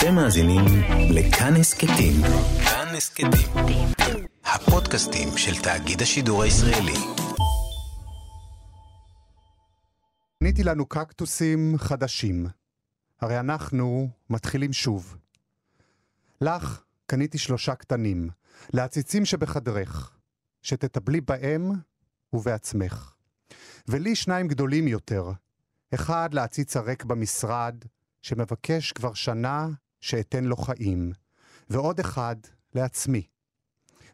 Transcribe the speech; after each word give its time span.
אתם 0.00 0.14
מאזינים 0.14 0.64
לכאן 1.10 1.56
הסכתים. 1.60 2.14
כאן 2.64 2.94
הסכתים. 2.96 3.86
הפודקאסטים 4.44 5.28
של 5.36 5.62
תאגיד 5.62 6.02
השידור 6.02 6.42
הישראלי. 6.42 6.94
קניתי 10.38 10.64
לנו 10.64 10.86
קקטוסים 10.86 11.74
חדשים. 11.78 12.46
הרי 13.20 13.40
אנחנו 13.40 14.08
מתחילים 14.30 14.72
שוב. 14.72 15.16
לך 16.40 16.82
קניתי 17.06 17.38
שלושה 17.38 17.74
קטנים, 17.74 18.28
לעציצים 18.72 19.24
שבחדרך, 19.24 20.16
שתטבלי 20.62 21.20
בהם 21.20 21.70
ובעצמך. 22.32 23.12
ולי 23.88 24.16
שניים 24.16 24.48
גדולים 24.48 24.88
יותר, 24.88 25.32
אחד 25.94 26.34
לעציץ 26.34 26.76
הריק 26.76 27.04
במשרד, 27.04 27.74
שמבקש 28.22 28.92
כבר 28.92 29.14
שנה 29.14 29.68
שאתן 30.00 30.44
לו 30.44 30.56
חיים, 30.56 31.12
ועוד 31.70 32.00
אחד 32.00 32.36
לעצמי. 32.74 33.26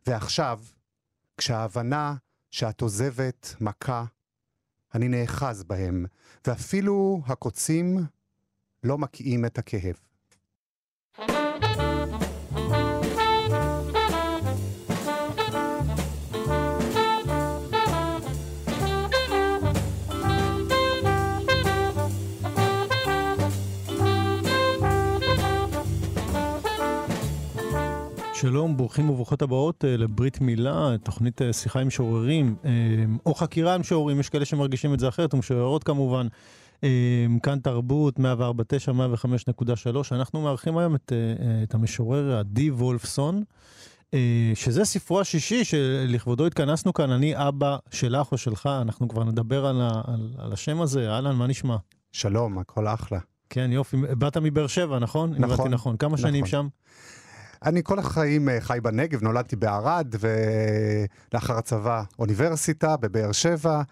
ועכשיו, 0.06 0.60
כשההבנה 1.36 2.14
שאת 2.50 2.80
עוזבת 2.80 3.54
מכה, 3.60 4.04
אני 4.94 5.08
נאחז 5.08 5.62
בהם, 5.62 6.06
ואפילו 6.46 7.22
הקוצים 7.26 7.98
לא 8.82 8.98
מקאים 8.98 9.44
את 9.44 9.58
הכאב. 9.58 9.96
שלום, 28.40 28.76
ברוכים 28.76 29.10
וברוכות 29.10 29.42
הבאות 29.42 29.84
אה, 29.84 29.96
לברית 29.96 30.40
מילה, 30.40 30.90
תוכנית 31.02 31.42
אה, 31.42 31.52
שיחה 31.52 31.80
עם 31.80 31.86
משוררים, 31.86 32.56
אה, 32.64 32.70
או 33.26 33.34
חקירה 33.34 33.74
עם 33.74 33.80
משוררים, 33.80 34.20
יש 34.20 34.28
כאלה 34.28 34.44
שמרגישים 34.44 34.94
את 34.94 35.00
זה 35.00 35.08
אחרת, 35.08 35.34
ומשוררות 35.34 35.84
כמובן. 35.84 36.26
כאן 37.42 37.58
תרבות, 37.58 38.18
104.9, 38.18 38.22
105.3. 38.92 39.96
אנחנו 40.12 40.42
מארחים 40.42 40.78
היום 40.78 40.94
את, 40.94 41.12
את 41.62 41.74
המשורר 41.74 42.38
עדי 42.38 42.70
וולפסון, 42.70 43.42
שזה 44.54 44.84
ספרו 44.84 45.20
השישי 45.20 45.64
שלכבודו 45.64 46.46
התכנסנו 46.46 46.92
כאן, 46.92 47.10
אני 47.10 47.48
אבא 47.48 47.76
שלך 47.90 48.32
או 48.32 48.38
שלך, 48.38 48.68
אנחנו 48.82 49.08
כבר 49.08 49.24
נדבר 49.24 49.66
על, 49.66 49.80
ה, 49.80 50.02
על, 50.06 50.34
על 50.38 50.52
השם 50.52 50.80
הזה. 50.80 51.10
אהלן, 51.10 51.36
מה 51.36 51.46
נשמע? 51.46 51.76
שלום, 52.12 52.58
הכל 52.58 52.88
אחלה. 52.88 53.18
כן, 53.50 53.72
יופי. 53.72 53.96
באת 53.96 54.36
מבאר 54.36 54.66
שבע, 54.66 54.98
נכון? 54.98 55.34
נכון. 55.38 55.70
נכון. 55.70 55.96
כמה 55.96 56.16
שנים 56.18 56.44
נכון. 56.44 56.50
שם? 56.50 56.68
אני 57.64 57.80
כל 57.84 57.98
החיים 57.98 58.48
אה, 58.48 58.60
חי 58.60 58.78
בנגב, 58.82 59.22
נולדתי 59.22 59.56
בערד, 59.56 60.14
ולאחר 60.20 61.58
הצבא 61.58 62.02
אוניברסיטה 62.18 62.96
בבאר 62.96 63.32
שבע, 63.32 63.82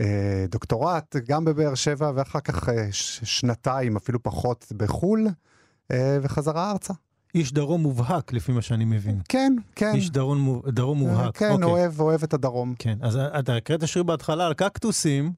אה, 0.00 0.44
דוקטורט 0.48 1.16
גם 1.28 1.44
בבאר 1.44 1.74
שבע, 1.74 2.12
ואחר 2.14 2.40
כך 2.40 2.68
אה, 2.68 2.88
שנתיים, 3.22 3.96
אפילו 3.96 4.22
פחות, 4.22 4.72
בחו"ל, 4.76 5.26
וחזרה 6.22 6.70
ארצה. 6.70 6.94
איש 7.34 7.52
דרום 7.52 7.82
מובהק, 7.82 8.32
לפי 8.32 8.52
מה 8.52 8.62
שאני 8.62 8.84
מבין. 8.84 9.20
כן, 9.28 9.56
כן. 9.76 9.94
איש 9.94 10.10
דרום, 10.10 10.62
דרום 10.66 10.98
מובהק. 10.98 11.36
כן, 11.36 11.50
אוקיי. 11.50 11.64
אוהב, 11.64 12.00
אוהב 12.00 12.22
את 12.22 12.34
הדרום. 12.34 12.74
כן, 12.78 12.98
אז 13.00 13.16
אתה 13.16 13.56
הקראת 13.56 13.88
שיר 13.88 14.02
בהתחלה 14.02 14.46
על 14.46 14.54
קקטוסים. 14.54 15.32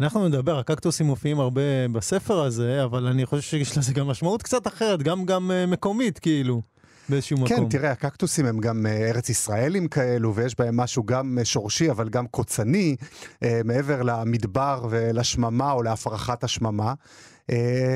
אנחנו 0.00 0.28
נדבר, 0.28 0.58
הקקטוסים 0.58 1.06
מופיעים 1.06 1.40
הרבה 1.40 1.88
בספר 1.92 2.40
הזה, 2.40 2.84
אבל 2.84 3.06
אני 3.06 3.26
חושב 3.26 3.42
שיש 3.42 3.78
לזה 3.78 3.92
גם 3.92 4.06
משמעות 4.06 4.42
קצת 4.42 4.66
אחרת, 4.66 5.02
גם, 5.02 5.24
גם 5.24 5.50
מקומית, 5.68 6.18
כאילו. 6.18 6.62
באיזשהו 7.08 7.36
כן, 7.36 7.44
מקום. 7.44 7.70
כן, 7.70 7.78
תראה, 7.78 7.90
הקקטוסים 7.90 8.46
הם 8.46 8.58
גם 8.58 8.86
אה, 8.86 9.08
ארץ 9.08 9.28
ישראלים 9.28 9.88
כאלו, 9.88 10.34
ויש 10.34 10.58
בהם 10.58 10.76
משהו 10.76 11.04
גם 11.04 11.38
אה, 11.38 11.44
שורשי, 11.44 11.90
אבל 11.90 12.08
גם 12.08 12.26
קוצני, 12.26 12.96
אה, 13.42 13.60
מעבר 13.64 14.02
למדבר 14.02 14.86
ולשממה 14.90 15.72
או 15.72 15.82
להפרחת 15.82 16.44
השממה. 16.44 16.94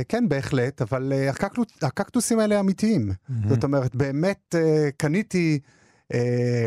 כן, 0.08 0.28
בהחלט, 0.28 0.82
אבל 0.82 1.12
הקקטוסים 1.82 2.38
האלה 2.38 2.60
אמיתיים. 2.60 3.10
Mm-hmm. 3.10 3.48
זאת 3.48 3.64
אומרת, 3.64 3.94
באמת 3.94 4.54
קניתי... 4.96 5.58
Uh, 6.12 6.14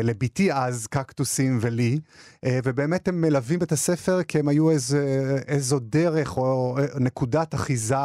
לביתי 0.02 0.52
אז, 0.52 0.86
קקטוסים 0.86 1.58
ולי, 1.60 1.98
uh, 2.44 2.48
ובאמת 2.64 3.08
הם 3.08 3.20
מלווים 3.20 3.62
את 3.62 3.72
הספר 3.72 4.22
כי 4.22 4.38
הם 4.38 4.48
היו 4.48 4.70
איזה, 4.70 5.36
איזו 5.46 5.78
דרך 5.78 6.36
או 6.36 6.76
נקודת 7.00 7.54
אחיזה 7.54 7.96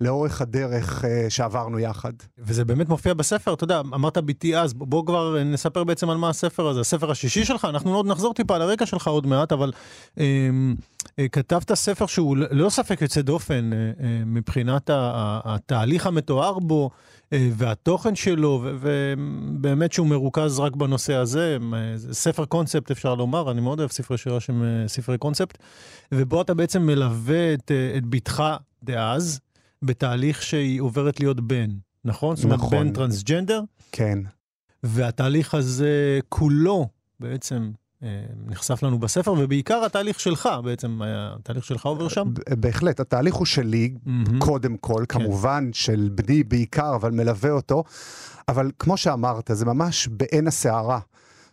לאורך 0.00 0.40
הדרך 0.40 1.04
uh, 1.04 1.06
שעברנו 1.28 1.78
יחד. 1.78 2.12
וזה 2.38 2.64
באמת 2.64 2.88
מופיע 2.88 3.14
בספר, 3.14 3.54
אתה 3.54 3.64
יודע, 3.64 3.80
אמרת 3.80 4.18
ביתי 4.18 4.56
אז, 4.56 4.74
בוא 4.74 5.06
כבר 5.06 5.44
נספר 5.44 5.84
בעצם 5.84 6.10
על 6.10 6.16
מה 6.16 6.28
הספר 6.28 6.68
הזה. 6.68 6.80
הספר 6.80 7.10
השישי 7.10 7.44
שלך, 7.44 7.64
אנחנו 7.64 7.94
עוד 7.96 8.06
נחזור 8.06 8.34
טיפה 8.34 8.54
על 8.54 8.62
הרקע 8.62 8.86
שלך 8.86 9.08
עוד 9.08 9.26
מעט, 9.26 9.52
אבל 9.52 9.72
um, 10.14 10.20
uh, 11.00 11.04
כתבת 11.32 11.74
ספר 11.74 12.06
שהוא 12.06 12.36
ללא 12.36 12.70
ספק 12.70 13.02
יוצא 13.02 13.20
דופן 13.20 13.70
uh, 13.72 14.00
uh, 14.00 14.04
מבחינת 14.26 14.90
התהליך 14.92 16.06
המתואר 16.06 16.58
בו. 16.58 16.90
והתוכן 17.32 18.14
שלו, 18.14 18.64
ובאמת 18.80 19.92
שהוא 19.92 20.06
מרוכז 20.06 20.58
רק 20.58 20.76
בנושא 20.76 21.14
הזה, 21.14 21.58
ספר 21.96 22.44
קונספט 22.44 22.90
אפשר 22.90 23.14
לומר, 23.14 23.50
אני 23.50 23.60
מאוד 23.60 23.78
אוהב 23.78 23.90
ספרי 23.90 24.18
שירה 24.18 24.40
שהם 24.40 24.62
ספרי 24.86 25.18
קונספט, 25.18 25.58
ובו 26.12 26.42
אתה 26.42 26.54
בעצם 26.54 26.82
מלווה 26.82 27.54
את, 27.54 27.72
את 27.96 28.06
בתך 28.06 28.42
דאז, 28.82 29.40
בתהליך 29.82 30.42
שהיא 30.42 30.80
עוברת 30.80 31.20
להיות 31.20 31.40
בן, 31.40 31.70
נכון? 32.04 32.36
זאת 32.36 32.44
אומרת, 32.44 32.58
נכון. 32.58 32.70
בן 32.70 32.92
טרנסג'נדר? 32.92 33.60
כן. 33.92 34.18
והתהליך 34.82 35.54
הזה 35.54 36.20
כולו 36.28 36.88
בעצם 37.20 37.70
אה, 38.02 38.08
נחשף 38.46 38.82
לנו 38.82 38.98
בספר, 38.98 39.34
ובעיקר 39.38 39.84
התהליך 39.84 40.20
שלך 40.20 40.48
בעצם, 40.64 41.00
התהליך 41.04 41.64
שלך 41.64 41.86
עובר 41.86 42.08
שם? 42.08 42.32
בהחלט, 42.50 43.00
התהליך 43.00 43.34
הוא 43.34 43.46
שלי, 43.46 43.94
mm-hmm. 43.94 44.30
קודם 44.38 44.76
כל, 44.76 45.04
כן. 45.08 45.18
כמובן, 45.18 45.70
של 45.72 46.10
בני 46.14 46.42
בעיקר, 46.42 46.94
אבל 46.94 47.10
מלווה 47.10 47.50
אותו. 47.50 47.84
אבל 48.48 48.70
כמו 48.78 48.96
שאמרת, 48.96 49.50
זה 49.54 49.64
ממש 49.66 50.08
בעין 50.08 50.46
הסערה. 50.46 51.00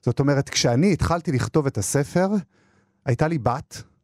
זאת 0.01 0.19
אומרת, 0.19 0.49
כשאני 0.49 0.93
התחלתי 0.93 1.31
לכתוב 1.31 1.65
את 1.65 1.77
הספר, 1.77 2.27
הייתה 3.05 3.27
לי 3.27 3.37
בת, 3.37 3.83
אה, 3.83 3.94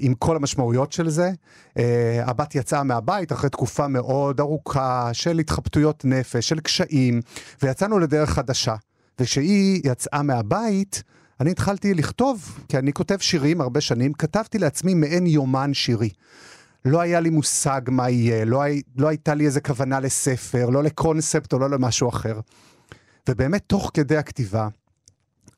עם 0.00 0.14
כל 0.14 0.36
המשמעויות 0.36 0.92
של 0.92 1.08
זה. 1.08 1.30
אה, 1.78 2.22
הבת 2.26 2.54
יצאה 2.54 2.82
מהבית 2.82 3.32
אחרי 3.32 3.50
תקופה 3.50 3.88
מאוד 3.88 4.40
ארוכה 4.40 5.10
של 5.12 5.38
התחבטויות 5.38 6.04
נפש, 6.04 6.48
של 6.48 6.60
קשיים, 6.60 7.20
ויצאנו 7.62 7.98
לדרך 7.98 8.30
חדשה. 8.30 8.74
וכשהיא 9.20 9.80
יצאה 9.84 10.22
מהבית, 10.22 11.02
אני 11.40 11.50
התחלתי 11.50 11.94
לכתוב, 11.94 12.58
כי 12.68 12.78
אני 12.78 12.92
כותב 12.92 13.18
שירים 13.20 13.60
הרבה 13.60 13.80
שנים, 13.80 14.12
כתבתי 14.12 14.58
לעצמי 14.58 14.94
מעין 14.94 15.26
יומן 15.26 15.74
שירי. 15.74 16.10
לא 16.84 17.00
היה 17.00 17.20
לי 17.20 17.30
מושג 17.30 17.80
מה 17.88 18.10
יהיה, 18.10 18.44
לא, 18.44 18.62
הי, 18.62 18.82
לא 18.96 19.08
הייתה 19.08 19.34
לי 19.34 19.46
איזה 19.46 19.60
כוונה 19.60 20.00
לספר, 20.00 20.70
לא 20.70 20.82
לקונספט 20.82 21.52
או 21.52 21.58
לא 21.58 21.70
למשהו 21.70 22.08
אחר. 22.08 22.40
ובאמת, 23.28 23.62
תוך 23.66 23.90
כדי 23.94 24.16
הכתיבה, 24.16 24.68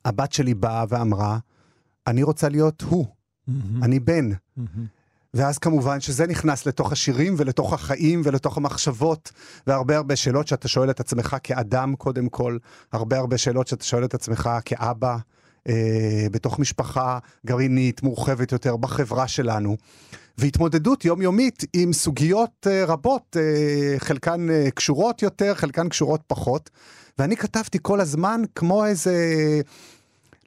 הבת 0.05 0.33
שלי 0.33 0.55
באה 0.55 0.85
ואמרה, 0.89 1.39
אני 2.07 2.23
רוצה 2.23 2.49
להיות 2.49 2.83
הוא. 2.83 3.07
Mm-hmm. 3.49 3.85
אני 3.85 4.01
בן. 4.01 4.31
Mm-hmm. 4.33 4.63
ואז 5.35 5.59
כמובן 5.59 6.01
שזה 6.01 6.27
נכנס 6.27 6.67
לתוך 6.67 6.93
השירים 6.93 7.35
ולתוך 7.39 7.73
החיים 7.73 8.23
ולתוך 8.25 8.57
המחשבות 8.57 9.33
והרבה 9.67 9.97
הרבה 9.97 10.17
שאלות 10.17 10.49
שאתה 10.49 10.69
שואל 10.69 10.91
את 10.91 11.01
עצמך 11.01 11.37
כאדם 11.43 11.97
קודם 11.97 12.29
כל, 12.29 12.59
הרבה 12.93 13.19
הרבה 13.19 13.39
שאלות 13.39 13.67
שאתה 13.67 13.85
שואל 13.85 14.05
את 14.05 14.15
עצמך 14.15 14.51
כאבא, 14.65 15.17
אה, 15.69 16.27
בתוך 16.31 16.59
משפחה 16.59 17.19
גרעינית 17.47 18.03
מורחבת 18.03 18.53
יותר 18.53 18.77
בחברה 18.77 19.29
שלנו. 19.29 19.77
והתמודדות 20.39 21.05
יומיומית 21.05 21.65
עם 21.73 21.93
סוגיות 21.93 22.67
אה, 22.67 22.85
רבות, 22.85 23.37
אה, 23.41 23.95
חלקן 23.99 24.51
אה, 24.51 24.71
קשורות 24.75 25.23
יותר, 25.23 25.55
חלקן 25.55 25.89
קשורות 25.89 26.21
פחות. 26.27 26.71
ואני 27.19 27.37
כתבתי 27.37 27.79
כל 27.83 28.01
הזמן 28.01 28.43
כמו 28.55 28.87
איזה, 28.87 29.15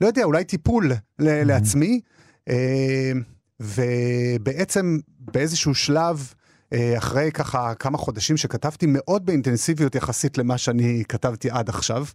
לא 0.01 0.07
יודע, 0.07 0.23
אולי 0.23 0.43
טיפול 0.43 0.91
mm-hmm. 0.91 0.95
לעצמי. 1.19 1.99
אה, 2.49 3.11
ובעצם 3.59 4.97
באיזשהו 5.19 5.75
שלב, 5.75 6.33
אה, 6.73 6.97
אחרי 6.97 7.31
ככה 7.31 7.75
כמה 7.75 7.97
חודשים 7.97 8.37
שכתבתי 8.37 8.85
מאוד 8.89 9.25
באינטנסיביות 9.25 9.95
יחסית 9.95 10.37
למה 10.37 10.57
שאני 10.57 11.03
כתבתי 11.09 11.49
עד 11.49 11.69
עכשיו, 11.69 12.05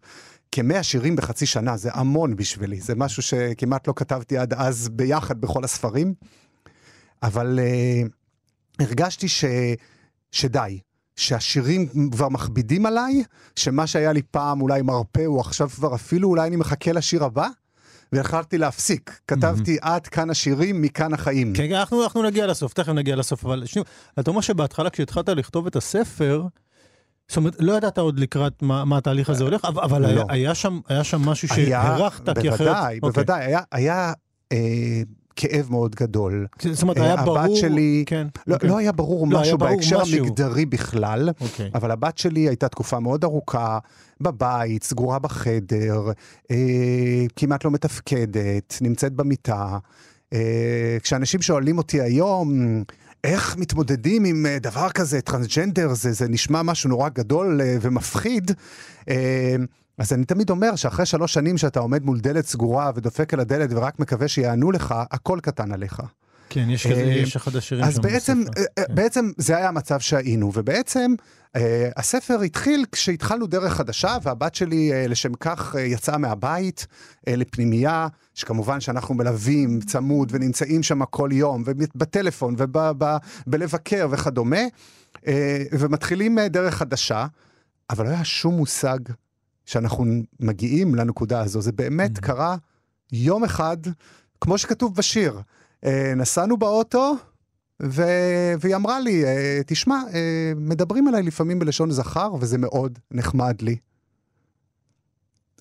כמאה 0.52 0.82
שירים 0.82 1.16
בחצי 1.16 1.46
שנה, 1.46 1.76
זה 1.76 1.90
המון 1.92 2.36
בשבילי, 2.36 2.80
זה 2.80 2.94
משהו 2.94 3.22
שכמעט 3.22 3.88
לא 3.88 3.92
כתבתי 3.96 4.38
עד 4.38 4.54
אז 4.54 4.88
ביחד 4.88 5.40
בכל 5.40 5.64
הספרים, 5.64 6.14
אבל 7.22 7.58
uh, 7.58 8.82
הרגשתי 8.84 9.28
ש, 9.28 9.44
שדי, 10.32 10.78
שהשירים 11.16 11.88
כבר 12.12 12.28
מכבידים 12.28 12.86
עליי, 12.86 13.24
שמה 13.56 13.86
שהיה 13.86 14.12
לי 14.12 14.22
פעם 14.22 14.60
אולי 14.60 14.82
מרפא 14.82 15.24
הוא 15.24 15.40
עכשיו 15.40 15.68
כבר 15.68 15.94
אפילו 15.94 16.28
אולי 16.28 16.48
אני 16.48 16.56
מחכה 16.56 16.92
לשיר 16.92 17.24
הבא, 17.24 17.48
והחלטתי 18.12 18.58
להפסיק. 18.58 19.20
כתבתי 19.28 19.76
עד 19.80 20.06
כאן 20.06 20.30
השירים, 20.30 20.82
מכאן 20.82 21.14
החיים. 21.14 21.52
כן, 21.54 21.72
אנחנו, 21.72 22.04
אנחנו 22.04 22.22
נגיע 22.22 22.46
לסוף, 22.46 22.72
תכף 22.72 22.88
נגיע 22.92 23.16
לסוף, 23.16 23.44
אבל 23.44 23.66
שנייה, 23.66 23.84
אתה 24.20 24.30
אומר 24.30 24.40
שבהתחלה 24.40 24.90
כשהתחלת 24.90 25.28
לכתוב 25.28 25.66
את 25.66 25.76
הספר, 25.76 26.46
זאת 27.28 27.36
אומרת, 27.36 27.56
לא 27.58 27.72
ידעת 27.72 27.98
עוד 27.98 28.18
לקראת 28.18 28.62
מה, 28.62 28.84
מה 28.84 28.98
התהליך 28.98 29.30
הזה 29.30 29.44
הולך, 29.44 29.64
אבל, 29.64 29.82
אבל 29.82 30.02
לא. 30.02 30.06
היה, 30.06 30.22
היה, 30.28 30.54
שם, 30.54 30.80
היה 30.88 31.04
שם 31.04 31.20
משהו 31.20 31.48
שהערכת, 31.48 32.38
כי 32.38 32.48
אחרת... 32.48 32.58
בוודאי, 32.58 32.98
אוקיי. 33.02 33.10
בוודאי, 33.12 33.44
היה, 33.44 33.60
היה 33.72 34.12
אה, 34.52 35.02
כאב 35.36 35.66
מאוד 35.70 35.94
גדול. 35.94 36.46
זאת 36.72 36.82
אומרת, 36.82 36.96
אה, 36.98 37.02
היה 37.02 37.12
הבת 37.14 37.24
ברור... 37.24 37.56
שלי- 37.56 38.04
כן, 38.06 38.26
לא, 38.46 38.54
אוקיי. 38.54 38.68
לא 38.68 38.78
היה 38.78 38.92
ברור 38.92 39.26
לא, 39.30 39.36
היה 39.36 39.42
משהו 39.42 39.58
ברור 39.58 39.70
בהקשר 39.76 40.02
משהו. 40.02 40.18
המגדרי 40.24 40.66
בכלל, 40.66 41.28
אוקיי. 41.40 41.70
אבל 41.74 41.90
הבת 41.90 42.18
שלי 42.18 42.40
הייתה 42.40 42.68
תקופה 42.68 43.00
מאוד 43.00 43.24
ארוכה 43.24 43.78
בבית, 44.20 44.84
סגורה 44.84 45.18
בחדר, 45.18 46.02
אה, 46.50 46.56
כמעט 47.36 47.64
לא 47.64 47.70
מתפקדת, 47.70 48.78
נמצאת 48.80 49.12
במיטה. 49.12 49.78
אה, 50.32 50.96
כשאנשים 51.02 51.42
שואלים 51.42 51.78
אותי 51.78 52.00
היום, 52.00 52.52
איך 53.24 53.56
מתמודדים 53.56 54.24
עם 54.24 54.46
אה, 54.46 54.58
דבר 54.58 54.90
כזה, 54.90 55.20
טרנסג'נדר, 55.20 55.94
זה, 55.94 56.12
זה 56.12 56.28
נשמע 56.28 56.62
משהו 56.62 56.90
נורא 56.90 57.08
גדול 57.08 57.60
אה, 57.60 57.76
ומפחיד. 57.80 58.50
אז 60.02 60.12
אני 60.12 60.24
תמיד 60.24 60.50
אומר 60.50 60.76
שאחרי 60.76 61.06
שלוש 61.06 61.34
שנים 61.34 61.58
שאתה 61.58 61.80
עומד 61.80 62.04
מול 62.04 62.20
דלת 62.20 62.46
סגורה 62.46 62.90
ודופק 62.94 63.34
על 63.34 63.40
הדלת 63.40 63.70
ורק 63.72 63.98
מקווה 63.98 64.28
שיענו 64.28 64.72
לך, 64.72 64.94
הכל 65.10 65.38
קטן 65.42 65.72
עליך. 65.72 66.02
כן, 66.48 66.70
יש 66.70 66.86
כזה, 66.86 67.00
אה, 67.00 67.06
יש 67.06 67.36
אחד 67.36 67.56
השירים 67.56 67.84
אז 67.84 67.98
בעצם. 67.98 68.44
אה, 68.56 68.62
אה, 68.78 68.84
כן. 68.86 68.94
בעצם 68.94 69.30
זה 69.36 69.56
היה 69.56 69.68
המצב 69.68 70.00
שהיינו, 70.00 70.50
ובעצם 70.54 71.14
הספר 71.96 72.40
התחיל 72.40 72.84
כשהתחלנו 72.92 73.46
דרך 73.46 73.72
חדשה, 73.72 74.16
והבת 74.22 74.54
שלי 74.54 75.08
לשם 75.08 75.34
כך 75.34 75.76
אה, 75.76 75.80
יצאה 75.80 76.18
מהבית 76.18 76.86
לפנימייה, 77.26 78.08
שכמובן 78.34 78.80
שאנחנו 78.80 79.14
מלווים 79.14 79.80
צמוד 79.80 80.28
ונמצאים 80.34 80.82
שם 80.82 81.04
כל 81.04 81.28
יום, 81.32 81.62
ובטלפון 81.66 82.56
ובלבקר 82.58 84.08
וכדומה, 84.10 84.62
ומתחילים 85.72 86.38
דרך 86.38 86.74
חדשה, 86.74 87.26
אבל 87.90 88.04
לא 88.04 88.10
היה 88.10 88.24
שום 88.24 88.54
מושג 88.54 88.98
שאנחנו 89.66 90.04
מגיעים 90.40 90.94
לנקודה 90.94 91.40
הזו, 91.40 91.60
זה 91.60 91.72
באמת 91.72 92.18
Mhm. 92.18 92.20
קרה 92.20 92.56
יום 93.12 93.44
אחד, 93.44 93.76
כמו 94.40 94.58
שכתוב 94.58 94.96
בשיר. 94.96 95.40
אה, 95.84 96.12
נסענו 96.16 96.56
באוטו, 96.56 97.14
ו... 97.82 98.02
והיא 98.60 98.76
אמרה 98.76 99.00
לי, 99.00 99.24
אה, 99.24 99.60
תשמע, 99.66 100.02
אה, 100.14 100.52
מדברים 100.56 101.08
עליי 101.08 101.22
לפעמים 101.22 101.58
בלשון 101.58 101.90
זכר, 101.90 102.32
וזה 102.40 102.58
מאוד 102.58 102.98
נחמד 103.10 103.62
לי. 103.62 103.76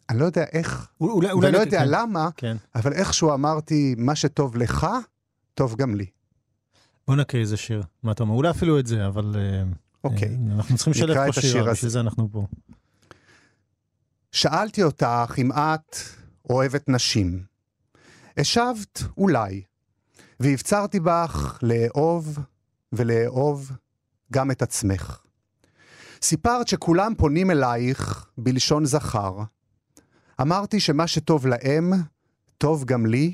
אני 0.10 0.20
לא 0.20 0.26
יודע 0.26 0.44
איך, 0.52 0.88
אולי, 1.02 1.32
אולי 1.32 1.48
ולא 1.50 1.60
נת- 1.60 1.66
יודע 1.66 1.80
כן, 1.80 1.88
למה, 1.90 2.30
כן. 2.38 2.58
אבל 2.76 2.94
איכשהו 2.94 3.34
אמרתי, 3.34 3.96
מה 3.98 4.16
שטוב 4.16 4.56
לך, 4.58 4.88
טוב 5.54 5.76
גם 5.76 5.96
לי. 5.96 6.06
בוא 7.08 7.16
נקריא 7.16 7.42
איזה 7.42 7.58
שיר. 7.58 7.84
מה 8.04 8.12
אתה 8.12 8.24
אומר? 8.24 8.36
אולי 8.36 8.50
אפילו 8.50 8.80
את 8.80 8.88
זה, 8.88 9.08
אבל... 9.08 9.36
אוקיי. 10.04 10.38
אנחנו 10.56 10.76
צריכים 10.76 10.94
לשלב 10.94 11.32
פה 11.34 11.42
שירה, 11.42 11.62
הזה. 11.62 11.72
בשביל 11.72 11.92
זה 11.92 12.00
אנחנו 12.00 12.30
פה. 12.32 12.46
שאלתי 14.32 14.84
אותך 14.84 15.36
אם 15.38 15.52
את 15.52 15.96
אוהבת 16.50 16.90
נשים. 16.90 17.44
השבת, 18.38 19.04
אולי, 19.18 19.62
והפצרתי 20.40 21.00
בך 21.00 21.60
לאהוב 21.62 22.40
ולאהוב 22.94 23.72
גם 24.32 24.52
את 24.52 24.62
עצמך. 24.62 25.22
סיפרת 26.22 26.68
שכולם 26.68 27.14
פונים 27.18 27.52
אלייך 27.52 28.30
בלשון 28.38 28.86
זכר. 28.86 29.38
אמרתי 30.42 30.80
שמה 30.80 31.08
שטוב 31.08 31.48
להם, 31.48 31.92
טוב 32.58 32.86
גם 32.86 33.06
לי, 33.06 33.34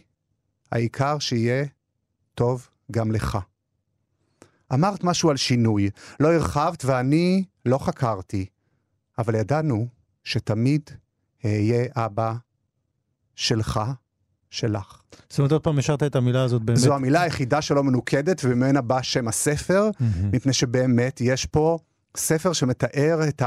העיקר 0.72 1.20
שיהיה 1.20 1.66
טוב 2.36 2.70
גם 2.92 3.12
לך. 3.12 3.38
אמרת 4.74 5.04
משהו 5.04 5.30
על 5.30 5.38
שינוי, 5.38 5.90
לא 6.20 6.34
הרחבת 6.34 6.86
ואני 6.86 7.44
לא 7.66 7.78
חקרתי, 7.78 8.46
אבל 9.18 9.36
ידענו 9.36 9.88
שתמיד 10.28 10.82
אהיה 11.46 11.86
אבא 11.96 12.34
שלך, 13.36 13.82
שלך. 14.50 15.02
זאת 15.30 15.40
אומרת, 15.40 15.52
עוד 15.52 15.62
פעם 15.64 15.80
השארת 15.80 16.04
את 16.04 16.16
המילה 16.16 16.44
הזאת 16.44 16.62
באמת. 16.62 16.80
זו 16.80 16.96
המילה 16.96 17.22
היחידה 17.22 17.62
שלא 17.62 17.84
מנוקדת, 17.84 18.42
וממנה 18.44 18.82
בא 18.82 19.02
שם 19.02 19.28
הספר, 19.28 19.90
מהמם. 20.00 20.30
מפני 20.34 20.54
שבאמת 20.54 21.22
יש 21.22 21.46
פה 21.46 21.78
ספר 22.18 22.54
שמתאר 22.54 23.20
את 23.28 23.42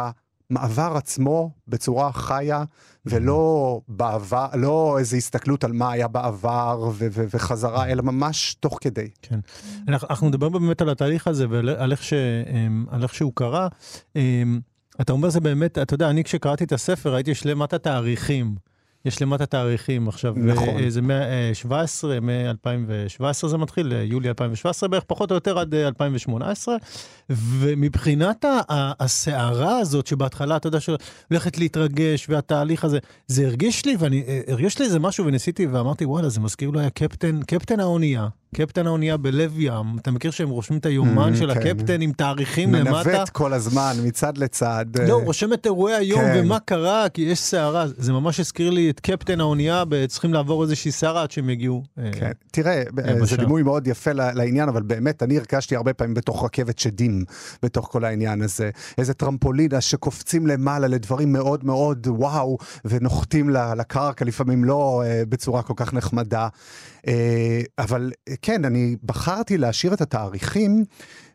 המעבר 0.50 0.93
עצמו 0.97 1.50
בצורה 1.69 2.12
חיה, 2.12 2.65
ולא 3.06 3.81
בעבר, 3.88 4.47
לא 4.55 4.97
איזו 4.99 5.17
הסתכלות 5.17 5.65
על 5.65 5.73
מה 5.73 5.93
היה 5.93 6.09
בעבר 6.09 6.91
ו- 6.94 7.06
ו- 7.12 7.25
וחזרה, 7.35 7.88
אלא 7.88 8.03
ממש 8.03 8.56
תוך 8.61 8.79
כדי. 8.81 9.09
כן. 9.23 9.41
אנחנו, 9.88 10.09
אנחנו 10.11 10.29
נדבר 10.29 10.49
באמת 10.49 10.83
על 10.83 10.91
התהליך 10.91 11.26
הזה 11.26 11.47
ועל 11.50 11.69
על 11.69 11.93
איך, 11.93 12.03
ש, 12.03 12.12
אמ, 12.12 12.87
על 12.91 13.03
איך 13.03 13.15
שהוא 13.15 13.33
קרה. 13.35 13.69
אתה 15.00 15.12
אומר 15.12 15.29
זה 15.29 15.41
באמת, 15.41 15.79
אתה 15.79 15.94
יודע, 15.94 16.11
אני 16.11 16.25
כשקראתי 16.25 16.64
את 16.64 16.73
הספר 16.73 17.14
ראיתי 17.14 17.31
יש 17.31 17.47
למטה 17.47 17.79
תאריכים. 17.79 18.55
יש 19.05 19.23
למטה 19.23 19.47
תאריכים 19.47 20.08
עכשיו. 20.08 20.35
נכון. 20.37 20.69
אה, 20.69 20.91
זה 20.91 21.02
מ-17, 21.02 22.20
מ-2017 22.23 23.49
זה 23.49 23.58
מתחיל, 23.58 23.93
אה, 23.93 24.02
יולי 24.02 24.29
2017 24.29 24.88
בערך, 24.88 25.05
פחות 25.06 25.31
או 25.31 25.35
יותר 25.35 25.58
עד 25.58 25.75
אה, 25.75 25.87
2018. 25.87 26.76
ומבחינת 27.31 28.44
הסערה 29.00 29.79
הזאת 29.79 30.06
שבהתחלה, 30.06 30.56
אתה 30.56 30.69
יודע, 30.69 30.79
שהולכת 30.81 31.59
להתרגש 31.59 32.27
והתהליך 32.29 32.85
הזה, 32.85 32.99
זה 33.27 33.47
הרגיש 33.47 33.87
לי, 33.87 33.97
ואני, 33.99 34.23
אה, 34.29 34.41
הרגיש 34.49 34.79
לי 34.79 34.85
איזה 34.85 34.99
משהו 34.99 35.27
וניסיתי 35.27 35.67
ואמרתי, 35.67 36.05
וואלה, 36.05 36.29
זה 36.29 36.41
מזכיר 36.41 36.69
אולי 36.69 36.87
הקפטן, 36.87 37.41
קפטן 37.43 37.81
האונייה. 37.81 38.29
קפטן 38.55 38.87
האונייה 38.87 39.17
בלב 39.17 39.55
ים, 39.59 39.99
אתה 40.03 40.11
מכיר 40.11 40.31
שהם 40.31 40.49
רושמים 40.49 40.79
את 40.81 40.87
היומן 40.87 41.32
Mm, 41.32 41.37
של 41.37 41.55
כן. 41.55 41.61
הקפטן 41.61 42.00
עם 42.00 42.12
תאריכים 42.12 42.75
למטה? 42.75 43.11
מנווט 43.11 43.29
כל 43.29 43.53
הזמן, 43.53 43.93
מצד 44.05 44.38
לצד. 44.38 44.85
לא, 44.99 45.03
אה, 45.03 45.12
הוא 45.12 45.23
רושם 45.25 45.53
את 45.53 45.67
אירועי 45.67 45.94
היום 45.94 46.21
כן. 46.21 46.41
ומה 46.44 46.59
קרה, 46.61 47.09
כי 47.09 47.23
יש 47.23 47.38
סערה. 47.38 47.85
זה 47.97 48.12
ממש 48.12 48.41
הזכיר 48.41 48.71
לי 48.71 48.91
את 48.91 49.00
קפטן 49.00 49.41
האונייה, 49.41 49.85
צריכים 50.09 50.35
לעבור 50.35 50.62
איזושהי 50.62 50.93
סערה 50.93 51.23
עד 51.23 51.31
שהם 51.31 51.50
יגיעו. 51.50 51.83
אה, 51.99 52.11
כן, 52.12 52.31
תראה, 52.53 52.83
יבשה. 53.11 53.25
זה 53.25 53.37
דימוי 53.37 53.62
מאוד 53.62 53.87
יפה 53.87 54.12
לעניין, 54.12 54.69
אבל 54.69 54.83
באמת, 54.83 55.23
אני 55.23 55.38
הרגשתי 55.38 55.76
הרבה 55.76 55.93
פעמים 55.94 56.15
בתוך 56.15 56.44
רכבת 56.44 56.79
שדים, 56.79 57.19
בתוך 57.62 57.88
כל 57.93 58.05
העניין 58.05 58.43
הזה. 58.43 58.70
איזה 58.99 59.14
טרמפולינה 59.14 59.81
שקופצים 59.81 60.46
למעלה 60.46 60.87
לדברים 60.87 61.32
מאוד 61.32 61.64
מאוד 61.64 62.06
וואו, 62.06 62.58
ונוחתים 62.84 63.50
לקרקע, 63.50 64.25
לפעמים 64.25 64.64
לא 64.64 65.02
אה, 65.06 65.22
בצורה 65.28 65.62
כל 65.62 65.75
כך 65.76 65.94
נחמדה. 65.94 66.49
אה, 67.06 67.61
אבל 67.78 68.12
אה, 68.28 68.34
כן, 68.43 68.64
אני 68.64 68.96
בחרתי 69.02 69.58
להשאיר 69.58 69.94
את 69.94 70.00
התאריכים, 70.00 70.84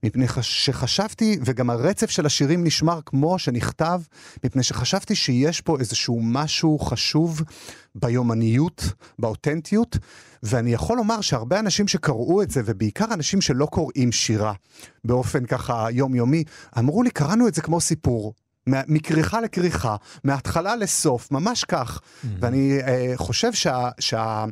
מפני 0.06 0.28
חש- 0.28 0.66
שחשבתי, 0.66 1.40
וגם 1.46 1.70
הרצף 1.70 2.10
של 2.10 2.26
השירים 2.26 2.64
נשמר 2.64 3.00
כמו 3.06 3.40
שנכתב, 3.40 4.02
מפני 4.44 4.64
שחשבתי 4.64 5.16
שיש 5.16 5.62
פה 5.62 5.78
איזשהו 5.80 6.20
משהו 6.24 6.80
חשוב 6.80 7.42
ביומניות, 7.96 8.84
באותנטיות, 9.20 9.98
ואני 10.44 10.74
יכול 10.74 10.98
לומר 10.98 11.22
שהרבה 11.22 11.60
אנשים 11.60 11.88
שקראו 11.88 12.42
את 12.42 12.52
זה, 12.52 12.62
ובעיקר 12.66 13.06
אנשים 13.14 13.42
שלא 13.42 13.66
קוראים 13.66 14.12
שירה 14.12 14.54
באופן 15.04 15.46
ככה 15.46 15.88
יומיומי, 15.92 16.44
אמרו 16.80 17.04
לי, 17.04 17.10
קראנו 17.12 17.48
את 17.48 17.54
זה 17.54 17.62
כמו 17.62 17.82
סיפור. 17.82 18.34
מכריכה 18.68 19.42
לכריכה, 19.42 19.96
מההתחלה 20.24 20.76
לסוף, 20.76 21.32
ממש 21.32 21.64
כך. 21.64 22.02
ואני 22.40 22.78
אה, 22.88 23.14
חושב 23.16 23.54
שה... 23.54 23.90
שה 24.00 24.46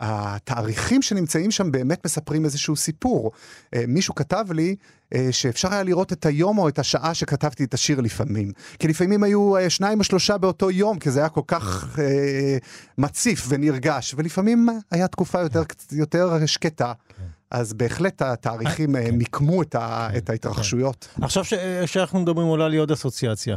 התאריכים 0.00 1.02
שנמצאים 1.02 1.50
שם 1.50 1.72
באמת 1.72 2.04
מספרים 2.04 2.44
איזשהו 2.44 2.76
סיפור. 2.76 3.32
אה, 3.74 3.84
מישהו 3.88 4.14
כתב 4.14 4.44
לי 4.52 4.76
אה, 5.14 5.28
שאפשר 5.30 5.72
היה 5.72 5.82
לראות 5.82 6.12
את 6.12 6.26
היום 6.26 6.58
או 6.58 6.68
את 6.68 6.78
השעה 6.78 7.14
שכתבתי 7.14 7.64
את 7.64 7.74
השיר 7.74 8.00
לפעמים. 8.00 8.52
כי 8.78 8.88
לפעמים 8.88 9.22
היו 9.22 9.56
אה, 9.56 9.70
שניים 9.70 9.98
או 9.98 10.04
שלושה 10.04 10.38
באותו 10.38 10.70
יום, 10.70 10.98
כי 10.98 11.10
זה 11.10 11.20
היה 11.20 11.28
כל 11.28 11.40
כך 11.46 11.98
אה, 11.98 12.56
מציף 12.98 13.46
ונרגש, 13.48 14.14
ולפעמים 14.18 14.68
היה 14.90 15.08
תקופה 15.08 15.40
יותר, 15.40 15.62
יותר 15.92 16.46
שקטה. 16.46 16.92
אז 17.50 17.72
בהחלט 17.72 18.22
התאריכים 18.22 18.96
אה, 18.96 19.08
מיקמו 19.12 19.62
את, 19.62 19.74
ה, 19.74 20.08
את 20.16 20.30
ההתרחשויות. 20.30 21.08
עכשיו 21.22 21.44
ש- 21.44 21.54
שאנחנו 21.86 22.20
מדברים 22.20 22.46
עולה 22.46 22.68
לי 22.68 22.76
עוד 22.76 22.90
אסוציאציה. 22.92 23.56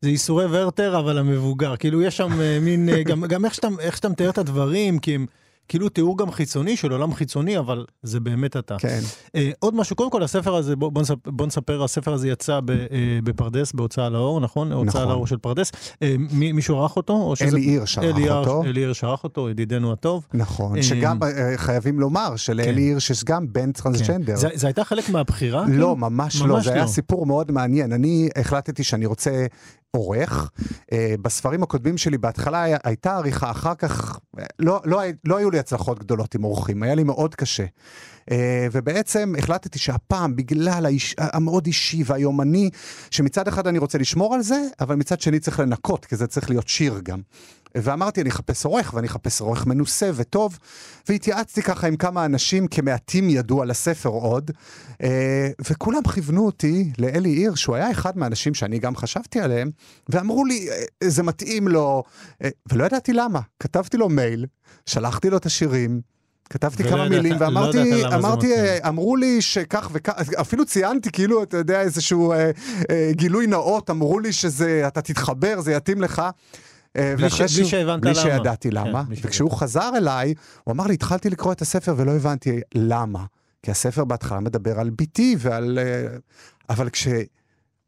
זה 0.00 0.10
ייסורי 0.10 0.46
ורטר, 0.50 0.98
אבל 0.98 1.18
המבוגר. 1.18 1.76
כאילו, 1.76 2.02
יש 2.02 2.16
שם 2.16 2.32
מין, 2.60 2.88
גם, 3.04 3.24
גם 3.24 3.44
איך 3.44 3.54
שאתה 3.94 4.08
מתאר 4.08 4.30
את 4.30 4.38
הדברים, 4.38 4.98
כי 4.98 5.14
הם 5.14 5.26
כאילו 5.68 5.88
תיאור 5.88 6.18
גם 6.18 6.30
חיצוני 6.30 6.76
של 6.76 6.92
עולם 6.92 7.14
חיצוני, 7.14 7.58
אבל 7.58 7.84
זה 8.02 8.20
באמת 8.20 8.56
אתה. 8.56 8.76
כן. 8.78 9.00
אה, 9.36 9.50
עוד 9.58 9.74
משהו, 9.74 9.96
קודם 9.96 10.10
כל 10.10 10.22
הספר 10.22 10.54
הזה, 10.54 10.76
בוא, 10.76 10.92
בוא, 10.92 11.02
נספר, 11.02 11.30
בוא 11.30 11.46
נספר, 11.46 11.84
הספר 11.84 12.12
הזה 12.12 12.28
יצא 12.28 12.60
ב, 12.64 12.70
אה, 12.70 12.76
בפרדס, 13.24 13.72
בהוצאה 13.72 14.08
לאור, 14.08 14.40
נכון? 14.40 14.72
הוצאה 14.72 15.00
נכון. 15.02 15.12
לאור 15.14 15.26
של 15.26 15.36
פרדס. 15.36 15.72
אה, 16.02 16.14
מי, 16.32 16.52
מישהו 16.52 16.76
ערך 16.78 16.96
אותו? 16.96 17.12
או 17.12 17.36
שזה- 17.36 17.46
אלי 17.56 17.60
עיר 17.60 17.84
שערך 17.84 18.14
אלי 18.14 18.22
עיר- 18.22 18.34
אותו. 18.34 18.62
אלי 18.64 18.80
עיר 18.80 18.92
שערך 18.92 19.24
אותו, 19.24 19.50
ידידנו 19.50 19.92
הטוב. 19.92 20.26
נכון, 20.34 20.76
אה, 20.76 20.82
שגם 20.82 21.22
אה, 21.22 21.52
חייבים 21.56 22.00
לומר 22.00 22.36
שלאלי 22.36 22.80
הירש 22.82 23.10
יש 23.10 23.24
גם 23.24 23.46
בן 23.52 23.72
טרנסג'נדר. 23.72 24.32
כן. 24.32 24.36
זה, 24.36 24.48
זה 24.54 24.66
הייתה 24.66 24.84
חלק 24.84 25.08
מהבחירה? 25.08 25.60
לא, 25.60 25.66
כאילו? 25.66 25.96
ממש 25.96 26.40
לא, 26.42 26.46
ממש 26.46 26.64
זה 26.64 26.72
היה 26.72 26.82
לא. 26.82 26.88
סיפור 26.88 27.26
מאוד 27.26 27.52
מעניין. 27.52 27.92
אני 27.92 28.28
החלטתי 28.36 28.84
שאני 28.84 29.06
רוצה 29.06 29.46
עורך. 29.96 30.50
אה, 30.92 31.14
בספרים 31.22 31.62
הקודמים 31.62 31.98
שלי 31.98 32.18
בהתחלה 32.18 32.62
היה, 32.62 32.76
הייתה 32.84 33.16
עריכה, 33.16 33.50
אחר 33.50 33.74
כך 33.74 34.18
לא, 34.58 34.80
לא, 34.84 35.00
לא 35.24 35.36
היו 35.36 35.50
לי 35.52 35.58
הצלחות 35.58 35.98
גדולות 35.98 36.34
עם 36.34 36.42
עורכים, 36.42 36.82
היה 36.82 36.94
לי 36.94 37.04
מאוד 37.04 37.34
קשה. 37.34 37.64
אה, 38.30 38.66
ובעצם 38.72 39.34
החלטתי 39.38 39.78
שהפעם, 39.78 40.36
בגלל 40.36 40.86
האיש, 40.86 41.14
המאוד 41.18 41.66
אישי 41.66 42.02
והיומני, 42.06 42.70
שמצד 43.10 43.48
אחד 43.48 43.66
אני 43.66 43.78
רוצה 43.78 43.98
לשמור 43.98 44.34
על 44.34 44.42
זה, 44.42 44.66
אבל 44.80 44.94
מצד 44.94 45.20
שני 45.20 45.40
צריך 45.40 45.60
לנקות, 45.60 46.04
כי 46.04 46.16
זה 46.16 46.26
צריך 46.26 46.50
להיות 46.50 46.68
שיר 46.68 47.00
גם. 47.02 47.20
ואמרתי, 47.76 48.20
אני 48.20 48.30
אחפש 48.30 48.64
עורך, 48.64 48.94
ואני 48.94 49.06
אחפש 49.06 49.40
עורך 49.40 49.66
מנוסה 49.66 50.10
וטוב, 50.14 50.58
והתייעצתי 51.08 51.62
ככה 51.62 51.86
עם 51.86 51.96
כמה 51.96 52.24
אנשים, 52.24 52.66
כמעטים 52.66 53.30
ידעו 53.30 53.62
על 53.62 53.70
הספר 53.70 54.08
עוד, 54.08 54.50
אה, 55.02 55.50
וכולם 55.70 56.08
כיוונו 56.14 56.46
אותי 56.46 56.92
לאלי 56.98 57.30
עיר, 57.30 57.54
שהוא 57.54 57.76
היה 57.76 57.90
אחד 57.90 58.18
מהאנשים 58.18 58.54
שאני 58.54 58.78
גם 58.78 58.96
חשבתי 58.96 59.40
עליהם, 59.40 59.70
ואמרו 60.08 60.44
לי, 60.44 60.68
אה, 60.70 61.10
זה 61.10 61.22
מתאים 61.22 61.68
לו, 61.68 62.02
ולא 62.72 62.84
ידעתי 62.84 63.12
למה. 63.12 63.40
כתבתי 63.60 63.96
לו 63.96 64.08
מייל, 64.08 64.46
שלחתי 64.86 65.30
לו 65.30 65.36
את 65.36 65.46
השירים, 65.46 66.00
כתבתי 66.52 66.84
כמה 66.84 67.08
מילים, 67.08 67.32
לא 67.32 67.44
ואמרתי, 67.44 68.02
לא 68.02 68.14
אמרתי, 68.14 68.54
אמרו 68.88 69.16
לי 69.16 69.42
שכך 69.42 69.88
וכך, 69.92 70.12
אפילו 70.40 70.66
ציינתי, 70.66 71.10
כאילו, 71.12 71.42
אתה 71.42 71.56
יודע, 71.56 71.80
איזשהו 71.80 72.32
אה, 72.32 72.50
אה, 72.90 73.10
גילוי 73.10 73.46
נאות, 73.46 73.90
אמרו 73.90 74.20
לי 74.20 74.32
שזה, 74.32 74.84
אתה 74.86 75.02
תתחבר, 75.02 75.60
זה 75.60 75.72
יתאים 75.72 76.02
לך. 76.02 76.22
אה, 76.96 77.14
בלי, 77.16 77.30
ש... 77.30 77.40
בלי 77.40 77.64
שהבנת 77.64 78.00
בלי 78.00 78.10
למה. 78.10 78.22
בלי 78.22 78.32
שידעתי 78.32 78.70
כן, 78.70 78.76
למה. 78.76 79.04
כן, 79.04 79.14
וכשהוא 79.22 79.50
חזר 79.50 79.90
אליי, 79.96 80.34
הוא 80.64 80.72
אמר 80.72 80.86
לי, 80.86 80.94
התחלתי 80.94 81.30
לקרוא 81.30 81.52
את 81.52 81.62
הספר 81.62 81.94
ולא 81.96 82.12
הבנתי 82.12 82.60
למה. 82.74 83.24
כי 83.62 83.70
הספר 83.70 84.04
בהתחלה 84.04 84.40
מדבר 84.40 84.80
על 84.80 84.90
ביתי 84.90 85.36
ועל... 85.38 85.78
אה, 85.78 86.16
אבל 86.70 86.90
כש... 86.90 87.08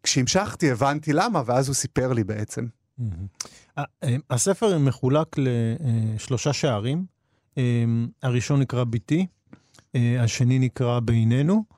כשהמשכתי 0.03 0.71
הבנתי 0.71 1.13
למה, 1.13 1.43
ואז 1.47 1.69
הוא 1.69 1.75
סיפר 1.75 2.13
לי 2.13 2.25
בעצם. 2.25 2.67
אה, 3.79 3.85
הספר 4.31 4.79
מחולק 4.79 5.37
לשלושה 5.39 6.53
שערים. 6.53 7.05
הראשון 8.23 8.61
נקרא 8.61 8.85
ביתי, 8.85 9.27
אה, 9.95 10.23
השני 10.23 10.59
נקרא 10.59 11.01
בינינו, 11.01 11.55
אה, 11.55 11.77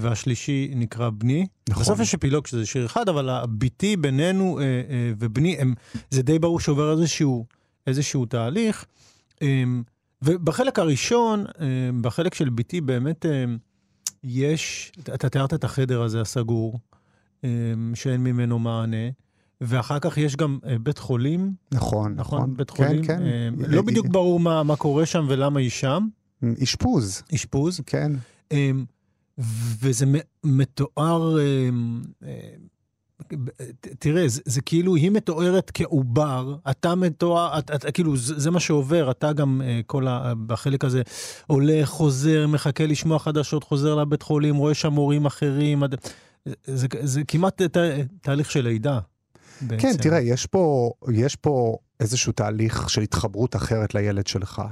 והשלישי 0.00 0.72
נקרא 0.76 1.10
בני. 1.10 1.46
נכון. 1.68 1.82
בסוף 1.82 2.00
יש 2.00 2.14
אפילוג 2.14 2.46
שזה 2.46 2.66
שיר 2.66 2.86
אחד, 2.86 3.08
אבל 3.08 3.28
הביתי 3.28 3.96
בינינו 3.96 4.60
אה, 4.60 4.64
ובני, 5.18 5.56
הם, 5.58 5.74
זה 6.10 6.22
די 6.22 6.38
ברור 6.38 6.60
שעובר 6.60 6.92
איזשהו, 6.92 7.46
איזשהו 7.86 8.26
תהליך. 8.26 8.84
אמ, 9.42 9.82
ובחלק 10.22 10.78
הראשון, 10.78 11.44
בחלק 12.00 12.34
של 12.34 12.48
ביתי, 12.48 12.80
באמת 12.80 13.26
יש, 14.24 14.92
אתה 15.14 15.28
תיארת 15.28 15.54
את 15.54 15.64
החדר 15.64 16.02
הזה 16.02 16.20
הסגור, 16.20 16.78
שאין 17.94 18.24
ממנו 18.24 18.58
מענה. 18.58 19.06
ואחר 19.60 19.98
כך 19.98 20.18
יש 20.18 20.36
גם 20.36 20.58
uh, 20.62 20.68
בית 20.82 20.98
חולים. 20.98 21.54
נכון, 21.72 22.14
נכון. 22.14 22.38
נכון, 22.38 22.56
בית 22.56 22.70
כן, 22.70 22.86
חולים. 22.86 23.04
כן. 23.04 23.22
Uh, 23.58 23.66
לא 23.68 23.82
בדיוק 23.82 24.06
ברור 24.06 24.40
מה, 24.40 24.62
מה 24.62 24.76
קורה 24.76 25.06
שם 25.06 25.26
ולמה 25.28 25.60
היא 25.60 25.70
שם. 25.70 26.08
אשפוז. 26.62 27.22
אשפוז. 27.34 27.80
כן. 27.86 28.12
וזה 29.80 30.06
מתואר, 30.44 31.36
uh, 31.36 32.24
תראה, 33.98 34.28
זה, 34.28 34.40
זה 34.44 34.60
כאילו, 34.60 34.94
היא 34.94 35.10
מתוארת 35.10 35.70
כעובר, 35.74 36.56
אתה 36.70 36.94
מתואר, 36.94 37.58
את, 37.58 37.70
את, 37.70 37.94
כאילו, 37.94 38.16
זה, 38.16 38.38
זה 38.38 38.50
מה 38.50 38.60
שעובר, 38.60 39.10
אתה 39.10 39.32
גם, 39.32 39.62
uh, 39.64 39.82
כל 39.86 40.08
ה... 40.08 40.32
בחלק 40.46 40.84
הזה, 40.84 41.02
עולה, 41.46 41.80
חוזר, 41.84 42.46
מחכה 42.46 42.86
לשמוע 42.86 43.18
חדשות, 43.18 43.64
חוזר 43.64 43.94
לבית 43.94 44.22
חולים, 44.22 44.56
רואה 44.56 44.74
שם 44.74 44.92
הורים 44.92 45.26
אחרים, 45.26 45.82
זה, 45.84 46.56
זה, 46.64 46.86
זה 47.02 47.24
כמעט 47.24 47.62
תה, 47.62 47.80
תהליך 48.20 48.50
של 48.50 48.60
לידה. 48.60 48.98
בעצם. 49.60 49.82
כן, 49.82 49.96
תראה, 49.96 50.20
יש 50.20 50.46
פה, 50.46 50.90
יש 51.12 51.36
פה 51.36 51.76
איזשהו 52.00 52.32
תהליך 52.32 52.90
של 52.90 53.02
התחברות 53.02 53.56
אחרת 53.56 53.94
לילד 53.94 54.26
שלך. 54.26 54.62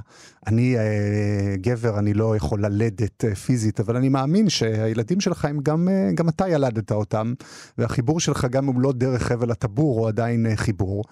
אני 0.47 0.77
אה, 0.77 1.55
גבר, 1.55 1.99
אני 1.99 2.13
לא 2.13 2.35
יכול 2.35 2.65
ללדת 2.65 3.25
אה, 3.25 3.35
פיזית, 3.35 3.79
אבל 3.79 3.95
אני 3.95 4.09
מאמין 4.09 4.49
שהילדים 4.49 5.21
שלך 5.21 5.45
הם 5.45 5.59
גם, 5.63 5.89
אה, 5.89 6.09
גם 6.15 6.29
אתה 6.29 6.49
ילדת 6.49 6.91
אותם, 6.91 7.33
והחיבור 7.77 8.19
שלך 8.19 8.45
גם 8.45 8.69
אם 8.69 8.81
לא 8.81 8.91
דרך 8.91 9.23
חבל 9.23 9.51
הטבור, 9.51 9.99
הוא 9.99 10.07
עדיין 10.07 10.45
אה, 10.45 10.55
חיבור. 10.55 11.03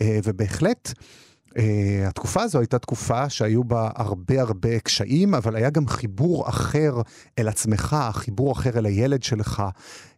אה, 0.00 0.18
ובהחלט, 0.24 0.92
Uh, 1.50 1.62
התקופה 2.08 2.42
הזו 2.42 2.58
הייתה 2.58 2.78
תקופה 2.78 3.28
שהיו 3.28 3.64
בה 3.64 3.90
הרבה 3.96 4.40
הרבה 4.40 4.78
קשיים, 4.80 5.34
אבל 5.34 5.56
היה 5.56 5.70
גם 5.70 5.86
חיבור 5.86 6.48
אחר 6.48 6.94
אל 7.38 7.48
עצמך, 7.48 7.96
חיבור 8.12 8.52
אחר 8.52 8.78
אל 8.78 8.86
הילד 8.86 9.22
שלך, 9.22 9.62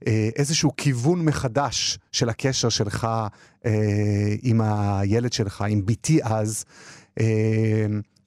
uh, 0.05 0.09
איזשהו 0.37 0.71
כיוון 0.77 1.25
מחדש 1.25 1.99
של 2.13 2.29
הקשר 2.29 2.69
שלך 2.69 3.09
uh, 3.63 3.67
עם 4.43 4.61
הילד 4.61 5.33
שלך, 5.33 5.65
עם 5.69 5.87
בתי 5.87 6.21
אז. 6.23 6.65
Uh, 7.19 7.23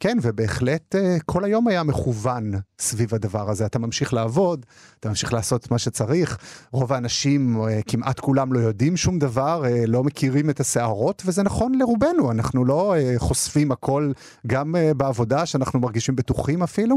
כן, 0.05 0.17
ובהחלט 0.21 0.95
אה, 0.95 1.17
כל 1.25 1.43
היום 1.43 1.67
היה 1.67 1.83
מכוון 1.83 2.51
סביב 2.79 3.15
הדבר 3.15 3.49
הזה. 3.49 3.65
אתה 3.65 3.79
ממשיך 3.79 4.13
לעבוד, 4.13 4.65
אתה 4.99 5.09
ממשיך 5.09 5.33
לעשות 5.33 5.71
מה 5.71 5.77
שצריך. 5.79 6.37
רוב 6.71 6.93
האנשים, 6.93 7.61
אה, 7.61 7.79
כמעט 7.87 8.19
כולם 8.19 8.53
לא 8.53 8.59
יודעים 8.59 8.97
שום 8.97 9.19
דבר, 9.19 9.65
אה, 9.65 9.85
לא 9.87 10.03
מכירים 10.03 10.49
את 10.49 10.59
הסערות, 10.59 11.23
וזה 11.25 11.43
נכון 11.43 11.75
לרובנו. 11.79 12.31
אנחנו 12.31 12.65
לא 12.65 12.95
חושפים 13.17 13.71
הכל, 13.71 14.11
גם 14.47 14.75
בעבודה, 14.97 15.45
שאנחנו 15.45 15.79
מרגישים 15.79 16.15
בטוחים 16.15 16.63
אפילו, 16.63 16.95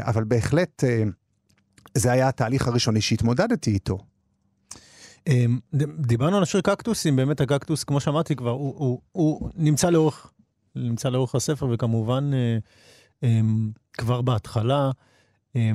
אבל 0.00 0.24
בהחלט 0.24 0.84
זה 1.94 2.12
היה 2.12 2.28
התהליך 2.28 2.68
הראשוני 2.68 3.00
שהתמודדתי 3.00 3.70
איתו. 3.70 3.98
דיברנו 5.98 6.36
על 6.36 6.42
השיר 6.42 6.60
קקטוסים, 6.60 7.16
באמת 7.16 7.40
הקקטוס, 7.40 7.84
כמו 7.84 8.00
שאמרתי 8.00 8.36
כבר, 8.36 8.50
הוא, 8.50 8.74
הוא, 8.78 9.00
הוא 9.12 9.50
נמצא 9.56 9.90
לאורך 9.90 10.32
נמצא 10.76 11.08
לאורך 11.08 11.34
הספר, 11.34 11.66
וכמובן 11.72 12.30
אה, 12.34 12.58
אה, 13.24 13.40
כבר 13.92 14.22
בהתחלה, 14.22 14.90
אה, 15.56 15.70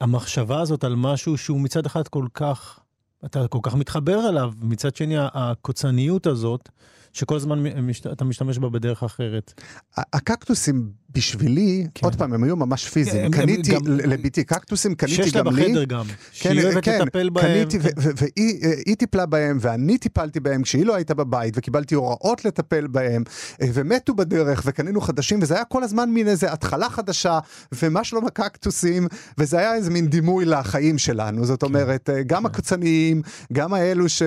המחשבה 0.00 0.60
הזאת 0.60 0.84
על 0.84 0.94
משהו 0.96 1.38
שהוא 1.38 1.60
מצד 1.60 1.86
אחד 1.86 2.08
כל 2.08 2.26
כך, 2.34 2.80
אתה 3.24 3.48
כל 3.48 3.58
כך 3.62 3.74
מתחבר 3.74 4.28
אליו, 4.28 4.52
מצד 4.62 4.96
שני 4.96 5.14
הקוצניות 5.18 6.26
הזאת, 6.26 6.68
שכל 7.12 7.36
הזמן 7.36 7.64
אתה 8.12 8.24
משתמש 8.24 8.58
בה 8.58 8.68
בדרך 8.68 9.02
אחרת. 9.02 9.62
הקקטוסים 9.96 10.92
בשבילי, 11.14 11.86
כן. 11.94 12.06
עוד 12.06 12.14
פעם, 12.14 12.32
הם 12.32 12.44
היו 12.44 12.56
ממש 12.56 12.88
פיזיים. 12.88 13.32
כן, 13.32 13.40
קניתי 13.40 13.70
גם... 13.74 13.80
לביתי 13.86 14.44
קקטוסים, 14.44 14.94
קניתי 14.94 15.16
גם 15.16 15.22
לי. 15.22 15.24
שיש 15.24 15.36
לה 15.36 15.42
בחדר 15.42 15.84
גם, 15.84 16.04
כן, 16.06 16.14
שהיא 16.32 16.64
אוהבת 16.64 16.84
כן, 16.84 17.00
לטפל 17.02 17.30
בהם. 17.30 17.44
קניתי, 17.46 17.80
כן. 17.80 18.10
והיא 18.16 18.96
טיפלה 18.96 19.26
בהם, 19.26 19.58
ואני 19.60 19.98
טיפלתי 19.98 20.40
בהם 20.40 20.62
כשהיא 20.62 20.86
לא 20.86 20.94
הייתה 20.94 21.14
בבית, 21.14 21.54
וקיבלתי 21.56 21.94
הוראות 21.94 22.44
לטפל 22.44 22.86
בהם, 22.86 23.22
אה, 23.62 23.68
ומתו 23.74 24.14
בדרך, 24.14 24.62
וקנינו 24.66 25.00
חדשים, 25.00 25.38
וזה 25.42 25.54
היה 25.54 25.64
כל 25.64 25.82
הזמן 25.82 26.10
מין 26.10 26.28
איזה 26.28 26.52
התחלה 26.52 26.90
חדשה, 26.90 27.38
ומה 27.82 28.04
שלום 28.04 28.26
הקקטוסים, 28.26 29.06
וזה 29.38 29.58
היה 29.58 29.74
איזה 29.74 29.90
מין 29.90 30.06
דימוי 30.06 30.44
לחיים 30.44 30.98
שלנו. 30.98 31.44
זאת 31.44 31.60
כן. 31.60 31.66
אומרת, 31.66 32.10
אה, 32.10 32.22
גם 32.22 32.42
כן. 32.42 32.46
הקוצניים, 32.46 33.22
גם 33.52 33.74
האלו 33.74 34.08
ש, 34.08 34.22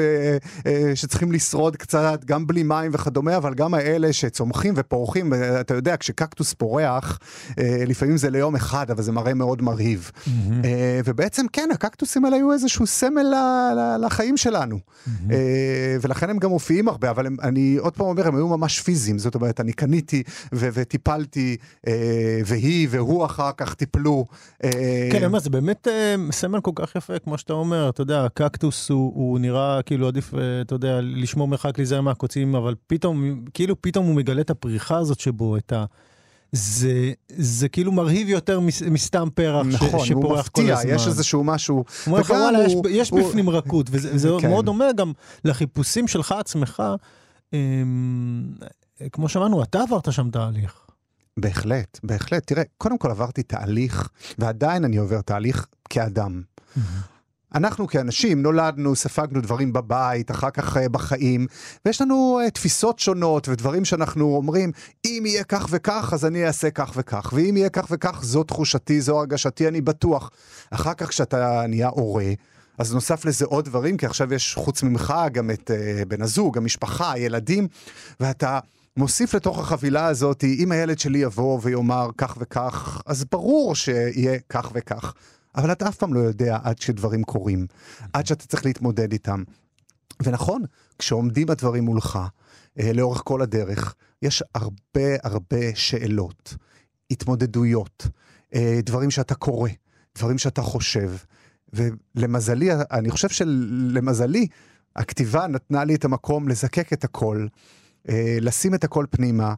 אה, 0.66 0.92
שצריכים 0.96 1.32
לשרוד 1.32 1.76
קצת, 1.76 2.26
גם 2.26 2.48
בלי 2.48 2.64
מים 2.64 2.92
וכדומה, 2.94 3.38
אבל 3.38 3.54
גם 3.54 3.74
האלה 3.74 4.14
שצומחים 4.14 4.74
ופורחים, 4.78 5.34
אתה 5.60 5.74
יודע, 5.74 5.98
כשקקטוס 5.98 6.54
פורח, 6.54 6.73
פורח, 6.74 7.20
אה, 7.60 7.84
לפעמים 7.88 8.18
זה 8.18 8.30
ליום 8.30 8.56
אחד, 8.56 8.92
אבל 8.92 9.04
זה 9.04 9.12
מראה 9.12 9.34
מאוד 9.34 9.62
מרהיב. 9.62 10.12
Mm-hmm. 10.16 10.30
ובעצם 11.06 11.46
כן, 11.54 11.70
הקקטוסים 11.74 12.26
האלה 12.26 12.36
היו 12.36 12.54
איזשהו 12.54 12.88
סמל 12.88 13.34
לחיים 14.06 14.38
שלנו. 14.38 14.78
Mm-hmm. 14.78 15.32
ולכן 16.02 16.30
הם 16.30 16.38
גם 16.38 16.50
מופיעים 16.50 16.88
הרבה, 16.88 17.10
אבל 17.10 17.28
הם, 17.28 17.38
אני 17.42 17.76
עוד 17.80 17.94
פעם 17.94 18.08
אומר, 18.08 18.28
הם 18.28 18.36
היו 18.36 18.48
ממש 18.48 18.80
פיזיים. 18.80 19.20
זאת 19.20 19.36
אומרת, 19.36 19.60
אני 19.60 19.74
קניתי 19.74 20.24
ו- 20.54 20.70
וטיפלתי, 20.74 21.58
והיא 22.46 22.88
והוא 22.92 23.26
אחר 23.26 23.52
כך 23.58 23.74
טיפלו. 23.74 24.26
כן, 24.62 24.70
אני 25.16 25.26
אומר, 25.26 25.40
זה 25.40 25.50
באמת 25.50 25.88
סמל 26.32 26.62
כל 26.62 26.72
כך 26.76 26.96
יפה, 26.96 27.20
כמו 27.20 27.38
שאתה 27.38 27.54
אומר, 27.54 27.90
אתה 27.90 28.02
יודע, 28.02 28.26
הקקטוס 28.26 28.90
הוא, 28.90 29.12
הוא 29.16 29.40
נראה 29.40 29.80
כאילו 29.86 30.08
עדיף, 30.08 30.34
אתה 30.62 30.76
יודע, 30.76 31.00
לשמור 31.02 31.48
מרחק, 31.48 31.78
להיזהר 31.78 32.02
מהקוצים, 32.02 32.56
אבל 32.56 32.76
פתאום, 32.88 33.44
כאילו 33.54 33.82
פתאום 33.82 34.06
הוא 34.06 34.16
מגלה 34.16 34.42
את 34.42 34.50
הפריחה 34.50 34.98
הזאת 34.98 35.20
שבו, 35.20 35.58
את 35.58 35.74
ה... 35.74 35.86
זה, 36.56 37.12
זה 37.38 37.70
כאילו 37.70 37.92
מרהיב 37.92 38.30
יותר 38.30 38.60
מסתם 38.92 39.28
פרח 39.34 39.66
נכון, 39.66 40.06
ש, 40.06 40.08
שפורח 40.08 40.48
כל 40.48 40.62
הזמן. 40.62 40.74
נכון, 40.74 40.74
הוא 40.74 40.80
מפתיע, 40.80 40.96
יש 40.96 41.08
איזשהו 41.08 41.44
משהו. 41.44 41.76
הוא 41.76 41.86
אומר 42.08 42.20
לך, 42.20 42.30
וואלה, 42.30 42.58
הוא, 42.58 42.66
יש, 42.66 42.74
הוא, 42.74 42.88
יש 42.90 43.10
הוא, 43.10 43.30
בפנים 43.30 43.50
רכות, 43.50 43.88
וזה 43.92 44.30
כן. 44.42 44.50
מאוד 44.50 44.66
דומה 44.66 44.92
גם 44.98 45.12
לחיפושים 45.46 46.08
שלך 46.08 46.32
עצמך. 46.32 46.84
אמ, 47.54 48.46
כמו 49.12 49.30
שאמרנו, 49.30 49.64
אתה 49.64 49.82
עברת 49.82 50.14
שם 50.14 50.30
תהליך. 50.30 50.80
בהחלט, 51.38 52.00
בהחלט. 52.04 52.48
תראה, 52.48 52.64
קודם 52.78 52.98
כל 52.98 53.12
עברתי 53.12 53.44
תהליך, 53.44 54.10
ועדיין 54.38 54.84
אני 54.86 54.98
עובר 54.98 55.22
תהליך 55.22 55.68
כאדם. 55.90 56.42
Mm-hmm. 56.42 56.80
אנחנו 57.56 57.88
כאנשים 57.88 58.42
נולדנו, 58.42 58.96
ספגנו 58.96 59.42
דברים 59.42 59.74
בבית, 59.74 60.32
אחר 60.32 60.50
כך 60.50 60.78
uh, 60.78 60.90
בחיים, 60.90 61.48
ויש 61.86 62.02
לנו 62.02 62.40
uh, 62.48 62.52
תפיסות 62.52 63.00
שונות 63.00 63.50
ודברים 63.50 63.86
שאנחנו 63.86 64.36
אומרים, 64.36 64.72
אם 65.06 65.24
יהיה 65.26 65.44
כך 65.44 65.68
וכך, 65.70 66.10
אז 66.14 66.26
אני 66.26 66.48
אעשה 66.48 66.72
כך 66.72 66.92
וכך, 66.96 67.34
ואם 67.36 67.58
יהיה 67.58 67.70
כך 67.70 67.88
וכך, 67.92 68.24
זו 68.24 68.44
תחושתי, 68.44 69.02
זו 69.02 69.20
הרגשתי, 69.20 69.68
אני 69.68 69.82
בטוח. 69.82 70.30
אחר 70.72 70.94
כך 70.94 71.10
כשאתה 71.10 71.64
נהיה 71.68 71.88
הורה, 71.88 72.32
אז 72.78 72.94
נוסף 72.94 73.26
לזה 73.26 73.46
עוד 73.46 73.66
דברים, 73.66 73.98
כי 73.98 74.06
עכשיו 74.06 74.34
יש 74.34 74.56
חוץ 74.56 74.84
ממך 74.84 75.14
גם 75.32 75.52
את 75.52 75.72
uh, 75.72 76.06
בן 76.06 76.22
הזוג, 76.22 76.58
המשפחה, 76.58 77.12
הילדים, 77.12 77.68
ואתה 78.20 78.60
מוסיף 78.98 79.34
לתוך 79.34 79.60
החבילה 79.60 80.06
הזאת, 80.06 80.44
אם 80.44 80.72
הילד 80.72 81.00
שלי 81.00 81.20
יבוא 81.20 81.60
ויאמר 81.62 82.10
כך 82.18 82.38
וכך, 82.40 83.02
אז 83.06 83.26
ברור 83.32 83.76
שיהיה 83.76 84.40
כך 84.50 84.72
וכך. 84.74 85.14
אבל 85.56 85.72
אתה 85.72 85.88
אף 85.88 85.98
פעם 85.98 86.14
לא 86.14 86.20
יודע 86.20 86.58
עד 86.64 86.80
שדברים 86.80 87.24
קורים, 87.24 87.68
עד 88.14 88.26
שאתה 88.26 88.46
צריך 88.46 88.66
להתמודד 88.66 89.12
איתם. 89.12 89.44
ונכון, 90.24 90.64
כשעומדים 91.00 91.50
הדברים 91.50 91.84
מולך, 91.84 92.20
אה, 92.80 92.94
לאורך 92.94 93.22
כל 93.26 93.42
הדרך, 93.42 93.96
יש 94.22 94.44
הרבה 94.56 95.16
הרבה 95.24 95.76
שאלות, 95.76 96.56
התמודדויות, 97.12 98.08
אה, 98.56 98.80
דברים 98.84 99.12
שאתה 99.12 99.36
קורא, 99.36 99.70
דברים 100.18 100.38
שאתה 100.38 100.62
חושב. 100.62 101.12
ולמזלי, 101.74 102.70
אני 102.92 103.12
חושב 103.12 103.30
שלמזלי, 103.30 104.48
הכתיבה 104.96 105.48
נתנה 105.48 105.84
לי 105.84 105.96
את 105.96 106.06
המקום 106.06 106.48
לזקק 106.48 106.94
את 106.94 107.04
הכל, 107.04 107.48
אה, 108.10 108.38
לשים 108.42 108.76
את 108.76 108.84
הכל 108.84 109.06
פנימה. 109.10 109.54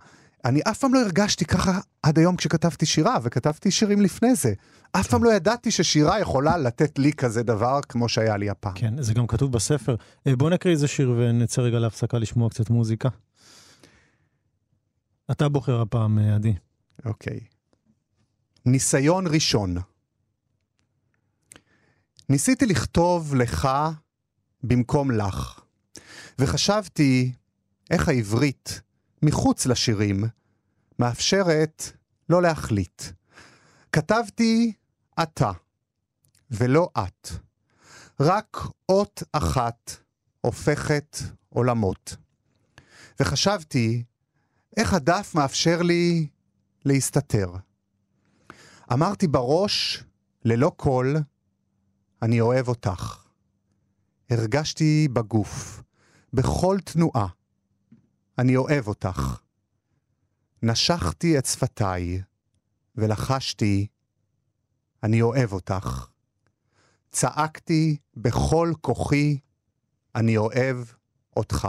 אני 0.46 0.62
אף 0.62 0.80
פעם 0.80 0.94
לא 0.94 1.00
הרגשתי 1.00 1.46
ככה 1.46 1.80
עד 2.04 2.20
היום 2.20 2.36
כשכתבתי 2.36 2.86
שירה, 2.86 3.18
וכתבתי 3.24 3.72
שירים 3.72 4.02
לפני 4.02 4.36
זה. 4.36 4.54
אף 4.92 5.08
פעם 5.08 5.24
לא 5.24 5.34
ידעתי 5.34 5.72
ששירה 5.72 6.20
יכולה 6.20 6.58
לתת 6.58 7.00
לי 7.00 7.14
כזה 7.14 7.44
דבר 7.44 7.80
כמו 7.90 8.10
שהיה 8.10 8.38
לי 8.38 8.50
הפעם. 8.50 8.74
כן, 8.76 9.02
זה 9.02 9.14
גם 9.14 9.28
כתוב 9.28 9.52
בספר. 9.52 9.96
אה, 10.28 10.36
בוא 10.36 10.50
נקריא 10.50 10.74
איזה 10.74 10.88
שיר 10.88 11.16
ונצא 11.18 11.62
רגע 11.62 11.80
להפסקה 11.80 12.18
לשמוע 12.18 12.50
קצת 12.50 12.70
מוזיקה. 12.70 13.10
אתה 15.32 15.50
בוחר 15.50 15.82
הפעם, 15.82 16.20
אה, 16.20 16.36
עדי. 16.36 16.54
אוקיי. 17.06 17.40
ניסיון 18.66 19.28
ראשון. 19.28 19.76
ניסיתי 22.30 22.66
לכתוב 22.66 23.36
לך 23.36 23.70
במקום 24.64 25.12
לך, 25.12 25.60
וחשבתי 26.40 27.32
איך 27.92 28.10
העברית, 28.10 28.82
מחוץ 29.26 29.66
לשירים, 29.66 30.24
מאפשרת 31.00 31.84
לא 32.30 32.42
להחליט. 32.42 33.04
כתבתי 33.92 34.74
אתה, 35.24 35.52
ולא 36.52 36.90
את. 36.98 37.30
רק 38.20 38.58
אות 38.90 39.24
אחת 39.32 39.92
הופכת 40.42 41.18
עולמות. 41.50 42.16
וחשבתי 43.20 44.04
איך 44.78 44.94
הדף 44.94 45.32
מאפשר 45.36 45.82
לי 45.82 46.28
להסתתר. 46.86 47.52
אמרתי 48.94 49.28
בראש, 49.28 50.04
ללא 50.46 50.72
קול, 50.78 51.18
אני 52.22 52.42
אוהב 52.42 52.68
אותך. 52.68 53.24
הרגשתי 54.30 55.08
בגוף, 55.14 55.84
בכל 56.34 56.78
תנועה, 56.84 57.28
אני 58.38 58.56
אוהב 58.56 58.88
אותך. 58.88 59.42
נשכתי 60.64 61.38
את 61.38 61.46
שפתיי 61.46 62.22
ולחשתי, 62.96 63.88
אני 65.04 65.22
אוהב 65.22 65.54
אותך. 65.54 66.08
צעקתי 67.12 67.98
בכל 68.18 68.74
כוחי, 68.82 69.38
אני 70.16 70.38
אוהב 70.38 70.78
אותך. 71.38 71.68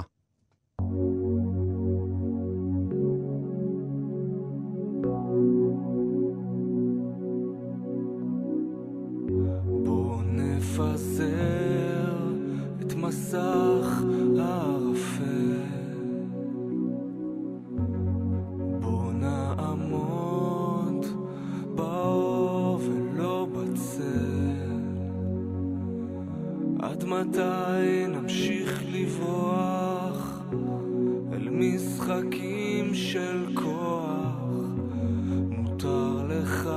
מתי 27.21 28.07
נמשיך 28.09 28.83
לברוח 28.93 30.41
אל 31.33 31.49
משחקים 31.51 32.95
של 32.95 33.47
כוח? 33.55 34.37
מותר 35.49 36.27
לך 36.29 36.71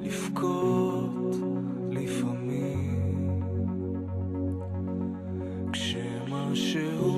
לבכות 0.00 1.36
לפעמים 1.90 3.40
כשמשהו 5.72 7.16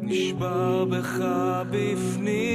נשבר 0.00 0.84
בך 0.84 1.24
בפנים 1.70 2.51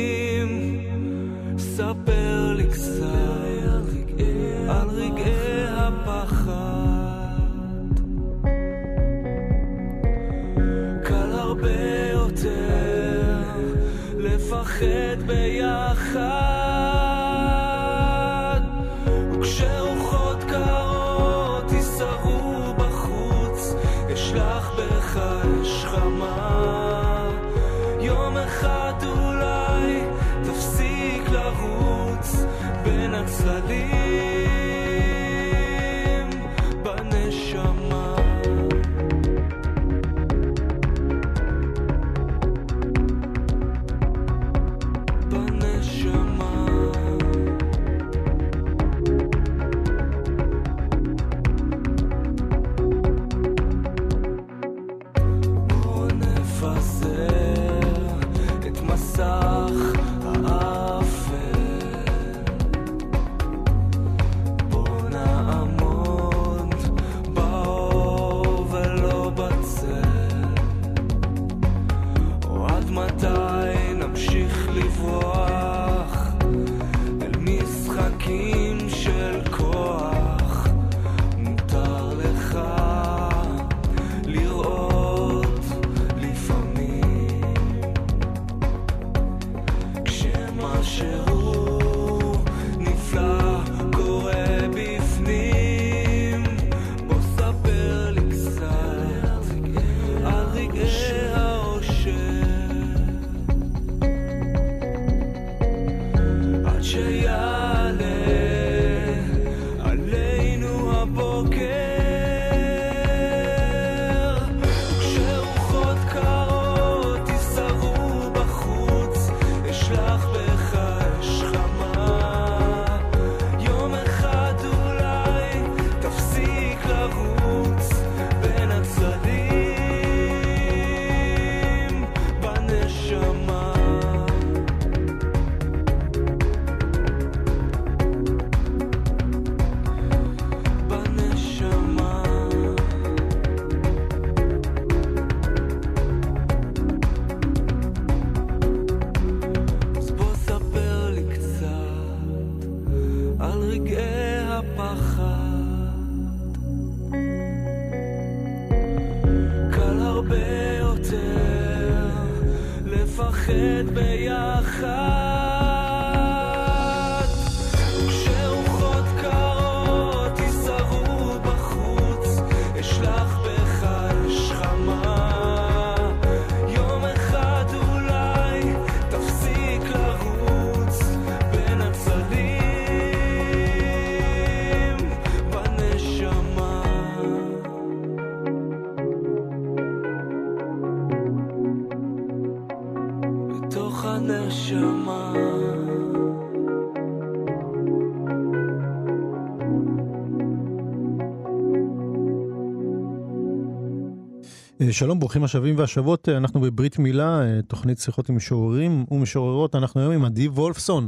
שלום, 204.92 205.20
ברוכים 205.20 205.44
השבים 205.44 205.78
והשבות, 205.78 206.30
אנחנו 206.30 206.60
בברית 206.62 207.00
מילה, 207.00 207.42
אה, 207.42 207.62
תוכנית 207.68 208.00
שיחות 208.00 208.30
עם 208.30 208.36
משוררים 208.36 209.06
ומשוררות, 209.12 209.76
אנחנו 209.76 210.02
היום 210.02 210.14
עם 210.14 210.26
עדי 210.26 210.48
וולפסון, 210.48 211.08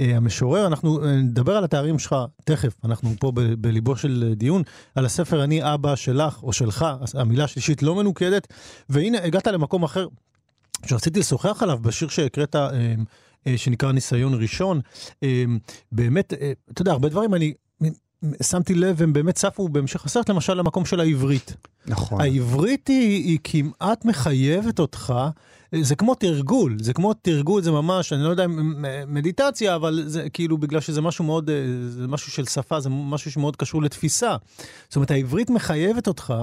אה, 0.00 0.16
המשורר, 0.16 0.66
אנחנו 0.66 1.04
אה, 1.04 1.16
נדבר 1.16 1.56
על 1.56 1.64
התארים 1.64 1.98
שלך 1.98 2.16
תכף, 2.44 2.74
אנחנו 2.84 3.10
פה 3.20 3.32
ב- 3.34 3.40
בליבו 3.40 3.96
של 3.96 4.34
דיון, 4.36 4.62
על 4.94 5.06
הספר 5.06 5.44
אני 5.44 5.74
אבא 5.74 5.96
שלך 5.96 6.42
או 6.42 6.52
שלך, 6.52 6.86
המילה 7.14 7.44
השלישית 7.44 7.82
לא 7.82 7.94
מנוקדת, 7.94 8.46
והנה 8.88 9.18
הגעת 9.24 9.46
למקום 9.46 9.82
אחר 9.82 10.06
שרציתי 10.86 11.20
לשוחח 11.20 11.62
עליו 11.62 11.78
בשיר 11.78 12.08
שהקראת, 12.08 12.56
שנקרא 13.56 13.92
ניסיון 13.92 14.34
ראשון, 14.34 14.80
באמת, 15.92 16.32
אתה 16.72 16.82
יודע, 16.82 16.92
הרבה 16.92 17.08
דברים 17.08 17.34
אני... 17.34 17.54
שמתי 18.42 18.74
לב, 18.74 19.02
הם 19.02 19.12
באמת 19.12 19.34
צפו 19.34 19.68
בהמשך 19.68 20.04
הסרט, 20.04 20.30
למשל 20.30 20.54
למקום 20.54 20.84
של 20.84 21.00
העברית. 21.00 21.56
נכון. 21.86 22.20
העברית 22.20 22.88
היא, 22.88 23.24
היא 23.24 23.38
כמעט 23.44 24.04
מחייבת 24.04 24.78
אותך, 24.78 25.14
זה 25.80 25.96
כמו 25.96 26.14
תרגול, 26.14 26.76
זה 26.80 26.92
כמו 26.92 27.14
תרגול, 27.14 27.62
זה 27.62 27.70
ממש, 27.70 28.12
אני 28.12 28.22
לא 28.22 28.28
יודע 28.28 28.44
אם 28.44 28.84
מדיטציה, 29.06 29.74
אבל 29.74 30.02
זה 30.06 30.30
כאילו 30.30 30.58
בגלל 30.58 30.80
שזה 30.80 31.00
משהו 31.00 31.24
מאוד, 31.24 31.50
אה, 31.50 31.54
זה 31.88 32.08
משהו 32.08 32.32
של 32.32 32.44
שפה, 32.44 32.80
זה 32.80 32.88
משהו 32.90 33.30
שמאוד 33.32 33.56
קשור 33.56 33.82
לתפיסה. 33.82 34.36
זאת 34.88 34.96
אומרת, 34.96 35.10
העברית 35.10 35.50
מחייבת 35.50 36.08
אותך 36.08 36.34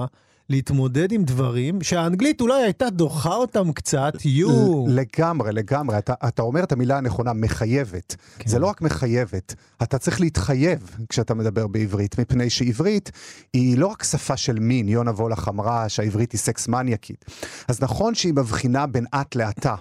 להתמודד 0.50 1.12
עם 1.12 1.24
דברים 1.24 1.82
שהאנגלית 1.82 2.40
אולי 2.40 2.62
הייתה 2.62 2.90
דוחה 2.90 3.34
אותם 3.34 3.72
קצת, 3.72 4.12
יו. 4.24 4.84
לגמרי, 4.88 5.52
לגמרי. 5.52 5.98
אתה, 5.98 6.14
אתה 6.28 6.42
אומר 6.42 6.64
את 6.64 6.72
המילה 6.72 6.98
הנכונה, 6.98 7.32
מחייבת. 7.32 8.16
כן. 8.38 8.50
זה 8.50 8.58
לא 8.58 8.66
רק 8.66 8.82
מחייבת, 8.82 9.54
אתה 9.82 9.98
צריך 9.98 10.20
להתחייב 10.20 10.96
כשאתה 11.08 11.34
מדבר 11.34 11.66
בעברית, 11.66 12.20
מפני 12.20 12.50
שעברית 12.50 13.10
היא 13.52 13.78
לא 13.78 13.86
רק 13.86 14.04
שפה 14.04 14.36
של 14.36 14.58
מין, 14.58 14.88
יונה 14.88 15.10
וולך 15.10 15.48
אמרה 15.48 15.88
שהעברית 15.88 16.32
היא 16.32 16.38
סקס 16.38 16.68
מניאקית. 16.68 17.24
אז 17.68 17.82
נכון 17.82 18.14
שהיא 18.14 18.34
מבחינה 18.34 18.86
בין 18.86 19.06
את 19.14 19.36
לאתה. 19.36 19.74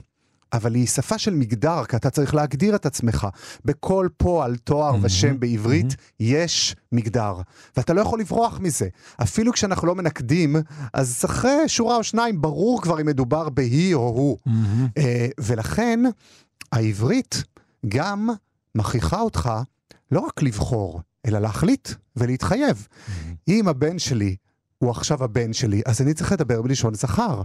אבל 0.53 0.75
היא 0.75 0.87
שפה 0.87 1.17
של 1.17 1.33
מגדר, 1.33 1.85
כי 1.85 1.95
אתה 1.95 2.09
צריך 2.09 2.35
להגדיר 2.35 2.75
את 2.75 2.85
עצמך. 2.85 3.27
בכל 3.65 4.07
פועל, 4.17 4.55
תואר 4.55 4.95
ושם 5.01 5.39
בעברית 5.39 5.95
יש 6.19 6.75
מגדר, 6.91 7.35
ואתה 7.77 7.93
לא 7.93 8.01
יכול 8.01 8.19
לברוח 8.19 8.59
מזה. 8.59 8.87
אפילו 9.21 9.53
כשאנחנו 9.53 9.87
לא 9.87 9.95
מנקדים, 9.95 10.55
אז 10.93 11.21
אחרי 11.25 11.69
שורה 11.69 11.95
או 11.95 12.03
שניים 12.03 12.41
ברור 12.41 12.81
כבר 12.81 13.01
אם 13.01 13.05
מדובר 13.05 13.49
בהיא 13.49 13.95
או 13.95 14.07
הוא. 14.07 14.37
אה, 14.97 15.27
ולכן 15.39 15.99
העברית 16.71 17.43
גם 17.87 18.29
מכריחה 18.75 19.19
אותך 19.21 19.49
לא 20.11 20.19
רק 20.19 20.41
לבחור, 20.41 21.01
אלא 21.25 21.39
להחליט 21.39 21.89
ולהתחייב. 22.15 22.87
אם 23.47 23.67
הבן 23.67 23.99
שלי 23.99 24.35
הוא 24.77 24.91
עכשיו 24.91 25.23
הבן 25.23 25.53
שלי, 25.53 25.81
אז 25.85 26.01
אני 26.01 26.13
צריך 26.13 26.31
לדבר 26.31 26.61
בלשון 26.61 26.93
זכר. 26.93 27.41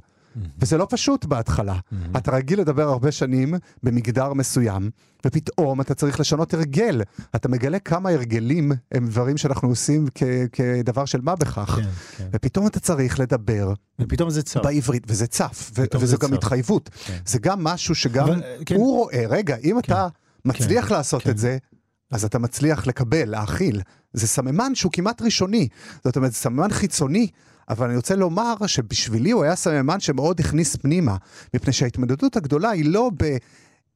וזה 0.58 0.76
לא 0.78 0.86
פשוט 0.90 1.24
בהתחלה. 1.24 1.78
אתה 2.16 2.30
רגיל 2.30 2.60
לדבר 2.60 2.88
הרבה 2.88 3.12
שנים 3.12 3.54
במגדר 3.82 4.32
מסוים, 4.32 4.90
ופתאום 5.26 5.80
אתה 5.80 5.94
צריך 5.94 6.20
לשנות 6.20 6.54
הרגל. 6.54 7.02
אתה 7.36 7.48
מגלה 7.48 7.78
כמה 7.78 8.10
הרגלים 8.10 8.72
הם 8.92 9.06
דברים 9.06 9.36
שאנחנו 9.36 9.68
עושים 9.68 10.06
כ- 10.14 10.22
כדבר 10.52 11.04
של 11.04 11.20
מה 11.20 11.36
בכך. 11.36 11.70
כן, 11.76 11.88
כן. 12.16 12.28
ופתאום 12.32 12.66
אתה 12.66 12.80
צריך 12.80 13.20
לדבר 13.20 13.72
ופתאום 13.98 14.30
זה 14.30 14.42
צר. 14.42 14.62
בעברית, 14.62 15.02
וזה 15.08 15.26
צף, 15.26 15.70
ו- 15.74 15.82
פתאום 15.86 16.02
וזו 16.02 16.10
זה 16.10 16.16
גם 16.20 16.28
צף. 16.28 16.34
התחייבות. 16.36 16.90
כן. 17.06 17.18
זה 17.26 17.38
גם 17.38 17.64
משהו 17.64 17.94
שגם 17.94 18.26
אבל, 18.28 18.42
כן. 18.66 18.74
הוא 18.74 18.96
רואה, 18.96 19.24
רגע, 19.28 19.56
אם 19.64 19.78
אתה 19.78 20.08
מצליח 20.44 20.90
לעשות 20.90 21.22
כן. 21.22 21.30
את 21.30 21.38
זה, 21.38 21.58
אז 22.10 22.24
אתה 22.24 22.38
מצליח 22.38 22.86
לקבל, 22.86 23.24
להכיל. 23.30 23.80
זה 24.12 24.26
סממן 24.26 24.74
שהוא 24.74 24.92
כמעט 24.92 25.22
ראשוני. 25.22 25.68
זאת 26.04 26.16
אומרת, 26.16 26.32
זה 26.32 26.38
סממן 26.38 26.70
חיצוני, 26.72 27.26
אבל 27.68 27.86
אני 27.86 27.96
רוצה 27.96 28.16
לומר 28.16 28.54
שבשבילי 28.66 29.30
הוא 29.30 29.44
היה 29.44 29.56
סממן 29.56 30.00
שמאוד 30.00 30.40
הכניס 30.40 30.76
פנימה, 30.76 31.16
מפני 31.54 31.72
שההתמודדות 31.72 32.36
הגדולה 32.36 32.70
היא 32.70 32.84
לא 32.84 33.10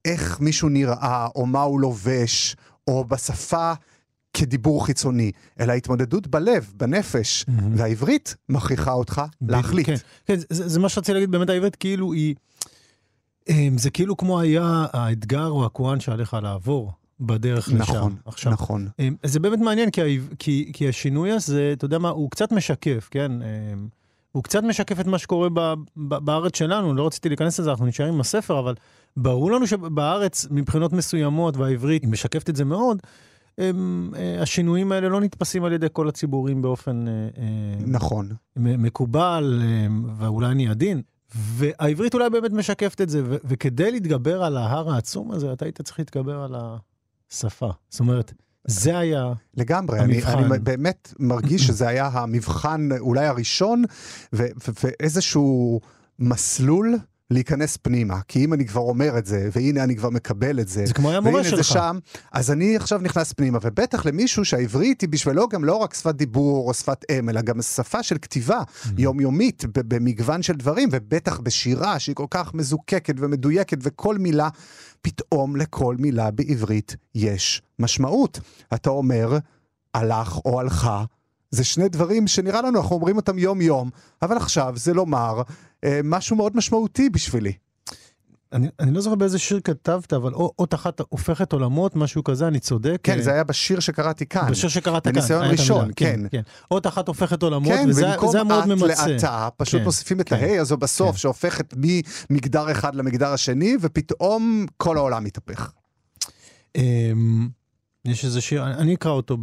באיך 0.04 0.40
מישהו 0.40 0.68
נראה, 0.68 1.28
או 1.34 1.46
מה 1.46 1.60
הוא 1.60 1.80
לובש, 1.80 2.56
או 2.88 3.04
בשפה 3.04 3.72
כדיבור 4.34 4.86
חיצוני, 4.86 5.32
אלא 5.60 5.72
התמודדות 5.72 6.26
בלב, 6.26 6.72
בנפש, 6.76 7.44
והעברית 7.76 8.36
מכריחה 8.48 8.92
אותך 8.92 9.22
להחליט. 9.42 9.86
כן, 9.86 9.94
כן 10.26 10.36
זה, 10.50 10.68
זה 10.68 10.80
מה 10.80 10.88
שרציתי 10.88 11.12
להגיד, 11.12 11.30
באמת 11.30 11.50
העברית 11.50 11.76
כאילו 11.76 12.12
היא... 12.12 12.34
אמ, 13.48 13.78
זה 13.78 13.90
כאילו 13.90 14.16
כמו 14.16 14.40
היה 14.40 14.86
האתגר 14.92 15.48
או 15.48 15.66
הכוהן 15.66 16.00
שעליך 16.00 16.36
לעבור 16.42 16.92
בדרך 17.26 17.68
לשם. 17.68 17.76
נכון, 17.78 18.16
עכשיו, 18.24 18.52
נכון. 18.52 18.88
אמ, 18.98 19.16
זה 19.22 19.40
באמת 19.40 19.58
מעניין, 19.58 19.90
כי, 19.90 20.00
ה- 20.02 20.34
כי, 20.38 20.70
כי 20.74 20.88
השינוי 20.88 21.30
הזה, 21.32 21.70
אתה 21.72 21.84
יודע 21.84 21.98
מה, 21.98 22.08
הוא 22.08 22.30
קצת 22.30 22.52
משקף, 22.52 23.08
כן? 23.10 23.32
אמ, 23.42 23.88
הוא 24.32 24.42
קצת 24.42 24.62
משקף 24.62 25.00
את 25.00 25.06
מה 25.06 25.18
שקורה 25.18 25.48
ב, 25.48 25.60
ב, 25.96 26.14
בארץ 26.18 26.56
שלנו, 26.56 26.94
לא 26.94 27.06
רציתי 27.06 27.28
להיכנס 27.28 27.60
לזה, 27.60 27.70
אנחנו 27.70 27.86
נשארים 27.86 28.14
עם 28.14 28.20
הספר, 28.20 28.58
אבל 28.58 28.74
ברור 29.16 29.52
לנו 29.52 29.66
שבארץ, 29.66 30.46
מבחינות 30.50 30.92
מסוימות, 30.92 31.56
והעברית, 31.56 32.04
משקפת 32.04 32.50
את 32.50 32.56
זה 32.56 32.64
מאוד, 32.64 32.98
הם, 33.58 34.10
אה, 34.16 34.42
השינויים 34.42 34.92
האלה 34.92 35.08
לא 35.08 35.20
נתפסים 35.20 35.64
על 35.64 35.72
ידי 35.72 35.86
כל 35.92 36.08
הציבורים 36.08 36.62
באופן 36.62 37.08
אה, 37.08 37.12
אה, 37.12 37.84
נכון. 37.86 38.28
מקובל, 38.56 39.62
ואולי 40.18 40.46
אני 40.46 40.68
עדין. 40.68 41.02
והעברית 41.34 42.14
אולי 42.14 42.30
באמת 42.30 42.52
משקפת 42.52 43.00
את 43.00 43.08
זה, 43.08 43.22
ו- 43.24 43.36
וכדי 43.44 43.90
להתגבר 43.90 44.42
על 44.44 44.56
ההר 44.56 44.90
העצום 44.90 45.32
הזה, 45.32 45.52
אתה 45.52 45.64
היית 45.64 45.80
צריך 45.82 45.98
להתגבר 45.98 46.40
על 46.42 46.54
השפה. 47.32 47.70
זאת 47.88 48.00
אומרת, 48.00 48.32
זה 48.66 48.98
היה... 48.98 49.32
לגמרי, 49.56 50.00
אני, 50.00 50.14
המבחן. 50.14 50.38
אני 50.38 50.58
באמת 50.58 51.14
מרגיש 51.18 51.66
שזה 51.66 51.88
היה 51.88 52.06
המבחן 52.12 52.88
אולי 52.98 53.26
הראשון, 53.26 53.84
ואיזשהו 54.32 55.80
מסלול 56.18 56.98
להיכנס 57.32 57.76
פנימה. 57.76 58.20
כי 58.28 58.44
אם 58.44 58.52
אני 58.54 58.66
כבר 58.66 58.80
אומר 58.80 59.18
את 59.18 59.26
זה, 59.26 59.48
והנה 59.52 59.84
אני 59.84 59.96
כבר 59.96 60.10
מקבל 60.10 60.60
את 60.60 60.68
זה, 60.68 60.86
זה 60.86 60.94
כמו 60.94 61.10
היה 61.10 61.20
מורה 61.20 61.34
והנה 61.34 61.56
זה 61.56 61.62
שלך. 61.62 61.72
שם, 61.72 61.98
אז 62.32 62.50
אני 62.50 62.76
עכשיו 62.76 62.98
נכנס 62.98 63.32
פנימה, 63.32 63.58
ובטח 63.62 64.06
למישהו 64.06 64.44
שהעברית 64.44 65.00
היא 65.00 65.08
בשבילו 65.08 65.48
גם 65.48 65.64
לא 65.64 65.74
רק 65.74 65.94
שפת 65.94 66.14
דיבור 66.14 66.68
או 66.68 66.74
שפת 66.74 67.04
אם, 67.10 67.28
אלא 67.28 67.42
גם 67.42 67.62
שפה 67.62 68.02
של 68.02 68.18
כתיבה 68.22 68.60
יומיומית 68.98 69.64
ב- 69.64 69.94
במגוון 69.94 70.42
של 70.42 70.52
דברים, 70.52 70.88
ובטח 70.92 71.40
בשירה 71.40 71.98
שהיא 71.98 72.14
כל 72.14 72.26
כך 72.30 72.54
מזוקקת 72.54 73.14
ומדויקת, 73.18 73.78
וכל 73.82 74.18
מילה, 74.18 74.48
פתאום 75.02 75.56
לכל 75.56 75.96
מילה 75.98 76.30
בעברית 76.30 76.96
יש 77.14 77.62
משמעות. 77.78 78.40
אתה 78.74 78.90
אומר, 78.90 79.38
הלך 79.94 80.38
או 80.44 80.60
הלכה, 80.60 81.04
זה 81.50 81.64
שני 81.64 81.88
דברים 81.88 82.26
שנראה 82.26 82.62
לנו, 82.62 82.80
אנחנו 82.80 82.96
אומרים 82.96 83.16
אותם 83.16 83.38
יום-יום, 83.38 83.90
אבל 84.22 84.36
עכשיו 84.36 84.72
זה 84.76 84.94
לומר 84.94 85.42
משהו 86.04 86.36
מאוד 86.36 86.56
משמעותי 86.56 87.10
בשבילי. 87.10 87.52
אני, 88.52 88.68
אני 88.80 88.94
לא 88.94 89.00
זוכר 89.00 89.14
באיזה 89.16 89.38
שיר 89.38 89.60
כתבת, 89.64 90.12
אבל 90.12 90.34
או- 90.34 90.52
אות 90.58 90.74
אחת 90.74 91.00
הופכת 91.08 91.52
עולמות, 91.52 91.96
משהו 91.96 92.24
כזה, 92.24 92.48
אני 92.48 92.60
צודק. 92.60 92.98
כן, 93.02 93.18
אה, 93.18 93.22
זה 93.22 93.32
היה 93.32 93.44
בשיר 93.44 93.80
שקראתי 93.80 94.26
כאן. 94.26 94.50
בשיר 94.50 94.68
שקראת 94.70 95.04
כאן. 95.04 95.12
בניסיון 95.12 95.44
את 95.44 95.50
ראשון, 95.50 95.80
המילה, 95.80 95.94
כן. 95.96 96.20
כן. 96.30 96.42
אות 96.70 96.86
אחת 96.86 97.08
הופכת 97.08 97.42
עולמות, 97.42 97.72
כן, 97.72 97.86
וזה 97.88 98.06
במקום 98.06 98.32
זה 98.32 98.38
היה 98.38 98.44
מאוד 98.44 98.62
את 98.62 98.68
ממצה. 98.68 99.06
לאתה, 99.06 99.48
פשוט 99.56 99.78
כן, 99.80 99.84
מוסיפים 99.84 100.20
את 100.20 100.28
כן, 100.28 100.36
ההי 100.36 100.58
הזו 100.58 100.76
בסוף, 100.76 101.10
כן. 101.10 101.16
שהופכת 101.16 101.74
ממגדר 102.30 102.70
אחד 102.72 102.94
למגדר 102.94 103.28
השני, 103.32 103.76
ופתאום 103.80 104.66
כל 104.76 104.96
העולם 104.96 105.24
מתהפך. 105.24 105.72
אמ, 106.76 107.48
יש 108.04 108.24
איזה 108.24 108.40
שיר, 108.40 108.64
אני- 108.66 108.94
אקרא 108.94 109.10
אותו 109.12 109.36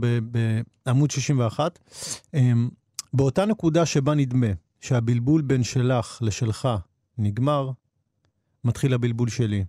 בעמוד 0.85 1.11
61. 1.11 1.79
אמ, 2.33 2.69
באותה 3.13 3.45
נקודה 3.45 3.85
שבה 3.85 4.13
נדמה 4.15 4.47
שהבלבול 4.79 5.41
בין 5.41 5.63
שלך 5.63 6.17
לשלך 6.21 6.67
נגמר, 7.17 7.71
מתחיל 8.63 8.93
הבלבול 8.93 9.29
שלי. 9.29 9.65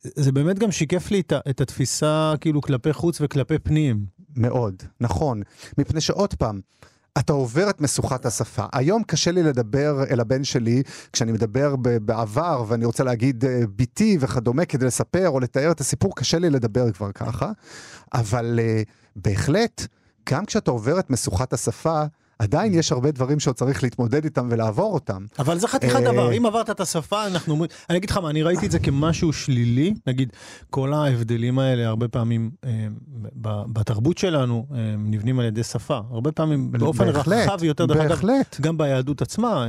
זה 0.00 0.32
באמת 0.32 0.58
גם 0.58 0.70
שיקף 0.70 1.10
לי 1.10 1.20
את, 1.50 1.60
התפיסה 1.60 2.34
כאילו 2.40 2.60
כלפי 2.60 2.92
חוץ 2.92 3.20
וכלפי 3.20 3.58
פנים. 3.58 4.06
מאוד, 4.36 4.82
נכון. 5.00 5.42
מפני 5.78 6.00
שעוד 6.00 6.34
פעם, 6.34 6.60
אתה 7.18 7.32
עובר 7.32 7.70
את 7.70 7.80
משוכת 7.80 8.26
השפה. 8.26 8.64
היום 8.72 9.02
קשה 9.02 9.30
לי 9.30 9.42
לדבר 9.42 10.04
אל 10.10 10.20
הבן 10.20 10.44
שלי, 10.44 10.82
כשאני 11.12 11.32
מדבר 11.32 11.76
בעבר 11.76 12.64
ואני 12.68 12.84
רוצה 12.84 13.04
להגיד 13.04 13.44
אה, 13.44 13.60
ביתי 13.68 14.16
וכדומה 14.20 14.64
כדי 14.64 14.86
לספר 14.86 15.28
או 15.28 15.40
לתאר 15.40 15.70
את 15.70 15.80
הסיפור, 15.80 16.16
קשה 16.16 16.38
לי 16.38 16.50
לדבר 16.50 16.92
כבר 16.92 17.12
ככה. 17.12 17.52
אבל 18.14 18.60
אה, 18.62 18.82
בהחלט, 19.16 19.86
גם 20.30 20.44
כשאתה 20.44 20.70
עובר 20.70 20.98
את 20.98 21.10
משוכת 21.10 21.52
השפה, 21.52 22.04
עדיין 22.42 22.74
יש 22.74 22.92
הרבה 22.92 23.10
דברים 23.10 23.40
שעוד 23.40 23.56
צריך 23.56 23.82
להתמודד 23.82 24.24
איתם 24.24 24.48
ולעבור 24.50 24.94
אותם. 24.94 25.26
אבל 25.38 25.58
זה 25.58 25.68
חתיכת 25.68 25.96
אה, 25.96 26.12
דבר, 26.12 26.32
אם 26.32 26.46
עברת 26.46 26.70
את 26.70 26.80
השפה, 26.80 27.26
אנחנו 27.26 27.52
אומרים, 27.52 27.70
אני 27.90 27.98
אגיד 27.98 28.10
לך 28.10 28.16
מה, 28.16 28.30
אני 28.30 28.42
ראיתי 28.42 28.66
את 28.66 28.70
זה 28.70 28.78
כמשהו 28.78 29.32
שלילי, 29.32 29.94
נגיד, 30.06 30.32
כל 30.70 30.92
ההבדלים 30.92 31.58
האלה 31.58 31.86
הרבה 31.88 32.08
פעמים 32.08 32.50
אה, 32.64 32.86
בתרבות 33.72 34.18
שלנו 34.18 34.66
אה, 34.74 34.94
נבנים 34.98 35.38
על 35.38 35.46
ידי 35.46 35.62
שפה, 35.62 36.00
הרבה 36.10 36.32
פעמים 36.32 36.72
באופן 36.72 37.08
רחב 37.08 37.64
יותר, 37.64 37.86
דרך 37.86 37.96
אגב. 37.96 38.20
גם 38.60 38.78
ביהדות 38.78 39.22
עצמה, 39.22 39.66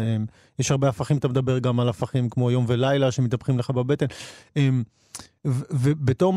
יש 0.60 0.72
הרבה 0.72 0.90
הפכים, 0.90 1.18
אתה 1.18 1.28
מדבר 1.28 1.60
גם 1.60 1.80
על 1.80 1.90
הפכים 1.90 2.30
כמו 2.30 2.52
יום 2.52 2.66
ולילה 2.68 3.12
שמתהפכים 3.12 3.60
לך 3.60 3.70
בבטן. 3.70 4.06
אה, 5.46 5.52
ובתור, 5.72 6.34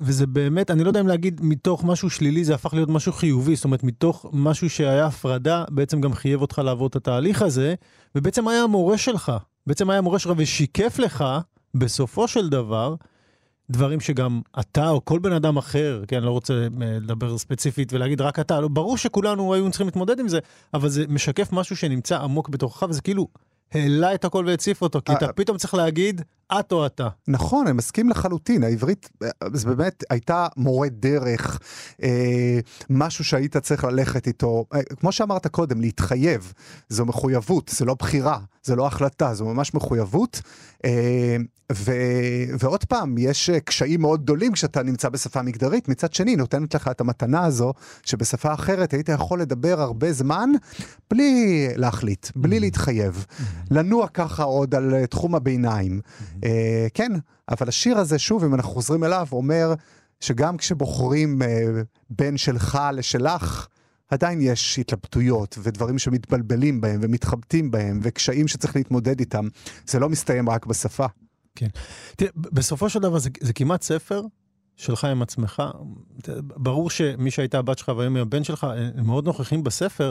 וזה 0.00 0.26
באמת, 0.26 0.70
אני 0.70 0.84
לא 0.84 0.88
יודע 0.88 1.00
אם 1.00 1.06
להגיד 1.06 1.40
מתוך 1.44 1.84
משהו 1.84 2.10
שלילי 2.10 2.44
זה 2.44 2.54
הפך 2.54 2.74
להיות 2.74 2.88
משהו 2.88 3.12
חיובי, 3.12 3.56
זאת 3.56 3.64
אומרת 3.64 3.84
מתוך 3.84 4.26
משהו 4.32 4.70
שהיה 4.70 5.06
הפרדה, 5.06 5.64
בעצם 5.70 6.00
גם 6.00 6.12
חייב 6.14 6.40
אותך 6.40 6.58
לעבור 6.58 6.86
את 6.86 6.96
התהליך 6.96 7.42
הזה, 7.42 7.74
ובעצם 8.14 8.48
היה 8.48 8.62
המורה 8.62 8.98
שלך, 8.98 9.32
בעצם 9.66 9.90
היה 9.90 9.98
המורה 9.98 10.18
שלך 10.18 10.32
ושיקף 10.36 10.98
לך, 10.98 11.24
בסופו 11.74 12.28
של 12.28 12.48
דבר, 12.48 12.94
דברים 13.70 14.00
שגם 14.00 14.40
אתה 14.60 14.90
או 14.90 15.04
כל 15.04 15.18
בן 15.18 15.32
אדם 15.32 15.56
אחר, 15.56 16.02
כן, 16.08 16.16
אני 16.16 16.26
לא 16.26 16.30
רוצה 16.30 16.54
אה, 16.54 16.98
לדבר 17.00 17.38
ספציפית 17.38 17.92
ולהגיד 17.92 18.20
רק 18.20 18.38
אתה, 18.38 18.60
לא, 18.60 18.68
ברור 18.68 18.96
שכולנו 18.96 19.54
היו 19.54 19.70
צריכים 19.70 19.86
להתמודד 19.86 20.20
עם 20.20 20.28
זה, 20.28 20.38
אבל 20.74 20.88
זה 20.88 21.04
משקף 21.08 21.52
משהו 21.52 21.76
שנמצא 21.76 22.18
עמוק 22.18 22.48
בתוכך, 22.48 22.86
וזה 22.88 23.00
כאילו 23.00 23.28
העלה 23.72 24.14
את 24.14 24.24
הכל 24.24 24.44
והציף 24.46 24.82
אותו, 24.82 25.00
כי 25.04 25.12
אה, 25.12 25.16
אתה 25.16 25.32
פתאום 25.32 25.56
צריך 25.56 25.74
להגיד, 25.74 26.22
את 26.52 26.72
או 26.72 26.86
אתה. 26.86 27.08
נכון, 27.28 27.66
אני 27.66 27.76
מסכים 27.76 28.10
לחלוטין, 28.10 28.64
העברית, 28.64 29.10
זה 29.52 29.68
באמת 29.68 30.04
הייתה 30.10 30.46
מורה 30.56 30.88
דרך, 30.88 31.60
אה, 32.02 32.58
משהו 32.90 33.24
שהיית 33.24 33.56
צריך 33.56 33.84
ללכת 33.84 34.26
איתו, 34.26 34.64
אה, 34.74 34.82
כמו 34.82 35.12
שאמרת 35.12 35.46
קודם, 35.46 35.80
להתחייב, 35.80 36.52
זו 36.88 37.04
מחויבות, 37.04 37.70
זה 37.74 37.84
לא 37.84 37.94
בחירה, 37.94 38.38
זה 38.62 38.76
לא 38.76 38.86
החלטה, 38.86 39.34
זו 39.34 39.44
ממש 39.44 39.74
מחויבות. 39.74 40.40
אה, 40.84 41.36
ו, 41.72 41.92
ועוד 42.58 42.84
פעם, 42.84 43.14
יש 43.18 43.50
אה, 43.50 43.60
קשיים 43.60 44.00
מאוד 44.00 44.22
גדולים 44.22 44.52
כשאתה 44.52 44.82
נמצא 44.82 45.08
בשפה 45.08 45.42
מגדרית, 45.42 45.88
מצד 45.88 46.12
שני 46.12 46.36
נותנת 46.36 46.74
לך 46.74 46.88
את 46.88 47.00
המתנה 47.00 47.44
הזו, 47.44 47.72
שבשפה 48.04 48.54
אחרת 48.54 48.92
היית 48.92 49.08
יכול 49.08 49.40
לדבר 49.40 49.80
הרבה 49.80 50.12
זמן 50.12 50.50
בלי 51.10 51.68
להחליט, 51.76 52.26
בלי 52.36 52.60
להתחייב, 52.60 53.26
לנוע 53.70 54.08
ככה 54.08 54.42
עוד 54.42 54.74
על 54.74 54.94
אה, 54.94 55.06
תחום 55.06 55.34
הביניים. 55.34 56.00
אה, 56.44 56.86
כן, 56.94 57.12
אבל 57.48 57.68
השיר 57.68 57.98
הזה, 57.98 58.18
שוב, 58.18 58.44
אם 58.44 58.54
אנחנו 58.54 58.70
חוזרים 58.70 59.04
אליו, 59.04 59.26
אומר 59.32 59.74
שגם 60.20 60.56
כשבוחרים 60.56 61.42
אה, 61.42 61.82
בין 62.10 62.36
שלך 62.36 62.78
לשלך, 62.92 63.66
עדיין 64.10 64.40
יש 64.40 64.78
התלבטויות 64.78 65.58
ודברים 65.62 65.98
שמתבלבלים 65.98 66.80
בהם 66.80 67.00
ומתחבטים 67.02 67.70
בהם 67.70 68.00
וקשיים 68.02 68.48
שצריך 68.48 68.76
להתמודד 68.76 69.20
איתם. 69.20 69.48
זה 69.86 69.98
לא 69.98 70.08
מסתיים 70.08 70.48
רק 70.50 70.66
בשפה. 70.66 71.06
תראה, 72.16 72.30
ב- 72.36 72.48
בסופו 72.54 72.90
של 72.90 73.00
דבר 73.00 73.18
זה, 73.18 73.30
זה 73.40 73.52
כמעט 73.52 73.82
ספר 73.82 74.22
שלך 74.76 75.04
עם 75.04 75.22
עצמך. 75.22 75.62
תראה, 76.22 76.40
ברור 76.42 76.90
שמי 76.90 77.30
שהייתה 77.30 77.58
הבת 77.58 77.78
שלך 77.78 77.88
והיום 77.88 78.14
היא 78.14 78.22
הבן 78.22 78.44
שלך, 78.44 78.66
הם 78.94 79.06
מאוד 79.06 79.24
נוכחים 79.24 79.64
בספר, 79.64 80.10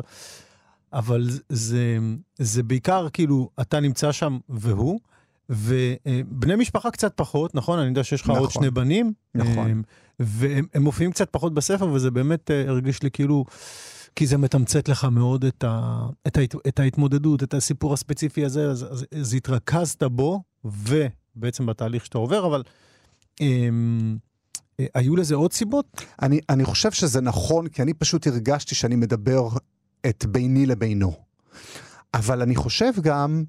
אבל 0.93 1.29
זה, 1.49 1.97
זה 2.37 2.63
בעיקר 2.63 3.07
כאילו, 3.13 3.49
אתה 3.61 3.79
נמצא 3.79 4.11
שם 4.11 4.37
והוא, 4.49 4.99
ובני 5.49 6.55
משפחה 6.55 6.91
קצת 6.91 7.13
פחות, 7.15 7.55
נכון? 7.55 7.79
אני 7.79 7.87
יודע 7.87 8.03
שיש 8.03 8.21
לך 8.21 8.29
עוד 8.29 8.37
נכון. 8.37 8.49
שני 8.49 8.71
בנים. 8.71 9.13
נכון. 9.35 9.69
הם- 9.69 9.83
והם 10.19 10.65
הם 10.73 10.81
מופיעים 10.83 11.11
קצת 11.11 11.27
פחות 11.31 11.53
בספר, 11.53 11.87
וזה 11.87 12.11
באמת 12.11 12.51
אה, 12.51 12.67
הרגיש 12.67 13.03
לי 13.03 13.11
כאילו... 13.11 13.45
כי 14.15 14.27
זה 14.27 14.37
מתמצת 14.37 14.89
לך 14.89 15.03
מאוד 15.05 15.45
את, 15.45 15.63
ה, 15.67 15.99
את, 16.27 16.37
ההת, 16.37 16.55
את 16.67 16.79
ההתמודדות, 16.79 17.43
את 17.43 17.53
הסיפור 17.53 17.93
הספציפי 17.93 18.45
הזה, 18.45 18.69
אז, 18.71 18.83
אז, 18.91 19.05
אז 19.19 19.33
התרכזת 19.33 20.03
בו, 20.03 20.41
ובעצם 20.65 21.65
בתהליך 21.65 22.05
שאתה 22.05 22.17
עובר, 22.17 22.45
אבל 22.47 22.63
אמ, 23.41 24.17
אה, 24.79 24.85
היו 24.93 25.15
לזה 25.15 25.35
עוד 25.35 25.53
סיבות? 25.53 26.01
אני, 26.21 26.39
אני 26.49 26.65
חושב 26.65 26.91
שזה 26.91 27.21
נכון, 27.21 27.67
כי 27.67 27.81
אני 27.81 27.93
פשוט 27.93 28.27
הרגשתי 28.27 28.75
שאני 28.75 28.95
מדבר 28.95 29.47
את 30.05 30.25
ביני 30.25 30.65
לבינו. 30.65 31.11
אבל 32.13 32.41
אני 32.41 32.55
חושב 32.55 32.91
גם 33.01 33.43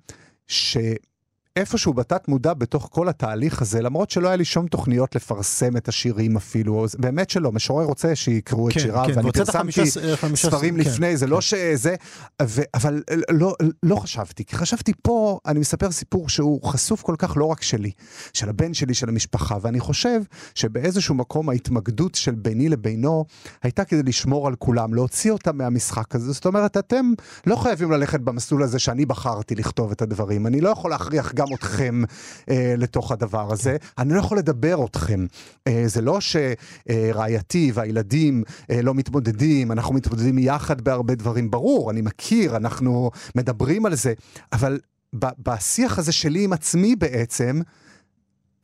שאיפשהו 1.59 1.95
בתת 1.95 2.29
מודע 2.29 2.55
בתוך 2.55 2.89
כל 2.93 3.09
התהליך 3.09 3.63
הזה, 3.63 3.83
למרות 3.83 4.11
שלא 4.11 4.29
היה 4.29 4.37
לי 4.37 4.45
שום 4.45 4.67
תוכניות 4.67 5.15
לפרסם 5.15 5.77
את 5.77 5.89
השירים 5.89 6.37
אפילו, 6.37 6.87
באמת 6.99 7.31
שלא, 7.31 7.53
משורר 7.53 7.85
רוצה 7.85 8.17
שיקראו 8.17 8.69
את 8.69 8.73
שיריו, 8.81 9.07
ואני 9.09 9.23
והוצאת 9.23 9.47
פרסמתי 9.47 9.91
ספרים 10.37 10.75
כן. 10.75 10.81
לפני, 10.81 11.17
זה 11.17 11.27
לא 11.27 11.41
שזה, 11.41 11.95
ו, 12.43 12.63
אבל 12.75 13.03
לא, 13.31 13.55
לא 13.83 13.97
חשבתי, 13.97 14.45
כי 14.45 14.57
חשבתי 14.57 14.93
פה, 15.03 15.39
אני 15.47 15.59
מספר 15.59 15.91
סיפור 15.91 16.29
שהוא 16.29 16.63
חשוף 16.63 17.03
כל 17.03 17.15
כך 17.19 17.37
לא 17.37 17.45
רק 17.45 17.63
שלי, 17.63 17.91
של 18.33 18.49
הבן 18.49 18.75
שלי, 18.75 18.95
של 18.95 19.09
המשפחה, 19.09 19.57
ואני 19.63 19.81
חושב 19.81 20.21
שבאיזשהו 20.55 21.15
מקום 21.15 21.49
ההתמקדות 21.49 22.15
של 22.15 22.35
ביני 22.35 22.69
לבינו 22.69 23.25
הייתה 23.63 23.85
כדי 23.85 24.03
לשמור 24.03 24.47
על 24.47 24.55
כולם, 24.55 24.95
להוציא 24.95 25.31
אותם 25.31 25.59
מהמשחק 25.59 26.15
הזה. 26.15 26.33
זאת 26.33 26.47
אומרת, 26.47 26.77
אתם 26.77 27.13
לא 27.47 27.57
חייבים 27.57 27.91
ללכת 27.91 28.21
במסלול 28.21 28.63
הזה 28.63 28.79
שאני 28.79 29.07
בחרתי 29.07 29.55
לכתוב 29.55 29.91
את 29.91 30.03
הדברים. 30.03 30.47
אני 30.47 30.61
לא 30.61 30.69
יכול 30.69 30.91
להכריח 30.91 31.35
גם 31.35 31.48
אתכם 31.55 32.03
אה, 32.51 32.75
לתוך 32.79 33.13
הדבר 33.13 33.53
הזה, 33.53 33.77
אני 33.99 34.15
לא 34.15 34.19
יכול 34.19 34.39
לדבר 34.39 34.85
אתכם. 34.85 35.27
אה, 35.67 35.83
זה 35.87 36.01
לא 36.01 36.19
שרעייתי 36.21 37.71
והילדים 37.75 38.43
אה, 38.71 38.83
לא 38.83 38.95
מתמודדים, 38.95 39.73
אנחנו 39.73 39.95
מתמודדים 39.95 40.39
יחד 40.39 40.81
בהרבה 40.81 41.15
דברים. 41.15 41.51
ברור, 41.51 41.91
אני 41.91 42.01
מכיר, 42.01 42.57
אנחנו 42.57 43.11
מדברים 43.35 43.87
על 43.87 43.95
זה, 43.95 44.13
אבל 44.53 44.79
ב- 45.19 45.51
בשיח 45.51 45.99
הזה 45.99 46.13
שלי 46.13 46.45
עם 46.45 46.53
עצמי 46.53 46.97
בעצם, 46.97 47.61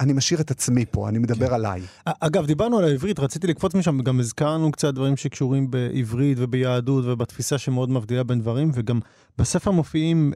אני 0.00 0.12
משאיר 0.12 0.40
את 0.40 0.50
עצמי 0.50 0.84
פה, 0.90 1.08
אני 1.08 1.18
מדבר 1.18 1.48
כן. 1.48 1.54
עליי. 1.54 1.82
אגב, 2.04 2.46
דיברנו 2.46 2.78
על 2.78 2.84
העברית, 2.84 3.20
רציתי 3.20 3.46
לקפוץ 3.46 3.74
משם, 3.74 4.00
גם 4.00 4.20
הזכרנו 4.20 4.72
קצת 4.72 4.94
דברים 4.94 5.16
שקשורים 5.16 5.70
בעברית 5.70 6.38
וביהדות 6.40 7.04
ובתפיסה 7.04 7.58
שמאוד 7.58 7.90
מבדילה 7.90 8.22
בין 8.22 8.40
דברים, 8.40 8.70
וגם 8.74 9.00
בספר 9.38 9.70
מופיעים, 9.70 10.32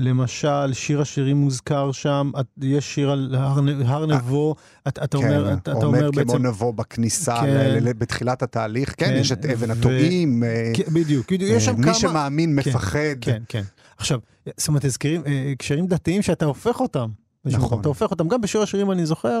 למשל, 0.00 0.72
שיר 0.72 1.00
השירים 1.00 1.36
מוזכר 1.36 1.92
שם, 1.92 2.30
את- 2.40 2.46
יש 2.62 2.94
שיר 2.94 3.10
על 3.10 3.34
הר, 3.38 3.58
הר 3.84 4.06
נבו, 4.06 4.54
אתה, 4.88 5.04
אתה 5.04 5.16
אומר, 5.16 5.52
אתה, 5.52 5.72
אתה 5.72 5.86
אומר 5.86 5.98
עומד 6.06 6.14
כמו 6.14 6.24
בעצם... 6.32 6.46
נבו 6.46 6.72
בכניסה 6.72 7.36
כן. 7.40 7.46
ל- 7.46 7.88
ל- 7.88 7.92
בתחילת 7.92 8.42
התהליך, 8.42 8.94
כן, 8.96 9.06
כן, 9.06 9.16
יש 9.20 9.32
את 9.32 9.44
אבן 9.46 9.70
הטועים, 9.70 10.42
אה, 10.44 10.72
כן, 10.74 10.82
בדיוק, 10.94 11.32
בדיוק, 11.32 11.50
יש 11.50 11.68
אה, 11.68 11.74
שם 11.74 11.80
מי 11.80 11.84
כמה... 11.84 11.94
שמאמין 11.94 12.62
כן, 12.62 12.70
מפחד. 12.70 12.98
כן, 13.20 13.42
כן. 13.48 13.62
עכשיו, 13.98 14.18
זאת 14.56 14.68
אומרת, 14.68 14.84
הזכרים, 14.84 15.22
אה, 15.26 15.50
הקשרים 15.52 15.86
דתיים 15.86 16.22
שאתה 16.22 16.44
הופך 16.44 16.80
אותם. 16.80 17.08
נכון. 17.44 17.80
אתה 17.80 17.88
הופך 17.88 18.10
אותם, 18.10 18.28
גם 18.28 18.40
בשיר 18.40 18.62
השירים 18.62 18.90
אני 18.90 19.06
זוכר, 19.06 19.40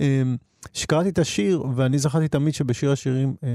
אה, 0.00 0.22
שקראתי 0.72 1.08
את 1.08 1.18
השיר, 1.18 1.64
ואני 1.74 1.98
זכרתי 1.98 2.28
תמיד 2.28 2.54
שבשיר 2.54 2.92
השירים, 2.92 3.34
אה, 3.44 3.48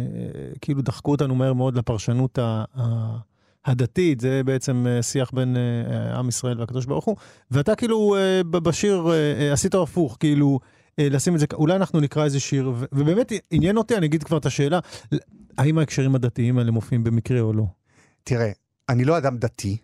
כאילו 0.62 0.82
דחקו 0.82 1.12
אותנו 1.12 1.36
מהר 1.36 1.53
מאוד 1.53 1.77
לפרשנות 1.77 2.39
ה- 2.39 2.63
הדתית, 3.65 4.19
זה 4.19 4.41
בעצם 4.45 4.86
אה, 4.88 5.02
שיח 5.02 5.32
בין 5.34 5.58
אה, 5.58 6.19
עם 6.19 6.30
ישראל 6.30 6.60
והקדוש 6.60 6.86
ברוך 6.86 7.06
הוא, 7.06 7.15
ואתה 7.52 7.76
כאילו 7.76 8.15
אה, 8.15 8.43
בשיר 8.43 9.08
אה, 9.08 9.13
אה, 9.13 9.54
עשית 9.54 9.76
הפוך, 9.76 10.17
כאילו, 10.19 10.60
אה, 10.99 11.08
לשים 11.10 11.36
את 11.36 11.39
זה, 11.39 11.45
אולי 11.54 11.76
אנחנו 11.76 11.99
נקרא 11.99 12.23
איזה 12.23 12.39
שיר, 12.39 12.73
ובאמת 12.91 13.32
עניין 13.52 13.78
אותי, 13.78 13.97
אני 13.97 14.06
אגיד 14.06 14.23
כבר 14.23 14.38
את 14.38 14.45
השאלה, 14.45 14.80
האם 15.58 15.78
ההקשרים 15.78 16.15
הדתיים 16.15 16.58
האלה 16.58 16.71
מופיעים 16.71 17.04
במקרה 17.04 17.39
או 17.39 17.54
לא? 17.54 17.63
תראה, 18.23 18.52
אני 18.89 19.06
לא 19.06 19.17
אדם 19.17 19.38
דתי, 19.38 19.78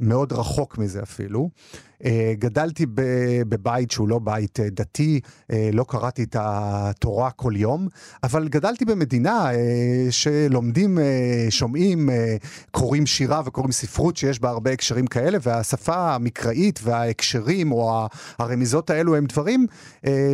מאוד 0.00 0.32
רחוק 0.32 0.78
מזה 0.78 1.02
אפילו. 1.02 1.50
אה, 2.04 2.34
גדלתי 2.38 2.86
בבית 3.48 3.90
שהוא 3.90 4.08
לא 4.08 4.18
בית 4.18 4.60
אה, 4.60 4.70
דתי, 4.70 5.20
אה, 5.52 5.70
לא 5.72 5.84
קראתי 5.88 6.22
את 6.22 6.36
התורה 6.38 7.30
כל 7.30 7.52
יום, 7.56 7.88
אבל 8.22 8.48
גדלתי 8.48 8.84
במדינה 8.84 9.50
שלומדים, 10.10 10.98
שומעים, 11.50 12.10
קוראים 12.70 13.06
שירה 13.06 13.42
וקוראים 13.44 13.72
ספרות 13.72 14.16
שיש 14.16 14.40
בה 14.40 14.50
הרבה 14.50 14.70
הקשרים 14.70 15.06
כאלה, 15.06 15.38
והשפה 15.42 16.14
המקראית 16.14 16.80
וההקשרים 16.82 17.72
או 17.72 18.08
הרמיזות 18.38 18.90
האלו 18.90 19.16
הם 19.16 19.26
דברים 19.26 19.66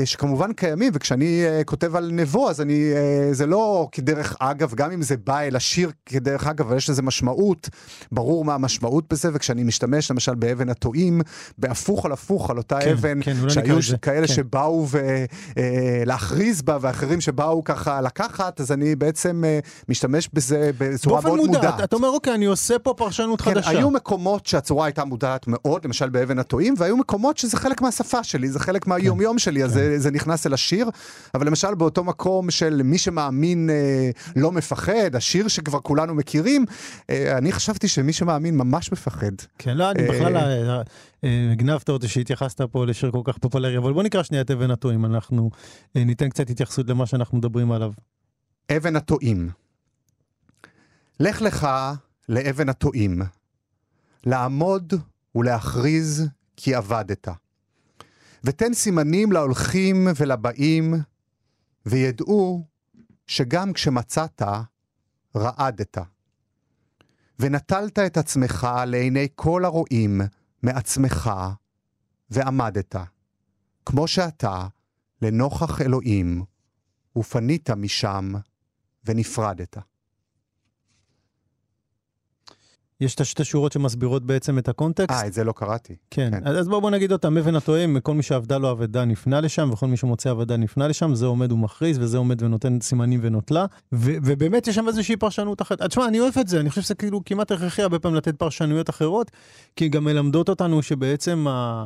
שכמובן 0.04 0.52
קיימים, 0.52 0.92
וכשאני 0.94 1.42
כותב 1.64 1.96
על 1.96 2.10
נבו, 2.12 2.50
אז 2.50 2.60
אני, 2.60 2.90
זה 3.32 3.46
לא 3.46 3.88
כדרך 3.92 4.36
אגב, 4.38 4.74
גם 4.74 4.92
אם 4.92 5.02
זה 5.02 5.16
בא 5.16 5.40
אל 5.40 5.56
השיר 5.56 5.90
כדרך 6.06 6.46
אגב, 6.46 6.66
אבל 6.66 6.76
יש 6.76 6.90
לזה 6.90 7.02
משמעות, 7.02 7.68
ברור 8.12 8.44
מה 8.44 8.54
המשמעות 8.54 9.12
בזה, 9.12 9.28
וכשאני 9.32 9.64
משתמש 9.64 10.10
למשל 10.10 10.34
באבן 10.34 10.68
הטועים, 10.68 11.20
בהפוך 11.60 12.06
על 12.06 12.12
הפוך 12.12 12.50
על 12.50 12.58
אותה 12.58 12.78
כן, 12.80 12.90
אבן, 12.90 13.22
כן, 13.22 13.30
אולי 13.40 13.52
נקרא 13.52 13.64
שהיו 13.64 13.82
זה, 13.82 13.96
כאלה 13.96 14.26
כן. 14.26 14.34
שבאו 14.34 14.86
ו- 14.90 15.24
אה, 15.58 16.02
להכריז 16.06 16.62
בה 16.62 16.78
ואחרים 16.80 17.20
שבאו 17.20 17.64
ככה 17.64 18.00
לקחת, 18.00 18.60
אז 18.60 18.72
אני 18.72 18.96
בעצם 18.96 19.44
אה, 19.46 19.58
משתמש 19.88 20.28
בזה 20.32 20.70
בצורה 20.78 21.20
באופן 21.20 21.28
מאוד 21.36 21.46
מודע, 21.46 21.58
מודעת. 21.58 21.84
אתה- 21.84 21.96
אומר, 21.96 22.08
אוקיי, 22.08 22.34
אני 22.34 22.44
עושה 22.44 22.78
פה 22.78 22.94
פרשנות 22.96 23.40
כן, 23.40 23.50
חדשה. 23.54 23.70
היו 23.70 23.90
מקומות 23.90 24.46
שהצורה 24.46 24.86
הייתה 24.86 25.04
מודעת 25.04 25.46
מאוד, 25.48 25.84
למשל 25.84 26.08
באבן 26.08 26.38
הטועים, 26.38 26.74
והיו 26.78 26.96
מקומות 26.96 27.38
שזה 27.38 27.56
חלק 27.56 27.80
מהשפה 27.80 28.24
שלי, 28.24 28.48
זה 28.48 28.58
חלק 28.60 28.86
מהיום-יום 28.86 29.38
שלי, 29.38 29.64
אז 29.64 29.72
זה, 29.72 29.98
זה 29.98 30.10
נכנס 30.10 30.46
אל 30.46 30.54
השיר. 30.54 30.90
אבל 31.34 31.46
למשל 31.46 31.74
באותו 31.74 32.04
מקום 32.04 32.50
של 32.50 32.80
מי 32.84 32.98
שמאמין 32.98 33.70
אה, 33.70 34.10
לא 34.36 34.52
מפחד, 34.52 35.16
השיר 35.16 35.48
שכבר 35.48 35.80
כולנו 35.80 36.14
מכירים, 36.14 36.64
אה, 37.10 37.38
אני 37.38 37.52
חשבתי 37.52 37.88
שמי 37.88 38.12
שמאמין 38.12 38.56
ממש 38.56 38.92
מפחד. 38.92 39.30
כן, 39.58 39.76
לא, 39.76 39.90
אני 39.90 40.02
אה, 40.02 40.08
בכלל 40.08 40.36
אה, 40.36 40.42
אה, 40.76 40.82
הגנבת 41.22 41.88
אותי 41.88 42.08
שהתייחסת 42.08 42.60
פה 42.60 42.86
לשיר 42.86 43.10
כל 43.10 43.20
כך 43.24 43.38
פופולרי, 43.38 43.78
אבל 43.78 43.92
בוא 43.92 44.02
נקרא 44.02 44.22
שנייה 44.22 44.42
את 44.42 44.50
אבן 44.50 44.70
הטועים, 44.70 45.04
אנחנו 45.04 45.50
אה, 45.96 46.04
ניתן 46.04 46.28
קצת 46.28 46.50
התייחסות 46.50 46.88
למה 46.88 47.06
שאנחנו 47.06 47.38
מדברים 47.38 47.72
עליו. 47.72 47.92
אבן 48.76 48.96
הטועים. 48.96 49.48
לך 51.20 51.42
לך 51.42 51.68
לאבן 52.28 52.68
הטועים, 52.68 53.22
לעמוד 54.26 54.94
ולהכריז 55.34 56.28
כי 56.56 56.78
אבדת. 56.78 57.28
ותן 58.44 58.74
סימנים 58.74 59.32
להולכים 59.32 60.08
ולבאים, 60.16 60.94
וידעו 61.86 62.64
שגם 63.26 63.72
כשמצאת, 63.72 64.42
רעדת. 65.36 65.98
ונטלת 67.38 67.98
את 67.98 68.16
עצמך 68.16 68.68
לעיני 68.86 69.28
כל 69.34 69.64
הרואים 69.64 70.20
מעצמך, 70.62 71.30
ועמדת. 72.30 72.96
כמו 73.86 74.08
שאתה, 74.08 74.66
לנוכח 75.22 75.80
אלוהים, 75.80 76.44
ופנית 77.16 77.70
משם 77.70 78.32
ונפרדת. 79.04 79.76
יש 83.00 83.14
את 83.14 83.20
השתי 83.20 83.44
שורות 83.44 83.72
שמסבירות 83.72 84.26
בעצם 84.26 84.58
את 84.58 84.68
הקונטקסט. 84.68 85.10
אה, 85.10 85.26
את 85.26 85.32
זה 85.32 85.44
לא 85.44 85.52
קראתי. 85.52 85.96
כן, 86.10 86.30
כן. 86.30 86.46
אז 86.46 86.68
בואו 86.68 86.80
בוא 86.80 86.90
נגיד 86.90 87.12
אותם, 87.12 87.38
אבן 87.38 87.54
הטועים, 87.56 88.00
כל 88.00 88.14
מי 88.14 88.22
שעבדה 88.22 88.58
לו 88.58 88.70
אבדה 88.70 89.04
נפנה 89.04 89.40
לשם, 89.40 89.70
וכל 89.72 89.86
מי 89.86 89.96
שמוצא 89.96 90.30
אבדה 90.30 90.56
נפנה 90.56 90.88
לשם, 90.88 91.14
זה 91.14 91.26
עומד 91.26 91.52
ומכריז, 91.52 91.98
וזה 91.98 92.18
עומד 92.18 92.42
ונותן 92.42 92.80
סימנים 92.80 93.20
ונוטלה, 93.22 93.66
ו- 93.92 94.16
ובאמת 94.24 94.68
יש 94.68 94.74
שם 94.74 94.88
איזושהי 94.88 95.16
פרשנות 95.16 95.62
אחרת. 95.62 95.82
תשמע, 95.82 96.08
אני 96.08 96.20
אוהב 96.20 96.38
את 96.40 96.48
זה, 96.48 96.60
אני 96.60 96.70
חושב 96.70 96.82
שזה 96.82 96.94
כאילו 96.94 97.24
כמעט 97.24 97.50
הכרחי 97.50 97.82
הרבה 97.82 97.98
פעמים 97.98 98.16
לתת 98.16 98.36
פרשנויות 98.36 98.90
אחרות, 98.90 99.30
כי 99.76 99.88
גם 99.88 100.04
מלמדות 100.04 100.48
אותנו 100.48 100.82
שבעצם 100.82 101.46
ה- 101.48 101.84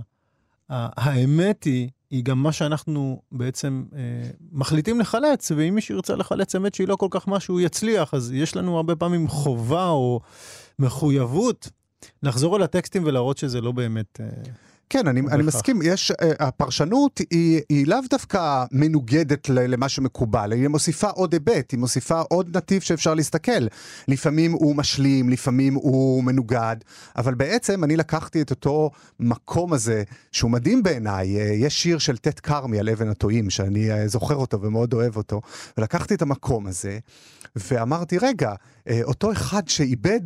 ה- 0.70 1.09
האמת 1.11 1.64
היא, 1.64 1.88
היא 2.14 2.24
גם 2.24 2.42
מה 2.42 2.53
שאנחנו 2.53 3.22
בעצם 3.33 3.85
אה, 3.96 4.00
מחליטים 4.53 5.00
לחלץ, 5.00 5.53
ואם 5.57 5.74
מישהו 5.74 5.94
ירצה 5.94 6.16
לחלץ 6.16 6.55
אמת 6.55 6.74
שהיא 6.74 6.88
לא 6.88 6.96
כל 6.96 7.09
כך 7.11 7.29
משהו, 7.29 7.55
הוא 7.55 7.61
יצליח, 7.61 8.14
אז 8.14 8.33
יש 8.33 8.57
לנו 8.57 8.77
הרבה 8.77 8.96
פעמים 8.96 9.29
חובה 9.29 9.88
או 9.88 10.20
מחויבות 10.79 11.68
לחזור 12.22 12.57
אל 12.57 12.62
הטקסטים 12.62 13.03
ולהראות 13.05 13.38
שזה 13.38 13.61
לא 13.61 13.72
באמת... 13.72 14.20
אה, 14.20 14.27
כן, 14.90 15.09
אני, 15.09 15.20
אני. 15.20 15.42
מסכים, 15.42 15.81
יש, 15.85 16.11
אה, 16.11 16.33
הפרשנות 16.38 17.20
היא, 17.31 17.61
היא 17.68 17.87
לאו 17.87 17.99
דווקא 18.11 18.64
מנוגדת 18.73 19.49
למה 19.49 19.88
שמקובל, 19.88 20.53
היא 20.53 20.68
מוסיפה 20.68 21.09
עוד 21.09 21.33
היבט, 21.33 21.73
היא 21.73 21.81
מוסיפה 21.81 22.20
עוד 22.20 22.57
נתיב 22.57 22.83
שאפשר 22.83 23.14
להסתכל. 23.14 23.66
לפעמים 24.09 24.53
הוא 24.53 24.77
משלים, 24.77 25.31
לפעמים 25.31 25.75
הוא 25.75 26.25
מנוגד, 26.25 26.77
אבל 27.16 27.35
בעצם 27.35 27.85
אני 27.85 27.97
לקחתי 27.97 28.42
את 28.42 28.51
אותו 28.51 28.90
מקום 29.20 29.73
הזה, 29.73 30.03
שהוא 30.33 30.51
מדהים 30.51 30.83
בעיניי, 30.83 31.37
אה, 31.37 31.42
יש 31.42 31.83
שיר 31.83 31.99
של 31.99 32.16
טט 32.16 32.40
כרמי 32.42 32.79
על 32.79 32.88
אבן 32.88 33.09
הטועים, 33.09 33.51
שאני 33.51 33.90
אה, 33.90 34.09
זוכר 34.09 34.37
אותו 34.37 34.61
ומאוד 34.61 34.92
אוהב 34.92 35.16
אותו, 35.16 35.40
ולקחתי 35.79 36.14
את 36.14 36.23
המקום 36.23 36.66
הזה, 36.66 36.99
ואמרתי, 37.57 38.18
רגע, 38.18 38.53
אותו 39.05 39.33
אחד 39.33 39.68
שאיבד, 39.68 40.20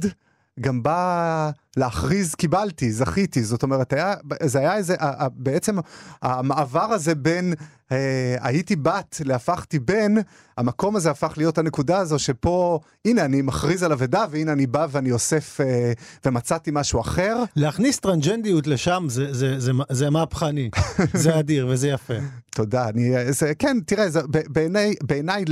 גם 0.60 0.82
בא 0.82 1.50
להכריז 1.78 2.34
קיבלתי, 2.34 2.92
זכיתי, 2.92 3.42
זאת 3.42 3.62
אומרת, 3.62 3.92
היה, 3.92 4.14
זה 4.42 4.58
היה 4.58 4.76
איזה, 4.76 4.96
בעצם 5.34 5.78
המעבר 6.22 6.92
הזה 6.92 7.14
בין 7.14 7.54
אה, 7.92 8.36
הייתי 8.40 8.76
בת 8.76 9.20
להפכתי 9.24 9.78
בן, 9.78 10.14
המקום 10.56 10.96
הזה 10.96 11.10
הפך 11.10 11.34
להיות 11.36 11.58
הנקודה 11.58 11.98
הזו 11.98 12.18
שפה, 12.18 12.80
הנה 13.04 13.24
אני 13.24 13.42
מכריז 13.42 13.82
על 13.82 13.92
אבדה 13.92 14.24
והנה 14.30 14.52
אני 14.52 14.66
בא 14.66 14.86
ואני 14.90 15.12
אוסף 15.12 15.60
אה, 15.60 15.92
ומצאתי 16.24 16.70
משהו 16.74 17.00
אחר. 17.00 17.42
להכניס 17.56 17.98
טרנג'נדיות 17.98 18.66
לשם 18.66 19.06
זה, 19.10 19.32
זה, 19.34 19.60
זה, 19.60 19.72
זה 19.90 20.10
מהפכני, 20.10 20.70
זה 21.22 21.38
אדיר 21.38 21.66
וזה 21.70 21.88
יפה. 21.88 22.14
תודה, 22.50 22.88
אני, 22.88 23.32
זה, 23.32 23.52
כן, 23.58 23.76
תראה, 23.86 24.10
זה, 24.10 24.20
ב- 24.30 24.68
בעיניי, 25.00 25.44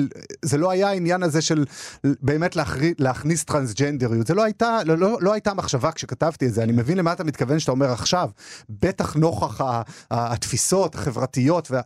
זה 0.42 0.58
לא 0.58 0.70
היה 0.70 0.88
העניין 0.88 1.22
הזה 1.22 1.40
של 1.40 1.64
באמת 2.02 2.56
להכרי, 2.56 2.94
להכניס 2.98 3.44
טרנסג'נדריות, 3.44 4.26
זה 4.26 4.34
לא 4.34 4.44
הייתה, 4.44 4.78
לא, 4.84 4.98
לא, 4.98 5.18
לא 5.20 5.32
הייתה 5.32 5.54
מחשבה 5.54 5.92
כשכתבתי 5.92 6.15
את 6.22 6.42
זה, 6.48 6.62
אני 6.62 6.72
מבין 6.72 6.98
למה 6.98 7.12
אתה 7.12 7.24
מתכוון 7.24 7.58
שאתה 7.58 7.72
אומר 7.72 7.92
עכשיו, 7.92 8.30
בטח 8.70 9.14
נוכח 9.16 9.60
ה, 9.60 9.82
ה, 10.10 10.32
התפיסות 10.32 10.94
החברתיות, 10.94 11.70
וה, 11.70 11.80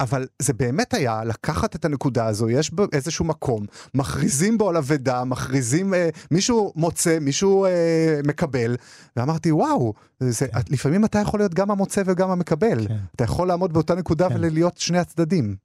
אבל 0.00 0.26
זה 0.42 0.52
באמת 0.52 0.94
היה 0.94 1.24
לקחת 1.24 1.76
את 1.76 1.84
הנקודה 1.84 2.26
הזו, 2.26 2.50
יש 2.50 2.70
בו 2.70 2.84
איזשהו 2.92 3.24
מקום, 3.24 3.66
מכריזים 3.94 4.58
בו 4.58 4.68
על 4.68 4.76
אבדה, 4.76 5.24
מכריזים, 5.24 5.94
אה, 5.94 6.08
מישהו 6.30 6.72
מוצא, 6.76 7.18
מישהו 7.20 7.64
אה, 7.64 8.20
מקבל, 8.26 8.76
ואמרתי, 9.16 9.52
וואו, 9.52 9.94
זה, 10.20 10.46
לפעמים 10.70 11.04
אתה 11.04 11.18
יכול 11.18 11.40
להיות 11.40 11.54
גם 11.54 11.70
המוצא 11.70 12.02
וגם 12.06 12.30
המקבל, 12.30 12.88
כן. 12.88 12.96
אתה 13.16 13.24
יכול 13.24 13.48
לעמוד 13.48 13.72
באותה 13.72 13.94
נקודה 13.94 14.28
כן. 14.28 14.34
ולהיות 14.36 14.78
שני 14.78 14.98
הצדדים. 14.98 15.56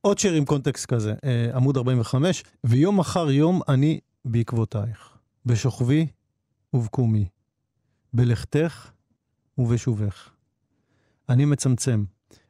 עוד 0.00 0.18
שיר 0.18 0.32
עם 0.32 0.44
קונטקסט 0.44 0.86
כזה, 0.86 1.14
אה, 1.24 1.50
עמוד 1.54 1.76
45, 1.76 2.44
ויום 2.64 2.98
אחר 2.98 3.30
יום 3.30 3.60
אני 3.68 4.00
בעקבותייך, 4.24 5.08
בשוכבי 5.46 6.06
ובקומי, 6.74 7.28
בלכתך 8.14 8.90
ובשובך. 9.58 10.30
אני 11.28 11.44
מצמצם 11.44 12.04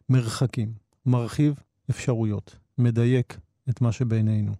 מרחקים, 0.09 0.72
מרחיב 1.07 1.55
אפשרויות, 1.90 2.57
מדייק 2.79 3.37
את 3.70 3.81
מה 3.81 3.92
שבינינו. 3.92 4.53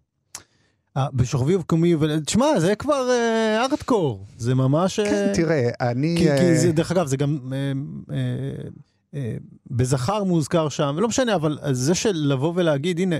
אה, 0.97 1.07
בשוכבי 1.12 1.55
ובקומי, 1.55 1.95
תשמע, 2.27 2.47
זה 2.61 2.75
כבר 2.75 3.11
אה, 3.11 3.62
ארטקור, 3.62 4.27
זה 4.38 4.55
ממש... 4.55 4.99
אה, 4.99 5.05
כן, 5.05 5.33
תראה, 5.35 5.71
אני... 5.81 6.14
כי, 6.19 6.31
אה, 6.31 6.38
כי 6.38 6.59
זה, 6.59 6.73
דרך 6.73 6.93
אגב, 6.93 7.07
זה 7.07 7.17
גם 7.17 7.53
אה, 7.53 7.73
אה, 8.14 8.69
אה, 9.14 9.37
בזכר 9.71 10.25
מוזכר 10.25 10.69
שם, 10.69 10.97
לא 10.99 11.09
משנה, 11.09 11.35
אבל 11.35 11.59
זה 11.73 11.95
של 11.95 12.12
לבוא 12.14 12.53
ולהגיד, 12.57 12.99
הנה, 13.01 13.17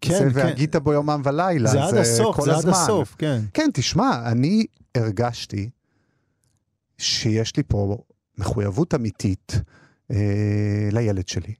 כן, 0.00 0.12
זה 0.12 0.18
כן, 0.18 0.28
והגית 0.32 0.76
בו 0.76 0.92
יומם 0.92 1.22
ולילה, 1.24 1.70
זה 1.70 1.84
עד 1.84 1.94
הסוף, 1.94 2.36
כל 2.36 2.44
זה 2.44 2.56
עד. 2.56 2.68
הסוף, 2.68 3.14
כן. 3.18 3.40
כן, 3.54 3.70
תשמע, 3.74 4.30
אני 4.32 4.66
הרגשתי 4.94 5.70
שיש 7.00 7.56
לי 7.56 7.62
פה 7.62 7.98
מחויבות 8.38 8.94
אמיתית 8.94 9.52
אה, 10.10 10.88
לילד 10.92 11.28
שלי. 11.28 11.54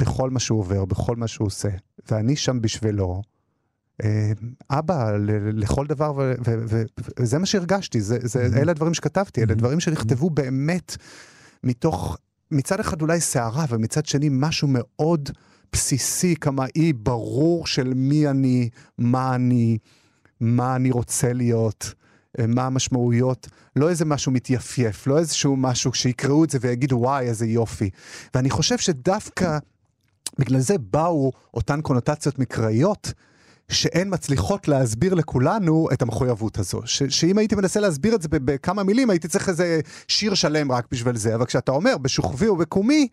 בכל 0.00 0.30
מה 0.30 0.40
שהוא 0.40 0.58
עובר, 0.58 0.84
בכל 0.84 1.16
מה 1.16 1.26
שהוא 1.28 1.46
עושה. 1.46 1.68
ואני 2.10 2.36
שם 2.36 2.60
בשבילו. 2.60 3.22
אה, 4.04 4.32
אבא 4.70 5.10
לכל 5.52 5.86
דבר, 5.86 6.12
וזה 7.18 7.38
מה 7.38 7.46
שהרגשתי, 7.46 8.00
זה, 8.00 8.18
זה, 8.22 8.46
Mhm. 8.52 8.56
אלה 8.56 8.70
הדברים 8.70 8.94
שכתבתי, 8.94 9.42
אלה 9.42 9.52
Mhm. 9.52 9.56
דברים 9.56 9.80
שנכתבו 9.80 10.30
באמת 10.30 10.96
מתוך, 11.64 12.18
מצד 12.50 12.80
אחד 12.80 13.02
אולי 13.02 13.20
סערה, 13.20 13.64
ומצד 13.68 14.06
שני 14.06 14.28
משהו 14.32 14.68
מאוד 14.70 15.30
בסיסי, 15.72 16.34
קמאי, 16.34 16.92
ברור 16.92 17.66
של 17.66 17.92
מי 17.94 18.28
אני, 18.28 18.68
מה 18.98 19.34
אני, 19.34 19.78
מה 20.40 20.76
אני 20.76 20.90
רוצה 20.90 21.32
להיות, 21.32 21.94
מה 22.48 22.66
המשמעויות, 22.66 23.48
לא 23.76 23.90
איזה 23.90 24.04
משהו 24.04 24.32
מתייפייף, 24.32 25.06
לא 25.06 25.18
איזשהו 25.18 25.56
משהו 25.56 25.94
שיקראו 25.94 26.44
את 26.44 26.50
זה 26.50 26.58
ויגידו 26.60 26.96
וואי 26.96 27.26
איזה 27.26 27.46
יופי. 27.46 27.90
ואני 28.34 28.50
חושב 28.50 28.78
שדווקא 28.78 29.58
בגלל 30.38 30.60
זה 30.60 30.78
באו 30.78 31.32
אותן 31.54 31.80
קונוטציות 31.80 32.38
מקראיות. 32.38 33.12
שהן 33.70 34.08
מצליחות 34.10 34.68
להסביר 34.68 35.14
לכולנו 35.14 35.88
את 35.92 36.02
המחויבות 36.02 36.58
הזו. 36.58 36.80
ש- 36.84 37.02
שאם 37.02 37.38
הייתי 37.38 37.54
מנסה 37.54 37.80
להסביר 37.80 38.14
את 38.14 38.22
זה 38.22 38.28
בכמה 38.30 38.82
מילים, 38.82 39.10
הייתי 39.10 39.28
צריך 39.28 39.48
איזה 39.48 39.80
שיר 40.08 40.34
שלם 40.34 40.72
רק 40.72 40.86
בשביל 40.90 41.16
זה. 41.16 41.34
אבל 41.34 41.46
כשאתה 41.46 41.72
אומר 41.72 41.98
בשוכבי 41.98 42.48
ובקומי, 42.48 43.08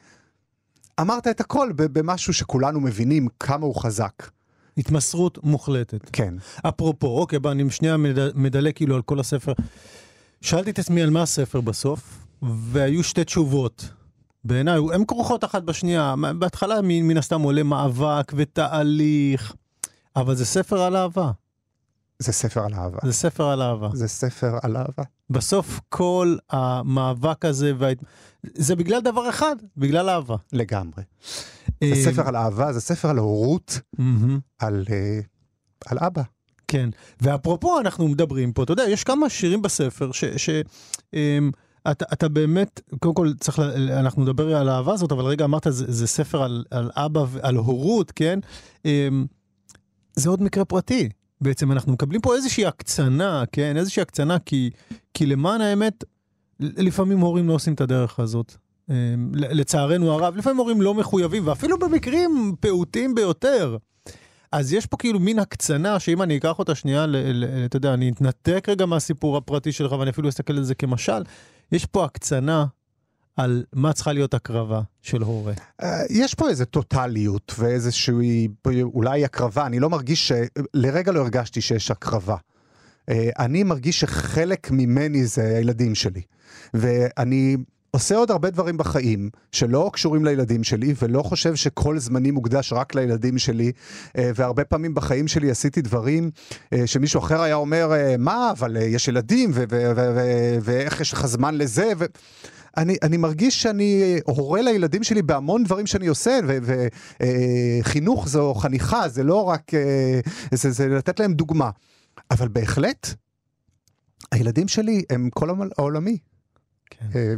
אמרת 1.02 1.28
את 1.28 1.40
הכל 1.40 1.72
במשהו 1.76 2.34
שכולנו 2.34 2.80
מבינים 2.80 3.28
כמה 3.40 3.66
הוא 3.66 3.76
חזק. 3.76 4.30
התמסרות 4.78 5.40
מוחלטת. 5.44 6.10
כן. 6.14 6.34
אפרופו, 6.68 7.08
אוקיי, 7.20 7.40
בוא, 7.40 7.52
אני 7.52 7.72
שנייה 7.72 7.98
מד- 7.98 8.36
מדלג 8.38 8.74
כאילו 8.76 8.96
על 8.96 9.02
כל 9.02 9.20
הספר. 9.20 9.54
שאלתי 10.42 10.70
את 10.70 10.80
עצמי 10.80 11.02
על 11.02 11.10
מה 11.10 11.22
הספר 11.22 11.62
בסוף, 11.62 12.26
והיו 12.42 13.04
שתי 13.04 13.24
תשובות. 13.24 13.90
בעיניי, 14.44 14.80
הן 14.94 15.04
כרוכות 15.08 15.44
אחת 15.44 15.64
בשנייה. 15.64 16.16
בהתחלה 16.40 16.82
מן, 16.84 17.02
מן 17.02 17.18
הסתם 17.18 17.42
עולה 17.42 17.64
מאבק 17.64 18.32
ותהליך, 18.36 19.54
אבל 20.16 20.36
זה 20.36 20.46
ספר 20.46 20.82
על 20.82 20.96
אהבה. 20.96 21.32
זה 22.20 22.32
ספר 22.32 22.64
על 22.66 22.74
אהבה. 22.74 22.98
זה 23.04 23.14
ספר 23.14 23.44
על 23.50 23.62
אהבה. 23.62 23.90
זה 23.94 24.08
ספר 24.08 24.58
על 24.64 24.78
אהבה. 24.78 25.04
בסוף 25.30 25.80
כל 25.90 26.38
המאבק 26.50 27.46
הזה, 27.46 27.72
וה... 27.78 27.90
זה 28.56 28.76
בגלל 28.76 29.02
דבר 29.02 29.30
אחד, 29.30 29.56
בגלל 29.78 30.10
אהבה. 30.10 30.36
לגמרי. 30.54 31.04
אה, 31.84 31.90
זה 31.96 32.12
ספר 32.12 32.28
על 32.28 32.36
אהבה, 32.36 32.74
זה 32.74 32.82
ספר 32.82 33.10
על 33.10 33.18
הורות. 33.18 33.80
על, 34.60 34.84
אה, 34.90 35.20
על 35.86 35.98
אבא. 36.00 36.22
כן, 36.68 36.90
ואפרופו 37.22 37.80
אנחנו 37.80 38.08
מדברים 38.08 38.54
פה, 38.54 38.64
אתה 38.64 38.74
יודע, 38.74 38.84
יש 38.90 39.04
כמה 39.04 39.30
שירים 39.30 39.62
בספר 39.62 40.12
ש... 40.12 40.24
ש 40.26 40.50
אמ, 41.14 41.52
אתה, 41.92 42.06
אתה 42.14 42.30
באמת, 42.30 42.82
קודם 43.00 43.16
כל 43.16 43.34
צריך, 43.40 43.60
ל- 43.60 43.92
אנחנו 43.92 44.24
נדבר 44.24 44.56
על 44.56 44.70
האהבה 44.70 44.94
הזאת, 44.94 45.12
אבל 45.12 45.26
רגע 45.26 45.46
אמרת, 45.46 45.68
זה, 45.70 45.92
זה 45.92 46.08
ספר 46.08 46.44
על, 46.44 46.64
על 46.72 46.92
אבא 46.96 47.26
ועל 47.30 47.56
הורות, 47.56 48.12
כן? 48.12 48.40
אמ, 48.86 49.26
זה 50.16 50.30
עוד 50.30 50.44
מקרה 50.44 50.66
פרטי. 50.66 51.10
בעצם 51.42 51.72
אנחנו 51.72 51.94
מקבלים 51.94 52.22
פה 52.22 52.36
איזושהי 52.36 52.66
הקצנה, 52.66 53.44
כן? 53.52 53.78
איזושהי 53.78 54.02
הקצנה, 54.02 54.40
כי, 54.40 54.70
כי 55.14 55.26
למען 55.26 55.62
האמת, 55.62 56.04
לפעמים 56.60 57.20
הורים 57.20 57.48
לא 57.48 57.54
עושים 57.54 57.74
את 57.74 57.82
הדרך 57.82 58.20
הזאת. 58.20 58.56
אמ, 58.90 59.32
לצערנו 59.34 60.12
הרב, 60.12 60.38
לפעמים 60.38 60.58
הורים 60.58 60.82
לא 60.82 60.94
מחויבים, 60.94 61.48
ואפילו 61.48 61.80
במקרים 61.80 62.56
פעוטים 62.60 63.16
ביותר. 63.16 63.78
אז 64.52 64.74
יש 64.74 64.86
פה 64.86 64.98
כאילו 64.98 65.20
מין 65.20 65.40
הקצנה, 65.40 66.00
שאם 66.00 66.22
אני 66.22 66.38
אקח 66.38 66.60
אותה 66.60 66.76
שנייה, 66.76 67.06
אתה 67.66 67.78
יודע, 67.78 67.94
אני 67.94 68.12
אתנתק 68.12 68.66
רגע 68.70 68.86
מהסיפור 68.86 69.38
הפרטי 69.38 69.72
שלך, 69.72 69.92
ואני 69.92 70.10
אפילו 70.10 70.30
אסתכל 70.30 70.58
על 70.58 70.64
זה 70.64 70.76
כמשל, 70.76 71.24
יש 71.72 71.86
פה 71.86 72.06
הקצנה 72.06 72.66
על 73.36 73.64
מה 73.74 73.94
צריכה 73.94 74.14
להיות 74.14 74.34
הקרבה 74.34 74.82
של 75.02 75.22
הורה. 75.22 75.54
אה, 75.84 76.04
יש 76.10 76.34
פה 76.34 76.50
איזה 76.50 76.66
טוטליות 76.66 77.54
ואיזושהי 77.60 78.48
אולי 78.82 79.26
הקרבה, 79.26 79.66
אני 79.66 79.80
לא 79.80 79.90
מרגיש 79.90 80.28
ש... 80.28 80.32
לרגע 80.74 81.12
לא 81.12 81.20
הרגשתי 81.20 81.62
שיש 81.62 81.92
הקרבה. 81.92 82.36
אה, 83.10 83.30
אני 83.40 83.64
מרגיש 83.64 84.00
שחלק 84.00 84.72
ממני 84.72 85.26
זה 85.26 85.58
הילדים 85.58 85.96
שלי. 85.96 86.22
ואני 86.74 87.58
עושה 87.96 88.16
עוד 88.16 88.32
הרבה 88.32 88.50
דברים 88.50 88.78
בחיים 88.78 89.30
שלא 89.52 89.90
קשורים 89.94 90.26
לילדים 90.26 90.64
שלי, 90.64 90.94
ולא 91.02 91.22
חושב 91.24 91.56
שכל 91.56 92.00
זמני 92.00 92.32
מוקדש 92.32 92.74
רק 92.74 92.96
לילדים 92.96 93.38
שלי, 93.38 93.72
אה, 94.18 94.32
והרבה 94.36 94.64
פעמים 94.64 94.94
בחיים 94.94 95.28
שלי 95.28 95.52
עשיתי 95.52 95.82
דברים 95.82 96.32
אה, 96.74 96.88
שמישהו 96.88 97.20
אחר 97.20 97.42
היה 97.42 97.56
אומר, 97.56 97.92
אה, 97.94 98.16
מה, 98.18 98.52
אבל 98.52 98.78
אה, 98.78 98.84
יש 98.84 99.08
ילדים, 99.08 99.52
ואיך 100.62 101.02
יש 101.02 101.14
לך 101.14 101.26
זמן 101.26 101.56
לזה, 101.56 101.92
ו... 101.98 102.06
אני, 102.78 102.98
אני 103.04 103.18
מרגיש 103.18 103.62
שאני 103.62 104.20
הורה 104.26 104.62
לילדים 104.62 105.04
שלי 105.04 105.22
בהמון 105.22 105.64
דברים 105.64 105.88
שאני 105.88 106.08
עושה, 106.08 106.40
וחינוך 107.22 108.28
זו 108.30 108.54
חניכה, 108.54 109.10
זה 109.10 109.24
לא 109.24 109.44
רק, 109.44 109.74
אה, 109.74 110.20
זה, 110.52 110.72
זה 110.72 110.88
לתת 110.88 111.20
להם 111.20 111.34
דוגמה. 111.34 111.70
אבל 112.32 112.48
בהחלט, 112.48 113.08
הילדים 114.32 114.68
שלי 114.68 115.04
הם 115.10 115.30
כל 115.34 115.50
העול- 115.50 115.72
העולמי. 115.78 116.18
כן, 116.90 117.06
אה, 117.16 117.34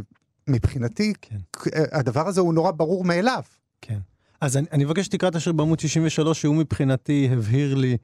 מבחינתי, 0.48 1.12
כן, 1.22 1.38
אה, 1.76 1.84
הדבר 1.92 2.28
הזה 2.28 2.40
הוא 2.40 2.54
נורא 2.54 2.70
ברור 2.70 3.04
מאליו. 3.04 3.42
כן. 3.80 3.98
אז 4.40 4.56
אני, 4.56 4.66
אני 4.72 4.84
מבקש 4.84 5.06
שתקרא 5.06 5.28
את 5.28 5.34
השיר 5.34 5.52
בעמוד 5.52 5.80
63, 5.80 6.40
שהוא 6.40 6.56
מבחינתי 6.56 7.28
הבהיר 7.32 7.74
לי 7.74 7.96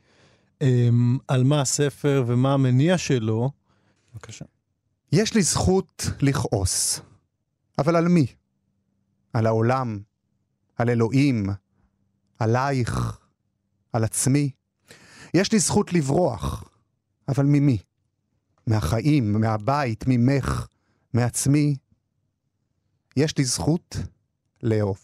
אמ, 0.62 1.18
על 1.28 1.44
מה 1.44 1.60
הספר 1.60 2.24
ומה 2.26 2.54
המניע 2.54 2.98
שלו. 2.98 3.50
בבקשה. 4.14 4.44
יש 5.12 5.34
לי 5.34 5.42
זכות 5.42 6.10
לכעוס, 6.20 7.00
אבל 7.78 7.96
על 7.96 8.08
מי? 8.08 8.26
על 9.32 9.46
העולם, 9.46 9.98
על 10.76 10.90
אלוהים, 10.90 11.46
עלייך, 12.38 13.18
על 13.92 14.04
עצמי. 14.04 14.50
יש 15.34 15.52
לי 15.52 15.58
זכות 15.58 15.92
לברוח, 15.92 16.64
אבל 17.28 17.46
ממי? 17.46 17.78
מהחיים, 18.66 19.32
מהבית, 19.32 20.04
ממך, 20.06 20.66
מעצמי. 21.14 21.76
יש 23.16 23.38
לי 23.38 23.44
זכות 23.44 23.96
לאהוב. 24.62 24.98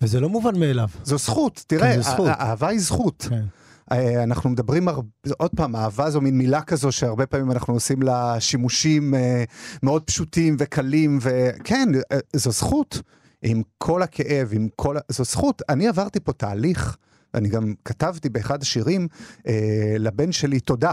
וזה 0.00 0.20
לא 0.20 0.28
מובן 0.28 0.58
מאליו. 0.58 0.88
זו 1.04 1.18
זכות, 1.18 1.64
תראה, 1.66 1.94
כן, 1.94 2.02
זכות. 2.02 2.28
אהבה 2.28 2.68
היא 2.68 2.80
זכות. 2.80 3.26
כן. 3.30 3.44
אה, 3.92 4.22
אנחנו 4.22 4.50
מדברים, 4.50 4.88
הרבה, 4.88 5.08
עוד 5.38 5.50
פעם, 5.56 5.76
אהבה 5.76 6.10
זו 6.10 6.20
מין 6.20 6.38
מילה 6.38 6.62
כזו 6.62 6.92
שהרבה 6.92 7.26
פעמים 7.26 7.50
אנחנו 7.50 7.74
עושים 7.74 8.02
לה 8.02 8.40
שימושים 8.40 9.14
אה, 9.14 9.44
מאוד 9.82 10.02
פשוטים 10.02 10.56
וקלים, 10.58 11.18
וכן, 11.22 11.88
אה, 12.12 12.18
זו 12.32 12.50
זכות, 12.50 13.02
עם 13.42 13.62
כל 13.78 14.02
הכאב, 14.02 14.48
עם 14.52 14.68
כל... 14.76 14.96
זו 15.08 15.24
זכות. 15.24 15.62
אני 15.68 15.88
עברתי 15.88 16.20
פה 16.20 16.32
תהליך, 16.32 16.96
אני 17.34 17.48
גם 17.48 17.74
כתבתי 17.84 18.28
באחד 18.28 18.62
השירים 18.62 19.08
אה, 19.46 19.94
לבן 19.98 20.32
שלי 20.32 20.60
תודה. 20.60 20.92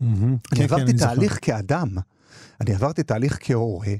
מהמם. 0.00 0.36
אני 0.52 0.58
כן, 0.58 0.62
עברתי 0.64 0.92
כן. 0.92 0.98
תהליך 0.98 1.38
כאדם, 1.42 1.88
אני 2.60 2.74
עברתי 2.74 3.02
תהליך 3.02 3.38
כהורה. 3.40 3.94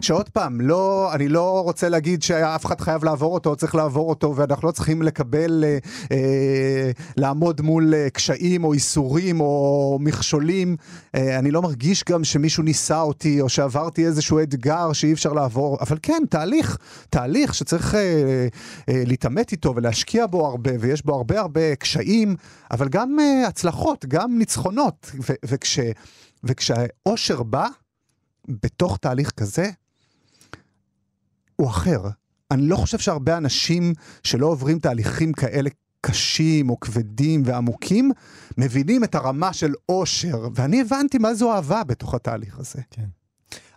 שעוד 0.00 0.28
פעם, 0.28 0.60
לא, 0.60 1.10
אני 1.14 1.28
לא 1.28 1.60
רוצה 1.64 1.88
להגיד 1.88 2.22
שאף 2.22 2.66
אחד 2.66 2.80
חייב 2.80 3.04
לעבור 3.04 3.34
אותו, 3.34 3.56
צריך 3.56 3.74
לעבור 3.74 4.08
אותו, 4.08 4.36
ואנחנו 4.36 4.68
לא 4.68 4.72
צריכים 4.72 5.02
לקבל, 5.02 5.64
אה, 5.64 5.78
אה, 6.12 6.90
לעמוד 7.16 7.60
מול 7.60 7.94
אה, 7.94 8.10
קשיים 8.10 8.64
או 8.64 8.72
איסורים 8.72 9.40
או 9.40 9.98
מכשולים. 10.00 10.76
אה, 11.14 11.38
אני 11.38 11.50
לא 11.50 11.62
מרגיש 11.62 12.04
גם 12.04 12.24
שמישהו 12.24 12.62
ניסה 12.62 13.00
אותי, 13.00 13.40
או 13.40 13.48
שעברתי 13.48 14.06
איזשהו 14.06 14.40
אתגר 14.42 14.92
שאי 14.92 15.12
אפשר 15.12 15.32
לעבור, 15.32 15.78
אבל 15.80 15.96
כן, 16.02 16.22
תהליך, 16.30 16.78
תהליך 17.10 17.54
שצריך 17.54 17.94
אה, 17.94 18.00
אה, 18.88 19.02
להתעמת 19.06 19.52
איתו 19.52 19.74
ולהשקיע 19.76 20.26
בו 20.26 20.46
הרבה, 20.46 20.70
ויש 20.80 21.04
בו 21.04 21.14
הרבה 21.14 21.40
הרבה 21.40 21.76
קשיים, 21.76 22.36
אבל 22.70 22.88
גם 22.88 23.16
אה, 23.20 23.46
הצלחות, 23.48 24.04
גם 24.08 24.38
ניצחונות. 24.38 25.10
וכש, 25.44 25.78
וכשהאושר 26.44 27.42
בא, 27.42 27.66
בתוך 28.62 28.96
תהליך 28.96 29.30
כזה, 29.30 29.70
הוא 31.56 31.68
אחר. 31.68 32.00
אני 32.50 32.62
לא 32.62 32.76
חושב 32.76 32.98
שהרבה 32.98 33.36
אנשים 33.36 33.92
שלא 34.22 34.46
עוברים 34.46 34.78
תהליכים 34.78 35.32
כאלה 35.32 35.70
קשים 36.00 36.70
או 36.70 36.80
כבדים 36.80 37.42
ועמוקים, 37.44 38.10
מבינים 38.58 39.04
את 39.04 39.14
הרמה 39.14 39.52
של 39.52 39.72
אושר, 39.88 40.48
ואני 40.54 40.80
הבנתי 40.80 41.18
מה 41.18 41.34
זו 41.34 41.52
אהבה 41.52 41.84
בתוך 41.84 42.14
התהליך 42.14 42.58
הזה. 42.58 42.80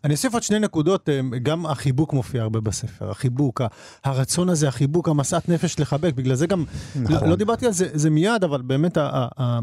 אני 0.03 0.13
אוסיף 0.13 0.33
עוד 0.33 0.43
שני 0.43 0.59
נקודות, 0.59 1.09
אה, 1.09 1.21
גם 1.43 1.65
החיבוק 1.65 2.13
מופיע 2.13 2.41
הרבה 2.41 2.59
בספר, 2.59 3.09
החיבוק, 3.11 3.61
הרצון 4.03 4.49
הזה, 4.49 4.67
החיבוק, 4.67 5.09
המשאת 5.09 5.49
נפש 5.49 5.79
לחבק, 5.79 6.13
בגלל 6.13 6.35
זה 6.35 6.47
גם, 6.47 6.65
נכון. 6.95 7.23
לא, 7.23 7.27
לא 7.29 7.35
דיברתי 7.35 7.65
על 7.65 7.71
זה, 7.71 7.87
זה 7.93 8.09
מיד, 8.09 8.43
אבל 8.43 8.61
באמת 8.61 8.97
ה, 8.97 9.09
ה, 9.13 9.27
ה, 9.41 9.59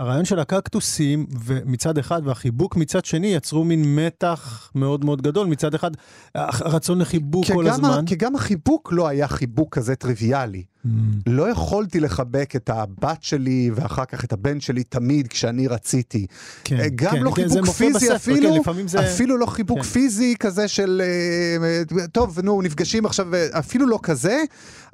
הרעיון 0.00 0.24
של 0.24 0.38
הקקטוסים 0.38 1.26
מצד 1.66 1.98
אחד 1.98 2.22
והחיבוק 2.24 2.76
מצד 2.76 3.04
שני 3.04 3.26
יצרו 3.26 3.64
מין 3.64 3.96
מתח 3.96 4.70
מאוד 4.74 5.04
מאוד 5.04 5.22
גדול, 5.22 5.46
מצד 5.46 5.74
אחד 5.74 5.90
הרצון 6.34 6.98
לחיבוק 6.98 7.46
כל 7.52 7.66
הזמן. 7.68 8.04
כי 8.06 8.16
גם 8.16 8.34
החיבוק 8.34 8.92
לא 8.92 9.08
היה 9.08 9.28
חיבוק 9.28 9.74
כזה 9.74 9.96
טריוויאלי. 9.96 10.64
Mm, 10.86 10.88
לא 11.26 11.50
יכולתי 11.50 12.00
לחבק 12.00 12.56
את 12.56 12.70
הבת 12.70 13.22
שלי 13.22 13.70
ואחר 13.74 14.04
כך 14.04 14.24
את 14.24 14.32
הבן 14.32 14.60
שלי 14.60 14.84
תמיד 14.84 15.28
כשאני 15.28 15.66
רציתי. 15.66 16.26
כן, 16.64 16.80
אה, 16.80 16.88
גם 16.94 17.10
כן, 17.10 17.22
לא 17.22 17.30
כן, 17.30 17.48
חיבוק 17.48 17.66
פיזי 17.66 17.92
בספר, 17.92 18.16
אפילו, 18.16 18.64
כן, 18.64 18.86
זה... 18.86 19.00
אפילו 19.00 19.36
לא 19.36 19.46
חיבוק 19.46 19.78
כן. 19.78 19.84
פיזי 19.84 20.34
כזה 20.40 20.68
של, 20.68 21.02
אה, 21.04 21.66
אה, 21.98 22.06
טוב, 22.06 22.40
נו, 22.40 22.62
נפגשים 22.62 23.06
עכשיו, 23.06 23.28
אפילו 23.52 23.86
לא 23.86 23.98
כזה, 24.02 24.42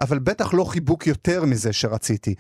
אבל 0.01 0.19
בטח 0.19 0.55
לא 0.55 0.65
חיבוק 0.65 1.07
יותר 1.07 1.45
מזה 1.45 1.73
שרציתי. 1.73 2.35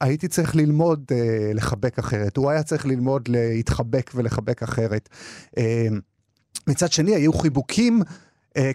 הייתי 0.00 0.28
צריך 0.28 0.56
ללמוד 0.56 1.12
לחבק 1.54 1.98
אחרת, 1.98 2.36
הוא 2.36 2.50
היה 2.50 2.62
צריך 2.62 2.86
ללמוד 2.86 3.28
להתחבק 3.28 4.10
ולחבק 4.14 4.62
אחרת. 4.62 5.08
מצד 6.66 6.92
שני, 6.92 7.14
היו 7.14 7.32
חיבוקים 7.32 8.02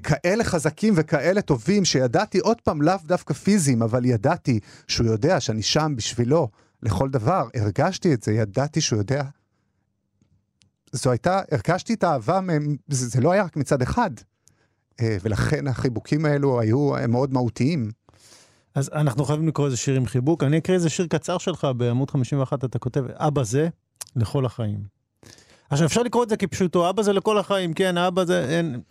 כאלה 0.03 0.43
חזקים 0.43 0.93
וכאלה 0.97 1.41
טובים, 1.41 1.85
שידעתי, 1.85 2.39
עוד 2.39 2.61
פעם, 2.61 2.81
לאו 2.81 2.95
דווקא 3.05 3.33
פיזיים, 3.33 3.81
אבל 3.81 4.05
ידעתי 4.05 4.59
שהוא 4.87 5.07
יודע 5.07 5.39
שאני 5.39 5.61
שם 5.61 5.93
בשבילו 5.95 6.49
לכל 6.83 7.09
דבר. 7.09 7.47
הרגשתי 7.55 8.13
את 8.13 8.23
זה, 8.23 8.33
ידעתי 8.33 8.81
שהוא 8.81 8.99
יודע. 8.99 9.23
זו 10.91 11.11
הייתה, 11.11 11.41
הרגשתי 11.51 11.93
את 11.93 12.03
האהבה, 12.03 12.39
זה, 12.87 13.07
זה 13.07 13.21
לא 13.21 13.31
היה 13.31 13.43
רק 13.43 13.57
מצד 13.57 13.81
אחד. 13.81 14.11
אה, 15.01 15.17
ולכן 15.21 15.67
החיבוקים 15.67 16.25
האלו 16.25 16.59
היו 16.59 16.95
אה, 16.95 17.07
מאוד 17.07 17.33
מהותיים. 17.33 17.91
אז 18.75 18.89
אנחנו 18.93 19.25
חייבים 19.25 19.47
לקרוא 19.47 19.65
איזה 19.65 19.77
שיר 19.77 19.95
עם 19.95 20.05
חיבוק. 20.05 20.43
אני 20.43 20.57
אקריא 20.57 20.77
איזה 20.77 20.89
שיר 20.89 21.07
קצר 21.07 21.37
שלך, 21.37 21.67
בעמוד 21.77 22.11
51 22.11 22.65
אתה 22.65 22.79
כותב, 22.79 23.03
אבא 23.13 23.43
זה 23.43 23.69
לכל 24.15 24.45
החיים. 24.45 24.79
עכשיו, 25.69 25.87
אפשר 25.87 26.03
לקרוא 26.03 26.23
את 26.23 26.29
זה 26.29 26.37
כפשוטו, 26.37 26.89
אבא 26.89 27.03
זה 27.03 27.13
לכל 27.13 27.37
החיים, 27.37 27.73
כן, 27.73 27.97
אבא 27.97 28.25
זה, 28.25 28.49
אין... 28.49 28.81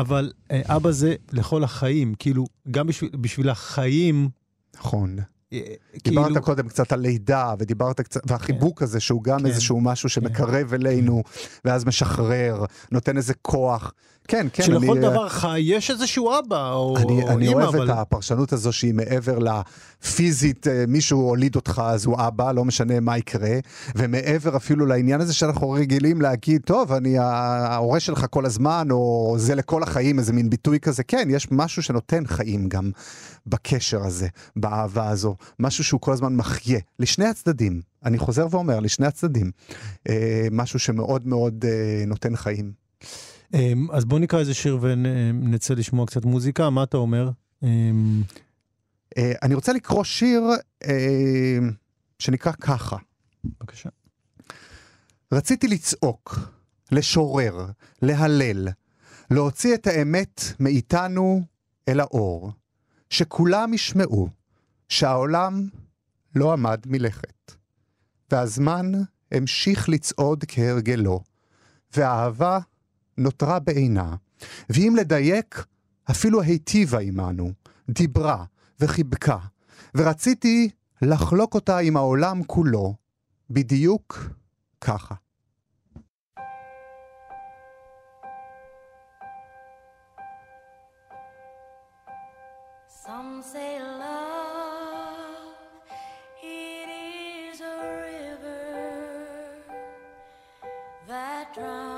אבל 0.00 0.32
אה, 0.50 0.62
אבא 0.66 0.90
זה 0.90 1.14
לכל 1.32 1.64
החיים, 1.64 2.14
כאילו, 2.18 2.44
גם 2.70 2.86
בשביל, 2.86 3.10
בשביל 3.20 3.48
החיים, 3.48 4.28
נכון. 4.76 5.16
אה, 5.52 5.60
דיברת 6.04 6.26
כאילו- 6.26 6.42
קודם 6.42 6.68
קצת 6.68 6.92
על 6.92 7.00
לידה, 7.00 7.54
ודיברת 7.58 8.00
קצת, 8.00 8.20
והחיבוק 8.26 8.82
הזה 8.82 9.00
שהוא 9.00 9.22
גם 9.24 9.40
כן. 9.40 9.46
איזשהו 9.46 9.80
משהו 9.80 10.08
שמקרב 10.08 10.74
אלינו, 10.74 11.22
ואז 11.64 11.84
משחרר, 11.84 12.64
נותן 12.92 13.16
איזה 13.16 13.34
כוח. 13.42 13.92
כן, 14.28 14.46
כן, 14.52 14.62
שלכל 14.62 14.90
אני... 14.90 15.00
דבר 15.00 15.28
חי 15.28 15.60
יש 15.60 15.90
איזשהו 15.90 16.30
אבא 16.38 16.72
או 16.72 16.96
אני, 16.96 17.22
או 17.22 17.28
אני 17.28 17.48
אימא, 17.48 17.62
אוהב 17.62 17.74
אבל... 17.74 17.92
את 17.92 17.98
הפרשנות 17.98 18.52
הזו 18.52 18.72
שהיא 18.72 18.94
מעבר 18.94 19.38
לפיזית, 19.38 20.66
אה, 20.66 20.84
מישהו 20.88 21.20
הוליד 21.20 21.56
אותך 21.56 21.82
אז 21.84 22.06
הוא 22.06 22.16
אבא, 22.18 22.52
לא 22.52 22.64
משנה 22.64 23.00
מה 23.00 23.18
יקרה, 23.18 23.58
ומעבר 23.94 24.56
אפילו 24.56 24.86
לעניין 24.86 25.20
הזה 25.20 25.34
שאנחנו 25.34 25.70
רגילים 25.70 26.20
להגיד, 26.20 26.62
טוב, 26.64 26.92
אני 26.92 27.18
ההורה 27.18 28.00
שלך 28.00 28.26
כל 28.30 28.46
הזמן, 28.46 28.88
או 28.90 29.34
זה 29.38 29.54
לכל 29.54 29.82
החיים, 29.82 30.18
איזה 30.18 30.32
מין 30.32 30.50
ביטוי 30.50 30.80
כזה, 30.80 31.02
כן, 31.02 31.28
יש 31.30 31.48
משהו 31.50 31.82
שנותן 31.82 32.26
חיים 32.26 32.68
גם 32.68 32.90
בקשר 33.46 34.04
הזה, 34.04 34.28
באהבה 34.56 35.08
הזו, 35.08 35.36
משהו 35.58 35.84
שהוא 35.84 36.00
כל 36.00 36.12
הזמן 36.12 36.36
מחיה, 36.36 36.80
לשני 36.98 37.26
הצדדים, 37.26 37.80
אני 38.04 38.18
חוזר 38.18 38.46
ואומר, 38.50 38.80
לשני 38.80 39.06
הצדדים, 39.06 39.50
אה, 40.08 40.48
משהו 40.50 40.78
שמאוד 40.78 41.26
מאוד 41.26 41.64
אה, 41.68 42.04
נותן 42.06 42.36
חיים. 42.36 42.72
אמ, 43.54 43.90
אז 43.92 44.04
בוא 44.04 44.18
נקרא 44.18 44.38
איזה 44.38 44.54
שיר 44.54 44.78
ונצא 44.80 45.74
לשמוע 45.74 46.06
קצת 46.06 46.24
מוזיקה, 46.24 46.70
מה 46.70 46.82
אתה 46.82 46.96
אומר? 46.96 47.30
אמ, 47.62 48.22
אה, 49.18 49.32
אני 49.42 49.54
רוצה 49.54 49.72
לקרוא 49.72 50.04
שיר 50.04 50.42
אה, 50.84 51.58
שנקרא 52.18 52.52
ככה. 52.52 52.96
בבקשה. 53.44 53.88
רציתי 55.32 55.68
לצעוק, 55.68 56.38
לשורר, 56.92 57.66
להלל, 58.02 58.68
להוציא 59.30 59.74
את 59.74 59.86
האמת 59.86 60.42
מאיתנו 60.60 61.42
אל 61.88 62.00
האור, 62.00 62.52
שכולם 63.10 63.74
ישמעו 63.74 64.28
שהעולם 64.88 65.68
לא 66.34 66.52
עמד 66.52 66.80
מלכת, 66.86 67.52
והזמן 68.30 68.92
המשיך 69.32 69.88
לצעוד 69.88 70.44
כהרגלו, 70.48 71.20
והאהבה 71.96 72.58
נותרה 73.18 73.58
בעינה, 73.58 74.14
ואם 74.70 74.94
לדייק, 74.98 75.64
אפילו 76.10 76.42
היטיבה 76.42 76.98
עמנו, 76.98 77.52
דיברה 77.88 78.44
וחיבקה, 78.80 79.38
ורציתי 79.94 80.70
לחלוק 81.02 81.54
אותה 81.54 81.78
עם 81.78 81.96
העולם 81.96 82.44
כולו, 82.44 82.94
בדיוק 83.50 84.30
ככה. 84.80 85.14
Some 93.06 93.42
say 93.52 93.78
love, 94.02 95.56
it 96.42 96.88
is 97.08 97.58
a 97.60 97.76
river 98.04 98.68
that 101.08 101.54
drowns 101.54 101.97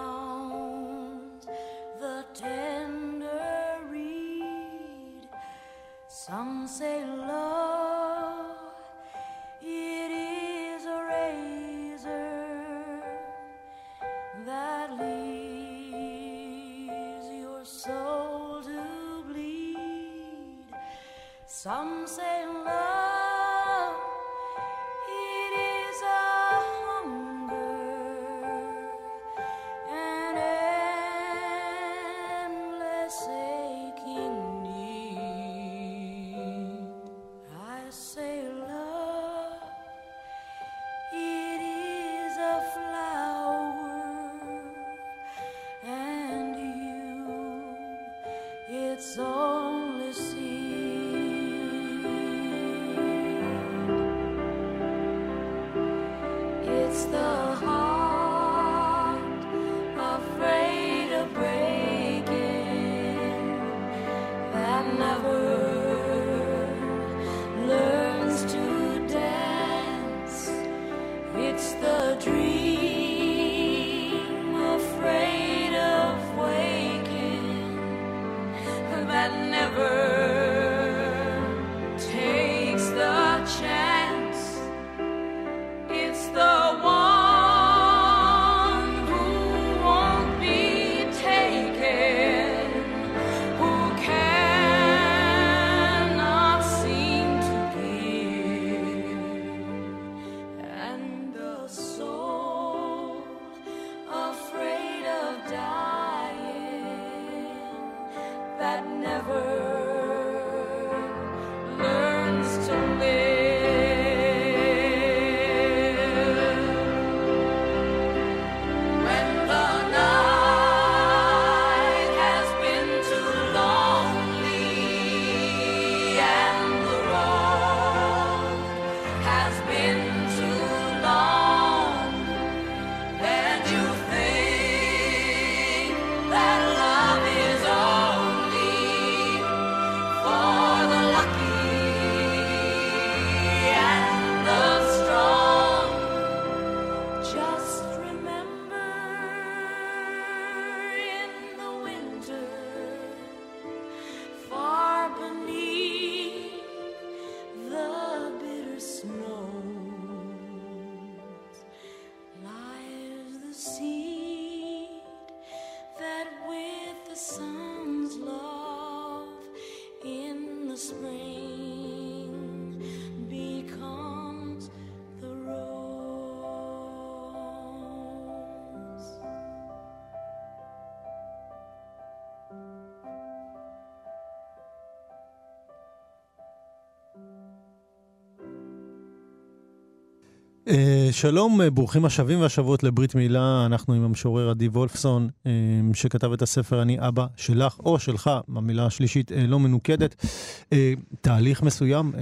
אה, 190.68 191.08
שלום, 191.12 191.60
אה, 191.60 191.70
ברוכים 191.70 192.04
השבים 192.04 192.40
והשבות 192.40 192.82
לברית 192.82 193.14
מילה, 193.14 193.66
אנחנו 193.66 193.94
עם 193.94 194.02
המשורר 194.02 194.50
עדי 194.50 194.68
וולפסון, 194.68 195.28
אה, 195.46 195.52
שכתב 195.94 196.32
את 196.32 196.42
הספר 196.42 196.82
אני 196.82 197.08
אבא 197.08 197.26
שלך 197.36 197.80
או 197.84 197.98
שלך, 197.98 198.30
המילה 198.56 198.86
השלישית 198.86 199.32
אה, 199.32 199.46
לא 199.46 199.58
מנוקדת. 199.58 200.26
אה, 200.72 200.92
תהליך 201.20 201.62
מסוים, 201.62 202.12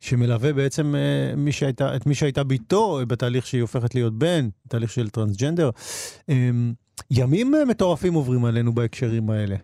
שמלווה 0.00 0.52
בעצם 0.52 0.94
מי 1.36 1.52
שהייתה, 1.52 1.96
את 1.96 2.06
מי 2.06 2.14
שהייתה 2.14 2.44
ביתו 2.44 3.00
בתהליך 3.08 3.46
שהיא 3.46 3.62
הופכת 3.62 3.94
להיות 3.94 4.18
בן, 4.18 4.48
תהליך 4.68 4.90
של 4.90 5.10
טרנסג'נדר. 5.10 5.70
ימים 7.10 7.54
מטורפים 7.68 8.14
עוברים 8.14 8.44
עלינו 8.44 8.74
בהקשרים 8.74 9.30
האלה. 9.30 9.56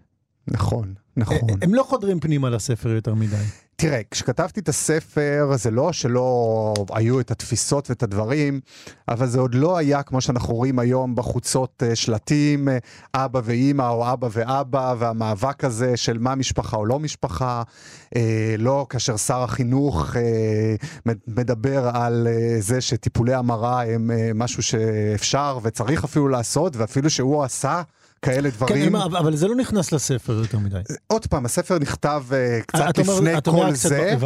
נכון, 0.48 0.94
נכון. 1.16 1.38
הם 1.62 1.74
לא 1.74 1.82
חודרים 1.82 2.20
פנימה 2.20 2.50
לספר 2.50 2.88
יותר 2.88 3.14
מדי. 3.14 3.36
תראה, 3.80 4.00
כשכתבתי 4.10 4.60
את 4.60 4.68
הספר, 4.68 5.50
זה 5.56 5.70
לא 5.70 5.92
שלא 5.92 6.74
היו 6.90 7.20
את 7.20 7.30
התפיסות 7.30 7.90
ואת 7.90 8.02
הדברים, 8.02 8.60
אבל 9.08 9.26
זה 9.26 9.40
עוד 9.40 9.54
לא 9.54 9.76
היה 9.76 10.02
כמו 10.02 10.20
שאנחנו 10.20 10.54
רואים 10.54 10.78
היום 10.78 11.14
בחוצות 11.14 11.82
אה, 11.86 11.96
שלטים, 11.96 12.68
אה, 12.68 12.78
אבא 13.14 13.40
ואימא 13.44 13.88
או 13.88 14.12
אבא 14.12 14.28
ואבא, 14.32 14.94
והמאבק 14.98 15.64
הזה 15.64 15.96
של 15.96 16.18
מה 16.18 16.34
משפחה 16.34 16.76
או 16.76 16.86
לא 16.86 16.98
משפחה, 16.98 17.62
אה, 18.16 18.54
לא 18.58 18.86
כאשר 18.88 19.16
שר 19.16 19.42
החינוך 19.42 20.16
אה, 20.16 20.74
מדבר 21.26 21.90
על 21.94 22.28
אה, 22.30 22.60
זה 22.60 22.80
שטיפולי 22.80 23.34
המרה 23.34 23.84
הם 23.84 24.10
אה, 24.10 24.30
משהו 24.34 24.62
שאפשר 24.62 25.58
וצריך 25.62 26.04
אפילו 26.04 26.28
לעשות, 26.28 26.76
ואפילו 26.76 27.10
שהוא 27.10 27.44
עשה. 27.44 27.82
כאלה 28.22 28.50
כן, 28.50 28.56
דברים. 28.56 28.96
אבל- 28.96 29.16
אבל 29.16 29.36
זה 29.36 29.48
לא 29.48 29.54
נכנס 29.54 29.92
לספר 29.92 30.32
יותר 30.32 30.58
מדי. 30.58 30.80
עוד 31.06 31.26
פעם, 31.26 31.44
הספר 31.44 31.78
נכתב 31.78 32.24
uh, 32.30 32.64
קצת 32.66 32.98
לפני 32.98 33.14
כל 33.44 33.72
קצת- 33.72 33.88
זה. 33.88 34.16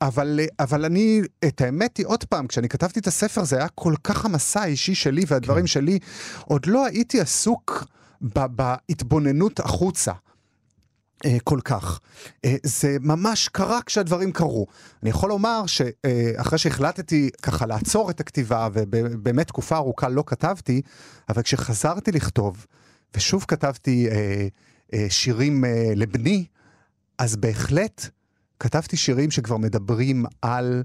אבל, 0.00 0.40
אה, 0.42 0.64
אבל 0.64 0.84
אני, 0.84 1.20
את 1.44 1.60
האמת 1.60 1.96
היא, 1.96 2.06
עוד 2.06 2.24
פעם, 2.24 2.46
כשאני 2.46 2.68
כתבתי 2.68 3.00
את 3.00 3.06
הספר 3.06 3.44
זה 3.44 3.56
היה 3.56 3.68
כל 3.74 3.94
כך 4.04 4.24
המסע 4.24 4.60
האישי 4.60 4.94
שלי 4.94 5.24
והדברים 5.28 5.60
כן. 5.62 5.66
שלי, 5.66 5.98
עוד 6.44 6.66
לא 6.66 6.86
הייתי 6.86 7.20
עסוק 7.20 7.84
בהתבוננות 8.20 9.60
החוצה. 9.60 10.12
אה, 11.24 11.36
כל 11.44 11.60
כך. 11.64 12.00
אה, 12.44 12.54
זה 12.62 12.96
ממש 13.00 13.48
קרה 13.48 13.80
כשהדברים 13.86 14.32
קרו. 14.32 14.66
אני 15.02 15.10
יכול 15.10 15.28
לומר 15.28 15.62
שאחרי 15.66 16.58
שהחלטתי 16.58 17.30
ככה 17.42 17.66
לעצור 17.66 18.10
את 18.10 18.20
הכתיבה, 18.20 18.68
ובאמת 18.72 19.46
תקופה 19.48 19.76
ארוכה 19.76 20.08
לא 20.08 20.24
כתבתי, 20.26 20.82
אבל 21.28 21.42
כשחזרתי 21.42 22.12
לכתוב, 22.12 22.66
ושוב 23.14 23.44
כתבתי 23.48 24.08
אה, 24.10 24.48
אה, 24.94 25.06
שירים 25.10 25.64
אה, 25.64 25.92
לבני, 25.96 26.44
אז 27.18 27.36
בהחלט 27.36 28.08
כתבתי 28.60 28.96
שירים 28.96 29.30
שכבר 29.30 29.56
מדברים 29.56 30.24
על 30.42 30.82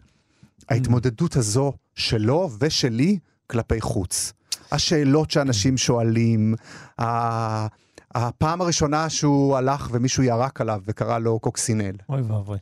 ההתמודדות 0.70 1.36
הזו 1.36 1.74
שלו 1.96 2.50
ושלי 2.60 3.20
כלפי 3.48 3.82
חוץ. 3.82 4.34
השאלות 4.72 5.32
שאנשים 5.32 5.78
שואלים, 5.78 6.56
ה- 7.02 7.68
הפעם 8.16 8.62
הראשונה 8.62 9.10
שהוא 9.10 9.58
הלך 9.58 9.90
ומישהו 9.92 10.24
ירק 10.24 10.62
עליו 10.62 10.82
וקרא 10.86 11.20
לו 11.20 11.40
קוקסינל. 11.40 11.96
אוי 12.10 12.22
ואבוי. 12.22 12.58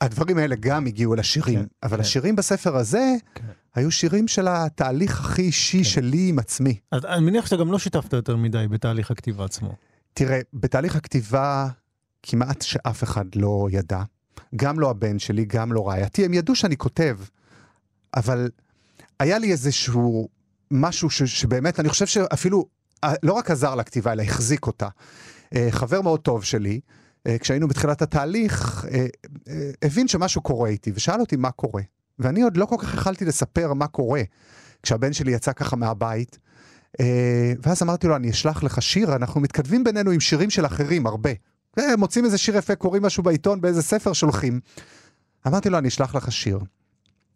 הדברים 0.00 0.38
האלה 0.38 0.56
גם 0.60 0.86
הגיעו 0.86 1.14
אל 1.14 1.20
השירים, 1.20 1.58
כן, 1.60 1.66
אבל 1.82 1.96
כן. 1.96 2.00
השירים 2.00 2.36
בספר 2.36 2.76
הזה 2.76 3.14
כן. 3.34 3.44
היו 3.76 3.90
שירים 3.90 4.28
של 4.28 4.48
התהליך 4.48 5.20
הכי 5.20 5.42
אישי 5.42 5.84
שלי 5.84 6.28
עם 6.28 6.38
עצמי. 6.38 6.78
אז 6.92 7.04
אני 7.04 7.24
מניח 7.24 7.46
שאתה 7.46 7.56
גם 7.56 7.72
לא 7.72 7.78
שיתפת 7.78 8.12
יותר 8.12 8.36
מדי 8.36 8.66
בתהליך 8.70 9.10
הכתיבה 9.10 9.44
עצמו. 9.44 9.74
תראה, 10.14 10.40
בתהליך 10.54 10.96
הכתיבה 10.96 11.68
כמעט 12.22 12.62
שאף 12.62 13.02
אחד 13.02 13.24
לא 13.34 13.68
ידע. 13.70 14.02
גם 14.56 14.80
לא 14.80 14.90
הבן 14.90 15.18
שלי, 15.18 15.44
גם 15.44 15.72
לא 15.72 15.88
רעייתי. 15.88 16.24
הם 16.24 16.34
ידעו 16.34 16.54
שאני 16.54 16.76
כותב, 16.76 17.18
אבל 18.16 18.50
היה 19.20 19.38
לי 19.38 19.52
איזשהו 19.52 20.28
משהו 20.70 21.10
ש, 21.10 21.22
שבאמת, 21.22 21.80
אני 21.80 21.88
חושב 21.88 22.06
שאפילו 22.06 22.66
אה, 23.04 23.14
לא 23.22 23.32
רק 23.32 23.50
עזר 23.50 23.74
לכתיבה, 23.74 24.12
אלא 24.12 24.22
החזיק 24.22 24.66
אותה. 24.66 24.88
אה, 25.54 25.68
חבר 25.70 26.00
מאוד 26.00 26.20
טוב 26.20 26.44
שלי, 26.44 26.80
אה, 27.26 27.38
כשהיינו 27.38 27.68
בתחילת 27.68 28.02
התהליך, 28.02 28.86
הבין 29.82 30.08
שמשהו 30.08 30.40
קורה 30.40 30.68
איתי, 30.68 30.92
ושאל 30.94 31.20
אותי 31.20 31.36
מה 31.36 31.50
קורה. 31.50 31.82
ואני 32.18 32.42
עוד 32.42 32.56
לא 32.56 32.66
כל 32.66 32.76
כך 32.78 32.94
יכלתי 32.94 33.24
לספר 33.24 33.72
מה 33.72 33.86
קורה 33.86 34.22
כשהבן 34.82 35.12
שלי 35.12 35.32
יצא 35.32 35.52
ככה 35.52 35.76
מהבית. 35.76 36.38
אה, 37.00 37.52
ואז 37.62 37.82
אמרתי 37.82 38.06
לו, 38.06 38.16
אני 38.16 38.30
אשלח 38.30 38.62
לך 38.62 38.82
שיר, 38.82 39.16
אנחנו 39.16 39.40
מתכתבים 39.40 39.84
בינינו 39.84 40.10
עם 40.10 40.20
שירים 40.20 40.50
של 40.50 40.66
אחרים, 40.66 41.06
הרבה. 41.06 41.30
אה, 41.78 41.96
מוצאים 41.96 42.24
איזה 42.24 42.38
שיר 42.38 42.56
יפה, 42.56 42.74
קוראים 42.74 43.02
משהו 43.02 43.22
בעיתון, 43.22 43.60
באיזה 43.60 43.82
ספר 43.82 44.12
שולחים. 44.12 44.60
אמרתי 45.46 45.70
לו, 45.70 45.78
אני 45.78 45.88
אשלח 45.88 46.14
לך 46.14 46.32
שיר. 46.32 46.58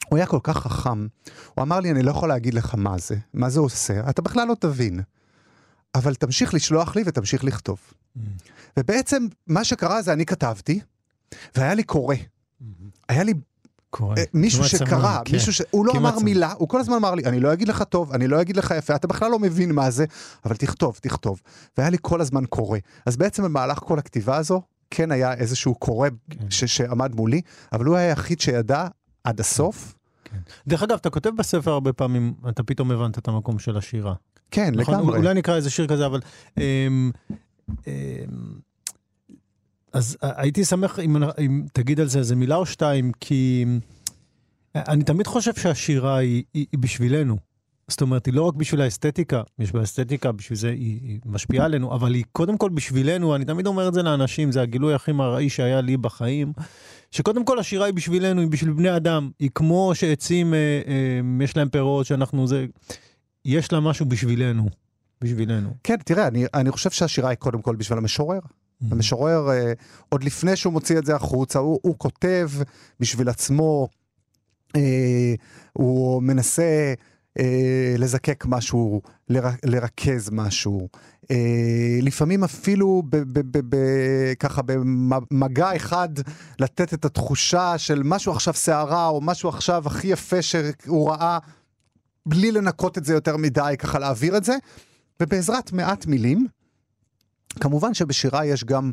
הוא 0.08 0.16
היה 0.16 0.26
כל 0.26 0.38
כך 0.42 0.56
חכם, 0.58 1.06
הוא 1.54 1.62
אמר 1.62 1.80
לי, 1.80 1.90
אני 1.90 2.02
לא 2.02 2.10
יכול 2.10 2.28
להגיד 2.28 2.54
לך 2.54 2.74
מה 2.74 2.98
זה, 2.98 3.16
מה 3.34 3.50
זה 3.50 3.60
עושה, 3.60 4.10
אתה 4.10 4.22
בכלל 4.22 4.48
לא 4.48 4.54
תבין. 4.60 5.00
אבל 5.94 6.14
תמשיך 6.14 6.54
לשלוח 6.54 6.96
לי 6.96 7.02
ותמשיך 7.06 7.44
לכתוב. 7.44 7.78
ובעצם, 8.76 9.26
מה 9.46 9.64
שקרה 9.64 10.02
זה 10.02 10.12
אני 10.12 10.26
כתבתי, 10.26 10.80
והיה 11.56 11.74
לי 11.74 11.82
קורא. 11.82 12.14
היה 13.08 13.22
לי 13.24 13.34
קורה. 13.90 14.14
אה, 14.18 14.24
מישהו 14.34 14.64
שקרא, 14.64 15.18
כן. 15.24 15.32
מישהו 15.32 15.52
ש... 15.52 15.62
הוא 15.70 15.86
לא 15.86 15.92
אמר 15.92 16.10
צמא. 16.10 16.22
מילה, 16.22 16.52
הוא 16.58 16.68
כל 16.68 16.80
הזמן 16.80 16.94
אמר 16.96 17.14
לי, 17.14 17.24
אני 17.24 17.40
לא 17.40 17.52
אגיד 17.52 17.68
לך 17.68 17.82
טוב, 17.82 18.12
אני 18.12 18.28
לא 18.28 18.40
אגיד 18.40 18.56
לך 18.56 18.74
יפה, 18.78 18.94
אתה 18.94 19.08
בכלל 19.08 19.30
לא 19.30 19.38
מבין 19.38 19.72
מה 19.72 19.90
זה, 19.90 20.04
אבל 20.44 20.56
תכתוב, 20.56 20.98
תכתוב. 21.02 21.40
והיה 21.78 21.90
לי 21.90 21.96
כל 22.02 22.20
הזמן 22.20 22.44
קורא. 22.46 22.78
אז 23.06 23.16
בעצם 23.16 23.42
במהלך 23.44 23.78
כל 23.78 23.98
הכתיבה 23.98 24.36
הזו, 24.36 24.62
כן 24.90 25.12
היה 25.12 25.34
איזשהו 25.34 25.74
קורא 25.74 26.08
כן. 26.30 26.50
ש- 26.50 26.64
שעמד 26.64 27.14
מולי, 27.14 27.40
אבל 27.72 27.84
הוא 27.84 27.96
היה 27.96 28.08
היחיד 28.08 28.40
שידע 28.40 28.86
עד 29.24 29.40
הסוף. 29.40 29.94
דרך 30.66 30.82
אגב, 30.82 30.96
אתה 31.00 31.10
כותב 31.10 31.30
בספר 31.38 31.70
הרבה 31.70 31.92
פעמים, 31.92 32.34
אתה 32.48 32.62
פתאום 32.62 32.90
הבנת 32.90 33.18
את 33.18 33.28
המקום 33.28 33.58
של 33.58 33.76
השירה. 33.76 34.14
כן, 34.50 34.74
נכון? 34.76 34.94
לגמרי. 34.94 35.18
אולי 35.18 35.34
נקרא 35.34 35.56
איזה 35.56 35.70
שיר 35.70 35.86
כזה, 35.86 36.06
אבל... 36.06 36.20
אמ, 36.58 37.10
אמ, 37.86 37.92
אז 39.92 40.16
הייתי 40.22 40.64
שמח 40.64 40.98
אם, 40.98 41.16
אם 41.38 41.62
תגיד 41.72 42.00
על 42.00 42.08
זה 42.08 42.18
איזה 42.18 42.36
מילה 42.36 42.56
או 42.56 42.66
שתיים, 42.66 43.12
כי 43.20 43.64
אני 44.74 45.04
תמיד 45.04 45.26
חושב 45.26 45.54
שהשירה 45.54 46.16
היא, 46.16 46.42
היא, 46.54 46.66
היא 46.72 46.78
בשבילנו. 46.80 47.36
זאת 47.88 48.00
אומרת, 48.00 48.26
היא 48.26 48.34
לא 48.34 48.42
רק 48.42 48.54
בשביל 48.54 48.80
האסתטיקה, 48.80 49.42
יש 49.58 49.72
בה 49.72 49.82
אסתטיקה, 49.82 50.32
בשביל 50.32 50.58
זה 50.58 50.70
היא, 50.70 51.00
היא 51.02 51.20
משפיעה 51.26 51.64
עלינו, 51.64 51.94
אבל 51.94 52.14
היא 52.14 52.24
קודם 52.32 52.58
כל 52.58 52.70
בשבילנו, 52.70 53.34
אני 53.34 53.44
תמיד 53.44 53.66
אומר 53.66 53.88
את 53.88 53.94
זה 53.94 54.02
לאנשים, 54.02 54.52
זה 54.52 54.62
הגילוי 54.62 54.94
הכי 54.94 55.12
מרעי 55.12 55.50
שהיה 55.50 55.80
לי 55.80 55.96
בחיים, 55.96 56.52
שקודם 57.10 57.44
כל 57.44 57.58
השירה 57.58 57.86
היא 57.86 57.94
בשבילנו, 57.94 58.40
היא 58.40 58.48
בשביל 58.48 58.72
בני 58.72 58.96
אדם, 58.96 59.30
היא 59.38 59.50
כמו 59.54 59.92
שעצים, 59.94 60.54
אה, 60.54 60.58
אה, 60.86 61.44
יש 61.44 61.56
להם 61.56 61.68
פירות, 61.68 62.06
שאנחנו 62.06 62.46
זה, 62.46 62.66
יש 63.44 63.72
לה 63.72 63.80
משהו 63.80 64.06
בשבילנו, 64.06 64.66
בשבילנו. 65.20 65.70
כן, 65.84 65.96
תראה, 66.04 66.28
אני, 66.28 66.46
אני 66.54 66.70
חושב 66.70 66.90
שהשירה 66.90 67.28
היא 67.30 67.36
קודם 67.36 67.62
כל 67.62 67.76
בשביל 67.76 67.98
המשורר. 67.98 68.40
Mm-hmm. 68.82 68.86
המשורר, 68.92 69.50
אה, 69.50 69.72
עוד 70.08 70.24
לפני 70.24 70.56
שהוא 70.56 70.72
מוציא 70.72 70.98
את 70.98 71.06
זה 71.06 71.16
החוצה, 71.16 71.58
הוא, 71.58 71.80
הוא 71.82 71.94
כותב 71.98 72.50
בשביל 73.00 73.28
עצמו, 73.28 73.88
אה, 74.76 75.34
הוא 75.72 76.22
מנסה 76.22 76.94
אה, 77.38 77.94
לזקק 77.98 78.44
משהו, 78.48 79.02
לר, 79.28 79.48
לרכז 79.64 80.30
משהו. 80.32 80.88
אה, 81.30 81.98
לפעמים 82.02 82.44
אפילו 82.44 83.02
ב, 83.10 83.16
ב, 83.16 83.58
ב, 83.58 83.60
ב, 83.68 83.76
ככה 84.38 84.62
במגע 84.62 85.76
אחד 85.76 86.08
לתת 86.58 86.94
את 86.94 87.04
התחושה 87.04 87.78
של 87.78 88.02
משהו 88.04 88.32
עכשיו 88.32 88.54
סערה, 88.54 89.08
או 89.08 89.20
משהו 89.20 89.48
עכשיו 89.48 89.82
הכי 89.86 90.06
יפה 90.06 90.42
שהוא 90.42 91.10
ראה, 91.10 91.38
בלי 92.26 92.52
לנקות 92.52 92.98
את 92.98 93.04
זה 93.04 93.14
יותר 93.14 93.36
מדי, 93.36 93.74
ככה 93.78 93.98
להעביר 93.98 94.36
את 94.36 94.44
זה, 94.44 94.56
ובעזרת 95.20 95.72
מעט 95.72 96.06
מילים. 96.06 96.46
כמובן 97.60 97.94
שבשירה 97.94 98.46
יש 98.46 98.64
גם 98.64 98.90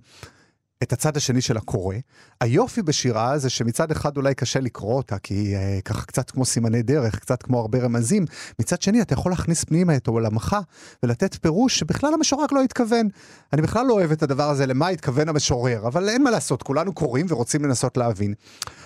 את 0.83 0.93
הצד 0.93 1.17
השני 1.17 1.41
של 1.41 1.57
הקורא. 1.57 1.95
היופי 2.41 2.81
בשירה 2.81 3.37
זה 3.37 3.49
שמצד 3.49 3.91
אחד 3.91 4.17
אולי 4.17 4.35
קשה 4.35 4.59
לקרוא 4.59 4.95
אותה, 4.95 5.19
כי 5.19 5.33
היא 5.33 5.55
אה, 5.55 5.79
ככה 5.85 6.05
קצת 6.05 6.31
כמו 6.31 6.45
סימני 6.45 6.81
דרך, 6.81 7.19
קצת 7.19 7.43
כמו 7.43 7.59
הרבה 7.59 7.79
רמזים. 7.79 8.25
מצד 8.59 8.81
שני, 8.81 9.01
אתה 9.01 9.13
יכול 9.13 9.31
להכניס 9.31 9.63
פנימה 9.63 9.95
את 9.95 10.07
עולמך 10.07 10.57
ולתת 11.03 11.35
פירוש 11.35 11.79
שבכלל 11.79 12.13
המשורר 12.13 12.45
לא 12.51 12.63
התכוון. 12.63 13.07
אני 13.53 13.61
בכלל 13.61 13.85
לא 13.85 13.93
אוהב 13.93 14.11
את 14.11 14.23
הדבר 14.23 14.49
הזה, 14.49 14.65
למה 14.65 14.87
התכוון 14.87 15.29
המשורר, 15.29 15.87
אבל 15.87 16.09
אין 16.09 16.23
מה 16.23 16.31
לעשות, 16.31 16.63
כולנו 16.63 16.93
קוראים 16.93 17.25
ורוצים 17.29 17.65
לנסות 17.65 17.97
להבין. 17.97 18.33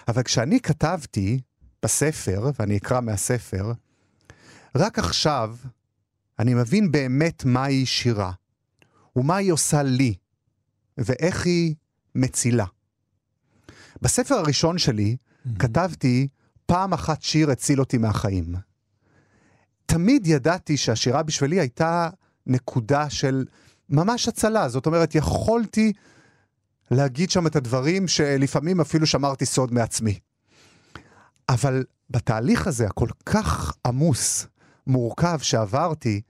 אבל 0.07 0.24
כשאני 0.24 0.59
כתבתי 0.59 1.39
בספר, 1.84 2.51
ואני 2.59 2.78
אקרא 2.78 3.01
מהספר, 3.01 3.72
רק 4.76 4.99
עכשיו 4.99 5.55
אני 6.39 6.53
מבין 6.53 6.91
באמת 6.91 7.45
מהי 7.45 7.86
שירה. 7.86 8.32
ומה 9.16 9.36
היא 9.36 9.51
עושה 9.51 9.84
לי, 9.84 10.14
ואיך 10.97 11.45
היא 11.45 11.76
מצילה. 12.16 12.66
בספר 14.01 14.36
הראשון 14.36 14.78
שלי 14.78 15.18
כתבתי, 15.59 16.28
פעם 16.66 16.93
אחת 16.93 17.22
שיר 17.22 17.51
הציל 17.51 17.80
אותי 17.80 17.97
מהחיים. 17.97 18.55
תמיד 19.86 20.28
ידעתי 20.28 20.78
שהשירה 20.78 21.24
בשבילי 21.24 21.59
הייתה 21.59 22.09
נקודה 22.47 23.09
של 23.09 23.45
ממש 23.89 24.28
הצלה, 24.28 24.70
זאת 24.70 24.86
אומרת, 24.86 25.16
יכולתי 25.16 25.93
להגיד 26.91 27.32
שם 27.32 27.47
את 27.47 27.55
הדברים 27.55 28.07
שלפעמים 28.07 28.82
אפילו 28.82 29.05
שמרתי 29.05 29.45
סוד 29.45 29.74
מעצמי. 29.74 30.20
אבל 31.49 31.84
בתהליך 32.09 32.68
הזה, 32.68 32.86
הכל 32.86 33.07
כך 33.26 33.74
עמוס, 33.86 34.47
מורכב 34.88 35.39
שעברתי, 35.41 36.22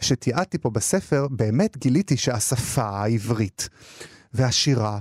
ושתיעדתי 0.00 0.58
פה 0.58 0.70
בספר, 0.70 1.26
באמת 1.30 1.76
גיליתי 1.76 2.16
שהשפה 2.16 2.82
העברית 2.82 3.68
והשירה 4.34 4.98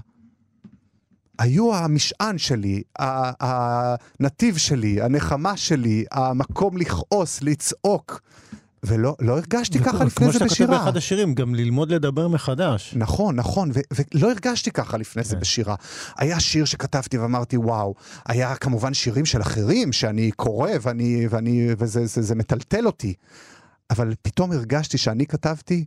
היו 1.39 1.75
המשען 1.75 2.37
שלי, 2.37 2.83
הנתיב 2.99 4.57
שלי, 4.57 5.01
הנחמה 5.01 5.57
שלי, 5.57 6.05
המקום 6.11 6.77
לכעוס, 6.77 7.41
לצעוק. 7.41 8.21
ולא 8.87 9.15
לא 9.19 9.33
הרגשתי 9.33 9.79
ככה 9.79 10.03
לפני 10.03 10.09
כמו 10.09 10.27
זה 10.27 10.33
שאתה 10.33 10.45
כותב 10.45 10.53
בשירה. 10.53 10.77
באחד 10.77 10.97
השירים, 10.97 11.33
גם 11.33 11.55
ללמוד 11.55 11.91
לדבר 11.91 12.27
מחדש. 12.27 12.93
נכון, 12.97 13.35
נכון, 13.35 13.71
ו- 13.73 14.03
ולא 14.15 14.31
הרגשתי 14.31 14.71
ככה 14.71 14.97
לפני 14.97 15.23
זה 15.23 15.35
כן. 15.35 15.41
בשירה. 15.41 15.75
היה 16.17 16.39
שיר 16.39 16.65
שכתבתי 16.65 17.17
ואמרתי, 17.17 17.57
וואו, 17.57 17.95
היה 18.25 18.55
כמובן 18.55 18.93
שירים 18.93 19.25
של 19.25 19.41
אחרים 19.41 19.93
שאני 19.93 20.31
קורא 20.31 20.71
ואני, 20.81 21.27
ואני, 21.29 21.67
וזה 21.77 22.05
זה, 22.05 22.21
זה 22.21 22.35
מטלטל 22.35 22.85
אותי. 22.85 23.13
אבל 23.89 24.13
פתאום 24.21 24.51
הרגשתי 24.51 24.97
שאני 24.97 25.25
כתבתי, 25.25 25.85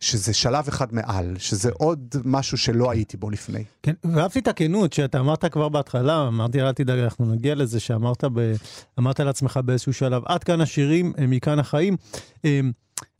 שזה 0.00 0.34
שלב 0.34 0.68
אחד 0.68 0.94
מעל, 0.94 1.34
שזה 1.38 1.70
עוד 1.72 2.14
משהו 2.24 2.58
שלא 2.58 2.90
הייתי 2.90 3.16
בו 3.16 3.30
לפני. 3.30 3.64
כן, 3.82 3.92
ואהבתי 4.04 4.38
את 4.38 4.48
הכנות 4.48 4.92
שאתה 4.92 5.20
אמרת 5.20 5.44
כבר 5.44 5.68
בהתחלה, 5.68 6.28
אמרתי, 6.28 6.62
אל 6.62 6.72
תדאג, 6.72 6.98
אנחנו 6.98 7.32
נגיע 7.34 7.54
לזה, 7.54 7.80
שאמרת 7.80 8.24
ב... 8.24 8.54
אמרת 8.98 9.20
לעצמך 9.20 9.60
באיזשהו 9.64 9.92
שלב, 9.92 10.22
עד 10.26 10.44
כאן 10.44 10.60
השירים, 10.60 11.12
אה, 11.18 11.26
מכאן 11.26 11.58
החיים. 11.58 11.96
אה, 12.44 12.60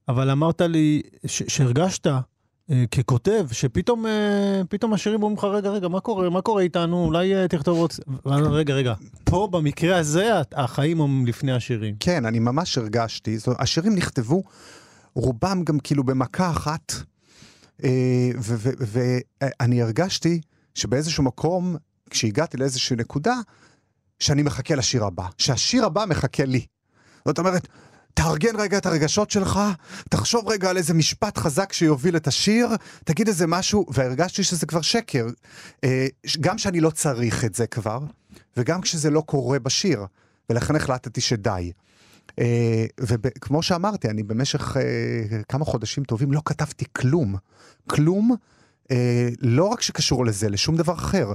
אבל 0.08 0.30
אמרת 0.30 0.60
לי 0.60 1.02
ש- 1.26 1.42
שהרגשת 1.48 2.06
ככותב, 2.90 3.46
שפתאום 3.52 4.06
אה, 4.06 4.62
פתאום 4.68 4.92
השירים 4.92 5.22
אומרים 5.22 5.38
לך, 5.38 5.44
רגע, 5.44 5.70
רגע, 5.70 5.88
מה 5.88 6.00
קורה, 6.00 6.30
מה 6.30 6.40
קורה 6.40 6.62
איתנו? 6.62 7.04
אולי 7.04 7.34
אה, 7.34 7.48
תכתוב 7.48 7.78
עוד... 7.78 7.92
רגע, 8.26 8.74
רגע, 8.74 8.94
פה 9.24 9.48
במקרה 9.50 9.98
הזה 9.98 10.30
החיים 10.52 11.00
הם 11.00 11.26
לפני 11.26 11.52
השירים. 11.52 11.94
כן, 12.00 12.26
אני 12.26 12.38
ממש 12.38 12.78
הרגשתי, 12.78 13.38
זאת, 13.38 13.56
השירים 13.60 13.94
נכתבו, 13.94 14.42
רובם 15.14 15.62
גם 15.64 15.78
כאילו 15.78 16.04
במכה 16.04 16.50
אחת, 16.50 16.92
אה, 17.84 18.30
ואני 18.80 19.82
הרגשתי 19.82 20.40
שבאיזשהו 20.74 21.24
מקום, 21.24 21.76
כשהגעתי 22.10 22.56
לאיזושהי 22.56 22.96
נקודה, 22.96 23.34
שאני 24.20 24.42
מחכה 24.42 24.74
לשיר 24.74 25.04
הבא, 25.04 25.26
שהשיר 25.38 25.84
הבא 25.84 26.04
מחכה 26.08 26.44
לי. 26.44 26.66
זאת 27.24 27.38
אומרת, 27.38 27.68
תארגן 28.14 28.56
רגע 28.56 28.78
את 28.78 28.86
הרגשות 28.86 29.30
שלך, 29.30 29.60
תחשוב 30.10 30.48
רגע 30.48 30.70
על 30.70 30.76
איזה 30.76 30.94
משפט 30.94 31.38
חזק 31.38 31.72
שיוביל 31.72 32.16
את 32.16 32.26
השיר, 32.26 32.68
תגיד 33.04 33.28
איזה 33.28 33.46
משהו, 33.46 33.86
והרגשתי 33.94 34.44
שזה 34.44 34.66
כבר 34.66 34.80
שקר. 34.80 35.26
אה, 35.84 36.06
גם 36.40 36.58
שאני 36.58 36.80
לא 36.80 36.90
צריך 36.90 37.44
את 37.44 37.54
זה 37.54 37.66
כבר, 37.66 37.98
וגם 38.56 38.80
כשזה 38.80 39.10
לא 39.10 39.20
קורה 39.20 39.58
בשיר, 39.58 40.06
ולכן 40.50 40.76
החלטתי 40.76 41.20
שדי. 41.20 41.72
אה, 42.38 42.86
וכמו 43.00 43.62
שאמרתי, 43.62 44.08
אני 44.08 44.22
במשך 44.22 44.76
אה, 44.76 45.42
כמה 45.48 45.64
חודשים 45.64 46.04
טובים 46.04 46.32
לא 46.32 46.40
כתבתי 46.44 46.84
כלום. 46.92 47.36
כלום, 47.90 48.36
לא 49.40 49.64
רק 49.64 49.80
שקשור 49.80 50.26
לזה, 50.26 50.48
לשום 50.48 50.76
דבר 50.76 50.94
אחר. 50.94 51.32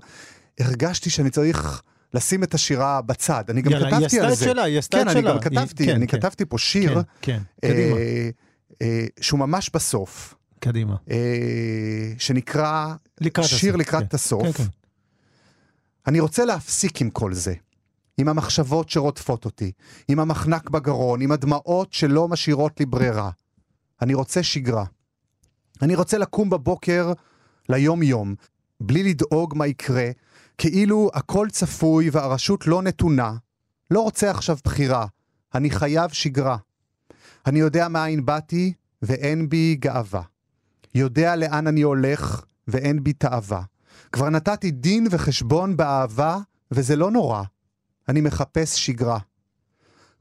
הרגשתי 0.59 1.09
שאני 1.09 1.29
צריך 1.29 1.81
לשים 2.13 2.43
את 2.43 2.53
השירה 2.53 3.01
בצד. 3.01 3.43
אני 3.49 3.61
גם 3.61 3.71
יאללה, 3.71 3.87
היא 3.87 3.95
כתבתי 3.95 4.05
עשתה 4.05 4.25
על 4.27 4.33
את 4.33 4.37
זה. 4.37 4.45
שלה, 4.45 4.63
היא 4.63 4.79
עשתה 4.79 4.97
כן, 4.97 5.07
את 5.07 5.11
אני 5.11 5.21
שלה. 5.21 5.31
גם 5.33 5.39
כתבתי, 5.39 5.83
היא- 5.83 5.89
כן, 5.89 5.95
אני 5.95 6.07
כן. 6.07 6.17
כתבתי 6.17 6.45
פה 6.45 6.57
שיר, 6.57 6.93
כן, 6.93 7.01
כן, 7.21 7.41
אה, 7.63 7.69
קדימה, 7.69 7.95
אה, 8.81 9.05
שהוא 9.21 9.39
ממש 9.39 9.69
בסוף, 9.73 10.35
קדימה. 10.59 10.95
אה, 11.11 11.17
שנקרא 12.17 12.93
לקראת 13.21 13.45
שיר 13.47 13.69
הסוף, 13.73 13.81
לקראת 13.81 14.03
כן. 14.03 14.07
הסוף. 14.15 14.43
כן, 14.43 14.51
כן. 14.51 14.63
אני 16.07 16.19
רוצה 16.19 16.45
להפסיק 16.45 17.01
עם 17.01 17.09
כל 17.09 17.33
זה. 17.33 17.53
עם 18.19 18.27
המחשבות 18.29 18.89
שרודפות 18.89 19.45
אותי, 19.45 19.71
עם 20.07 20.19
המחנק 20.19 20.69
בגרון, 20.69 21.21
עם 21.21 21.31
הדמעות 21.31 21.93
שלא 21.93 22.27
משאירות 22.27 22.79
לי 22.79 22.85
ברירה. 22.85 23.29
אני 24.01 24.13
רוצה 24.13 24.43
שגרה. 24.43 24.85
אני 25.81 25.95
רוצה 25.95 26.17
לקום 26.17 26.49
בבוקר 26.49 27.13
ליום-יום, 27.69 28.35
בלי 28.81 29.03
לדאוג 29.03 29.53
מה 29.57 29.67
יקרה, 29.67 30.09
כאילו 30.57 31.09
הכל 31.13 31.47
צפוי 31.51 32.09
והרשות 32.09 32.67
לא 32.67 32.81
נתונה. 32.81 33.33
לא 33.91 34.01
רוצה 34.01 34.31
עכשיו 34.31 34.57
בחירה, 34.63 35.05
אני 35.55 35.69
חייב 35.69 36.11
שגרה. 36.11 36.57
אני 37.45 37.59
יודע 37.59 37.87
מאין 37.87 38.25
באתי 38.25 38.73
ואין 39.01 39.49
בי 39.49 39.75
גאווה. 39.79 40.21
יודע 40.95 41.35
לאן 41.35 41.67
אני 41.67 41.81
הולך 41.81 42.43
ואין 42.67 43.03
בי 43.03 43.13
תאווה. 43.13 43.61
כבר 44.11 44.29
נתתי 44.29 44.71
דין 44.71 45.07
וחשבון 45.11 45.77
באהבה, 45.77 46.37
וזה 46.71 46.95
לא 46.95 47.11
נורא. 47.11 47.43
אני 48.09 48.21
מחפש 48.21 48.85
שגרה. 48.85 49.19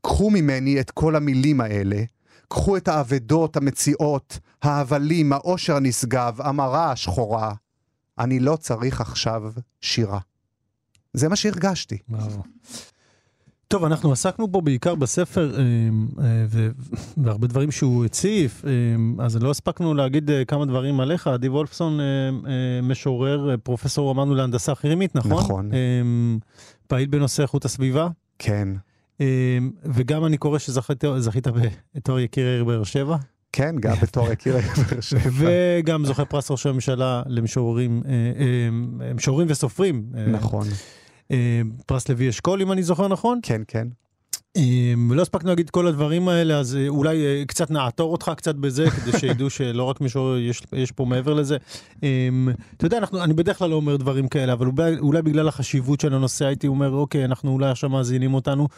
קחו 0.02 0.30
ממני 0.30 0.80
את 0.80 0.90
כל 0.90 1.16
המילים 1.16 1.60
האלה, 1.60 2.02
קחו 2.48 2.76
את 2.76 2.88
האבדות 2.88 3.56
המציאות, 3.56 4.38
ההבלים, 4.62 5.32
העושר 5.32 5.76
הנשגב, 5.76 6.40
המרה 6.40 6.92
השחורה. 6.92 7.54
אני 8.18 8.40
לא 8.40 8.56
צריך 8.56 9.00
עכשיו 9.00 9.42
שירה. 9.80 10.18
זה 11.12 11.28
מה 11.28 11.36
שהרגשתי. 11.36 11.98
טוב, 13.68 13.84
אנחנו 13.84 14.12
עסקנו 14.12 14.52
פה 14.52 14.60
בעיקר 14.60 14.94
בספר, 14.94 15.54
אה, 15.58 15.62
אה, 16.24 16.46
והרבה 17.16 17.46
דברים 17.46 17.70
שהוא 17.70 18.04
הציף, 18.04 18.64
אה, 18.64 19.24
אז 19.24 19.36
לא 19.36 19.50
הספקנו 19.50 19.94
להגיד 19.94 20.30
כמה 20.48 20.66
דברים 20.66 21.00
עליך. 21.00 21.26
עדי 21.26 21.48
וולפסון, 21.48 22.00
משורר, 22.82 23.56
פרופסור, 23.62 24.10
אמרנו 24.10 24.34
להנדסה 24.34 24.74
כימית, 24.74 25.14
נכון? 25.14 25.32
נכון. 25.32 25.70
פעיל 26.86 27.08
בנושא 27.08 27.42
איכות 27.42 27.64
הסביבה, 27.64 28.08
כן. 28.38 28.68
וגם 29.84 30.26
אני 30.26 30.36
קורא 30.36 30.58
שזכית 30.58 31.04
זכית 31.18 31.46
בתואר 31.94 32.18
יקיר 32.18 32.46
העיר 32.46 32.64
באר 32.64 32.84
שבע, 32.84 33.16
כן, 33.56 33.76
גם 33.80 33.96
בתור 34.02 34.32
יקיר 34.32 34.56
באר 34.56 35.00
שבע. 35.00 35.48
וגם 35.78 36.04
זוכה 36.04 36.24
פרס 36.24 36.50
ראש 36.50 36.66
הממשלה 36.66 37.22
למשוררים, 37.26 38.02
אה, 38.06 38.10
אה, 38.10 39.14
משוררים 39.14 39.46
וסופרים. 39.50 40.04
אה, 40.16 40.26
נכון. 40.26 40.66
פרס 41.86 42.08
לוי 42.08 42.28
אשכול, 42.28 42.62
אם 42.62 42.72
אני 42.72 42.82
זוכר 42.82 43.08
נכון. 43.08 43.40
כן, 43.42 43.62
כן. 43.68 43.88
לא 45.10 45.22
הספקנו 45.22 45.48
להגיד 45.48 45.70
כל 45.70 45.86
הדברים 45.86 46.28
האלה, 46.28 46.58
אז 46.58 46.78
אולי 46.88 47.44
קצת 47.46 47.70
נעתור 47.70 48.12
אותך 48.12 48.32
קצת 48.36 48.54
בזה, 48.54 48.90
כדי 48.96 49.18
שידעו 49.18 49.50
שלא 49.50 49.82
רק 49.82 50.00
מישהו, 50.00 50.38
יש, 50.38 50.62
יש 50.72 50.92
פה 50.92 51.04
מעבר 51.04 51.34
לזה. 51.34 51.56
אתה 51.98 52.86
יודע, 52.86 52.98
אנחנו, 52.98 53.24
אני 53.24 53.34
בדרך 53.34 53.58
כלל 53.58 53.70
לא 53.70 53.74
אומר 53.74 53.96
דברים 53.96 54.28
כאלה, 54.28 54.52
אבל 54.52 54.66
אולי, 54.66 54.98
אולי 54.98 55.22
בגלל 55.22 55.48
החשיבות 55.48 56.00
של 56.00 56.14
הנושא 56.14 56.44
הייתי 56.44 56.66
אומר, 56.66 56.90
אוקיי, 56.90 57.24
אנחנו 57.24 57.52
אולי 57.52 57.70
עכשיו 57.70 57.90
מאזינים 57.90 58.34
אותנו. 58.34 58.68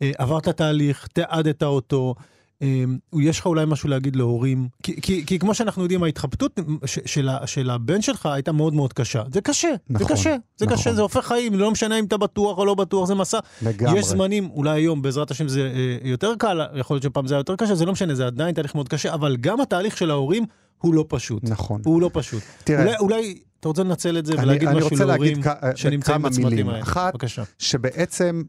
עברת 0.00 0.48
תהליך, 0.48 1.06
תיעדת 1.06 1.62
אותו. 1.62 2.14
אמ, 2.62 2.98
יש 3.20 3.40
לך 3.40 3.46
אולי 3.46 3.64
משהו 3.66 3.88
להגיד 3.88 4.16
להורים? 4.16 4.68
כי, 4.82 5.00
כי, 5.00 5.26
כי 5.26 5.38
כמו 5.38 5.54
שאנחנו 5.54 5.82
יודעים, 5.82 6.02
ההתחבטות 6.02 6.58
ש, 6.84 6.98
של, 7.06 7.28
של 7.46 7.70
הבן 7.70 8.02
שלך 8.02 8.26
הייתה 8.26 8.52
מאוד 8.52 8.74
מאוד 8.74 8.92
קשה. 8.92 9.22
זה 9.32 9.40
קשה, 9.40 9.68
נכון, 9.90 10.06
זה 10.08 10.14
קשה, 10.14 10.36
זה 10.56 10.66
נכון. 10.66 10.78
קשה, 10.78 10.94
זה 10.94 11.02
הופך 11.02 11.26
חיים, 11.26 11.54
לא 11.54 11.70
משנה 11.70 11.98
אם 11.98 12.04
אתה 12.04 12.16
בטוח 12.16 12.58
או 12.58 12.64
לא 12.64 12.74
בטוח, 12.74 13.08
זה 13.08 13.14
מסע. 13.14 13.38
לגמרי. 13.62 13.98
יש 13.98 14.04
זמנים, 14.06 14.50
אולי 14.50 14.70
היום 14.70 15.02
בעזרת 15.02 15.30
השם 15.30 15.48
זה 15.48 15.72
אה, 15.74 16.08
יותר 16.10 16.32
קל, 16.38 16.60
יכול 16.76 16.94
להיות 16.94 17.02
שפעם 17.02 17.26
זה 17.26 17.34
היה 17.34 17.40
יותר 17.40 17.56
קשה, 17.56 17.74
זה 17.74 17.84
לא 17.86 17.92
משנה, 17.92 18.14
זה 18.14 18.26
עדיין 18.26 18.54
תהליך 18.54 18.74
מאוד 18.74 18.88
קשה, 18.88 19.14
אבל 19.14 19.36
גם 19.36 19.60
התהליך 19.60 19.96
של 19.96 20.10
ההורים 20.10 20.44
הוא 20.78 20.94
לא 20.94 21.04
פשוט. 21.08 21.42
נכון. 21.44 21.80
הוא 21.84 22.00
לא 22.02 22.10
פשוט. 22.12 22.42
תראה, 22.64 22.80
אולי, 22.82 22.96
אולי 23.00 23.38
אתה 23.60 23.68
רוצה 23.68 23.82
לנצל 23.82 24.18
את 24.18 24.26
זה 24.26 24.32
אני- 24.32 24.42
ולהגיד 24.42 24.68
אני 24.68 24.78
משהו 24.78 24.96
להורים 25.06 25.42
כ- 25.42 25.48
שנמצאים 25.76 26.22
בצמתים. 26.22 26.68
האלה. 26.68 26.82
אחת, 26.82 27.12
בבקשה. 27.14 27.42
שבעצם 27.58 28.42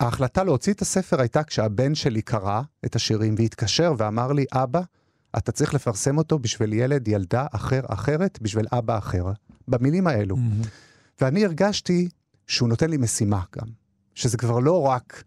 ההחלטה 0.00 0.44
להוציא 0.44 0.72
את 0.72 0.82
הספר 0.82 1.20
הייתה 1.20 1.42
כשהבן 1.42 1.94
שלי 1.94 2.22
קרא 2.22 2.62
את 2.84 2.96
השירים 2.96 3.34
והתקשר 3.38 3.94
ואמר 3.98 4.32
לי, 4.32 4.44
אבא, 4.52 4.80
אתה 5.38 5.52
צריך 5.52 5.74
לפרסם 5.74 6.18
אותו 6.18 6.38
בשביל 6.38 6.72
ילד, 6.72 7.08
ילדה 7.08 7.46
אחר, 7.52 7.80
אחרת, 7.88 8.38
בשביל 8.42 8.66
אבא 8.72 8.98
אחר. 8.98 9.24
במילים 9.68 10.06
האלו. 10.06 10.36
מהמם. 10.36 10.62
ואני 11.20 11.44
הרגשתי 11.44 12.08
שהוא 12.46 12.68
נותן 12.68 12.90
לי 12.90 12.96
משימה 12.96 13.42
גם. 13.58 13.66
שזה 14.14 14.36
כבר 14.36 14.58
לא 14.58 14.82
רק... 14.82 15.22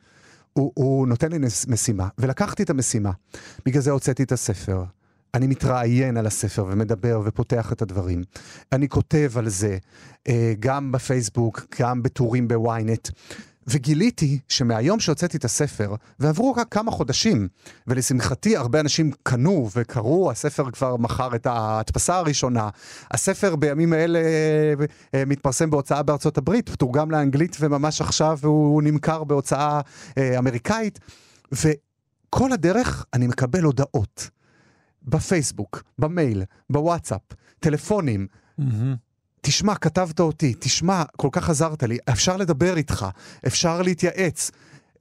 הוא, 0.54 0.72
הוא 0.76 1.08
נותן 1.08 1.32
לי 1.32 1.38
משימה, 1.68 2.08
ולקחתי 2.18 2.64
את 2.64 2.70
המשימה. 2.70 3.12
בגלל 3.66 3.82
זה 3.82 3.92
הוצאתי 3.92 4.24
את 4.24 4.32
הספר. 4.32 4.84
אני 5.34 5.48
מתראיין 5.48 6.18
על 6.18 6.28
הספר 6.28 6.66
ומדבר 6.68 7.22
ופותח 7.26 7.72
את 7.74 7.82
הדברים. 7.82 8.24
אני 8.72 8.90
כותב 8.90 9.32
על 9.36 9.50
זה, 9.50 9.78
אה, 10.28 10.54
גם 10.60 10.92
בפייסבוק, 10.92 11.66
גם 11.80 12.04
בטורים 12.04 12.48
בוויינט. 12.48 13.10
וגיליתי 13.70 14.40
שמהיום 14.48 15.00
שהוצאתי 15.00 15.38
את 15.38 15.46
הספר, 15.46 15.96
ועברו 16.20 16.54
רק 16.54 16.68
כמה 16.72 16.92
חודשים, 16.92 17.48
ולשמחתי 17.88 18.58
הרבה 18.58 18.80
אנשים 18.80 19.12
קנו 19.24 19.70
וקראו, 19.76 20.32
הספר 20.32 20.72
כבר 20.72 20.98
מכר 20.98 21.36
את 21.36 21.46
ההדפסה 21.46 22.16
הראשונה. 22.16 22.70
הספר 23.12 23.56
בימים 23.56 23.94
אלה 23.94 24.20
אה, 25.14 25.24
מתפרסם 25.26 25.70
בהוצאה 25.70 26.04
בארצות 26.04 26.38
הברית, 26.38 26.70
תורגם 26.70 27.12
לאנגלית 27.12 27.58
וממש 27.60 28.02
עכשיו 28.02 28.40
הוא 28.44 28.84
נמכר 28.84 29.24
בהוצאה 29.24 29.82
אה, 30.18 30.40
אמריקאית. 30.40 31.00
וכל 31.52 32.52
הדרך 32.52 33.06
אני 33.14 33.28
מקבל 33.28 33.64
הודעות. 33.64 34.30
בפייסבוק, 35.04 35.84
במייל, 36.00 36.44
בוואטסאפ, 36.70 37.22
טלפונים, 37.60 38.28
מהמם. 38.58 39.09
תשמע, 39.42 39.76
כתבת 39.76 40.20
אותי, 40.20 40.54
תשמע, 40.60 41.04
כל 41.18 41.30
כך 41.32 41.50
עזרת 41.50 41.84
לי, 41.84 41.98
אפשר 42.10 42.38
לדבר 42.38 42.78
איתך, 42.78 43.06
אפשר 43.48 43.82
להתייעץ. 43.82 44.52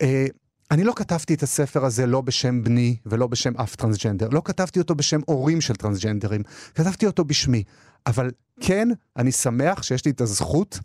אה, 0.03 0.26
אני 0.70 0.84
לא 0.84 0.93
כתבתי 0.97 1.34
את 1.34 1.43
הספר 1.43 1.84
הזה 1.84 2.07
לא 2.07 2.20
בשם 2.20 2.64
בני 2.64 2.97
ולא 3.07 3.26
בשם 3.26 3.57
אף 3.57 3.76
טרנסג'נדר. 3.76 4.28
לא 4.28 4.43
כתבתי 4.45 4.78
אותו 4.78 4.95
בשם 4.95 5.20
הורים 5.26 5.61
של 5.61 5.74
טרנסג'נדרים. 5.74 6.43
כתבתי 6.74 7.07
אותו 7.07 7.24
בשמי. 7.24 7.62
אבל 8.07 8.30
כן, 8.61 8.89
אני 9.16 9.32
שמח 9.32 9.82
שיש 9.82 10.05
לי 10.05 10.11
את 10.11 10.20
הזכות 10.20 10.78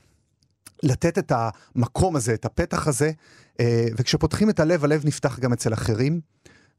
לתת 0.83 1.17
את 1.17 1.31
המקום 1.35 2.15
הזה, 2.15 2.33
את 2.33 2.45
הפתח 2.45 2.87
הזה, 2.87 3.11
אה, 3.59 3.87
וכשפותחים 3.97 4.49
את 4.49 4.59
הלב, 4.59 4.83
הלב 4.83 5.05
נפתח 5.05 5.39
גם 5.39 5.53
אצל 5.53 5.73
אחרים. 5.73 6.21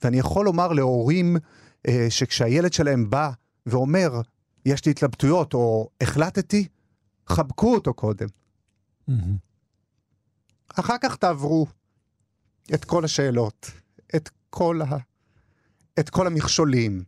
ואני 0.02 0.18
יכול 0.18 0.44
לומר 0.44 0.72
להורים 0.72 1.36
אה, 1.88 2.06
שכשהילד 2.10 2.72
שלהם 2.72 3.10
בא 3.10 3.30
ואומר, 3.66 4.20
יש 4.64 4.84
לי 4.84 4.90
התלבטויות, 4.90 5.54
או 5.54 5.90
החלטתי, 6.00 6.68
חבקו 7.26 7.74
אותו 7.74 7.94
קודם. 7.94 8.26
אחר 10.74 10.96
כך 11.02 11.16
תעברו 11.16 11.66
את 12.74 12.84
כל 12.84 13.04
השאלות, 13.04 13.70
את 14.16 14.30
כל, 14.50 14.80
ה... 14.82 14.96
את 16.00 16.10
כל 16.10 16.26
המכשולים, 16.26 17.04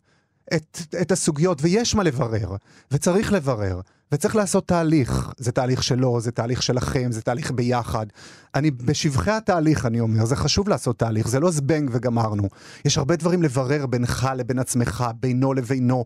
את, 0.55 0.79
את 1.01 1.13
הסוגיות, 1.13 1.59
ויש 1.63 1.95
מה 1.95 2.03
לברר, 2.03 2.57
וצריך 2.91 3.33
לברר, 3.33 3.81
וצריך 4.13 4.37
לעשות 4.37 4.69
תהליך. 4.69 5.33
זה 5.37 5.53
תהליך 5.53 5.83
שלו, 5.83 6.21
זה 6.21 6.33
תהליך 6.33 6.63
שלכם, 6.63 7.13
זה 7.13 7.23
תהליך 7.23 7.51
ביחד. 7.51 8.07
אני, 8.55 8.71
בשבחי 8.71 9.31
התהליך, 9.31 9.87
אני 9.87 10.01
אומר, 10.01 10.25
זה 10.25 10.37
חשוב 10.37 10.69
לעשות 10.69 10.99
תהליך, 10.99 11.29
זה 11.29 11.41
לא 11.41 11.51
זבנג 11.51 11.91
וגמרנו. 11.93 12.49
יש 12.85 12.99
הרבה 12.99 13.17
דברים 13.17 13.43
לברר 13.43 13.87
בינך 13.87 14.29
לבין 14.37 14.59
עצמך, 14.59 15.05
בינו 15.21 15.55
לבינו, 15.55 16.05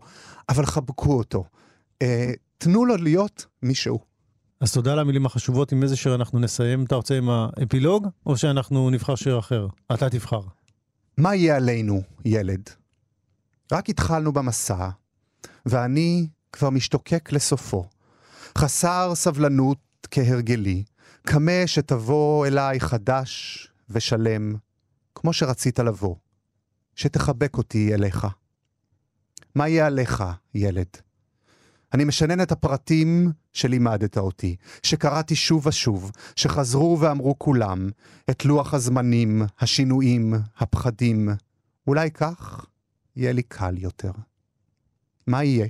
אבל 0.49 0.65
חבקו 0.65 1.13
אותו. 1.13 1.43
אה, 2.01 2.31
תנו 2.57 2.85
לו 2.85 2.97
להיות 2.97 3.45
מישהו. 3.63 3.99
אז 4.61 4.73
תודה 4.73 4.91
על 4.93 4.99
המילים 4.99 5.25
החשובות. 5.25 5.71
עם 5.71 5.83
איזה 5.83 5.95
שיר 5.95 6.15
אנחנו 6.15 6.39
נסיים? 6.39 6.83
אתה 6.83 6.95
רוצה 6.95 7.17
עם 7.17 7.29
האפילוג, 7.29 8.07
או 8.25 8.37
שאנחנו 8.37 8.89
נבחר 8.89 9.15
שיר 9.15 9.39
אחר? 9.39 9.67
אתה 9.93 10.09
תבחר. 10.09 10.41
מה 11.17 11.35
יהיה 11.35 11.55
עלינו, 11.55 12.01
ילד? 12.25 12.69
רק 13.71 13.89
התחלנו 13.89 14.31
במסע, 14.31 14.89
ואני 15.65 16.27
כבר 16.51 16.69
משתוקק 16.69 17.31
לסופו. 17.31 17.85
חסר 18.57 19.11
סבלנות 19.15 19.77
כהרגלי, 20.11 20.83
קמה 21.21 21.61
שתבוא 21.65 22.47
אליי 22.47 22.79
חדש 22.79 23.67
ושלם, 23.89 24.55
כמו 25.15 25.33
שרצית 25.33 25.79
לבוא, 25.79 26.15
שתחבק 26.95 27.57
אותי 27.57 27.93
אליך. 27.93 28.27
מה 29.55 29.67
יהיה 29.67 29.87
עליך, 29.87 30.23
ילד? 30.55 30.87
אני 31.93 32.03
משנן 32.03 32.41
את 32.41 32.51
הפרטים 32.51 33.31
שלימדת 33.53 34.17
אותי, 34.17 34.55
שקראתי 34.83 35.35
שוב 35.35 35.67
ושוב, 35.67 36.11
שחזרו 36.35 36.97
ואמרו 36.99 37.39
כולם, 37.39 37.89
את 38.29 38.45
לוח 38.45 38.73
הזמנים, 38.73 39.41
השינויים, 39.59 40.33
הפחדים. 40.57 41.29
אולי 41.87 42.11
כך 42.11 42.65
יהיה 43.15 43.31
לי 43.31 43.43
קל 43.43 43.77
יותר. 43.77 44.11
מה 45.27 45.43
יהיה? 45.43 45.67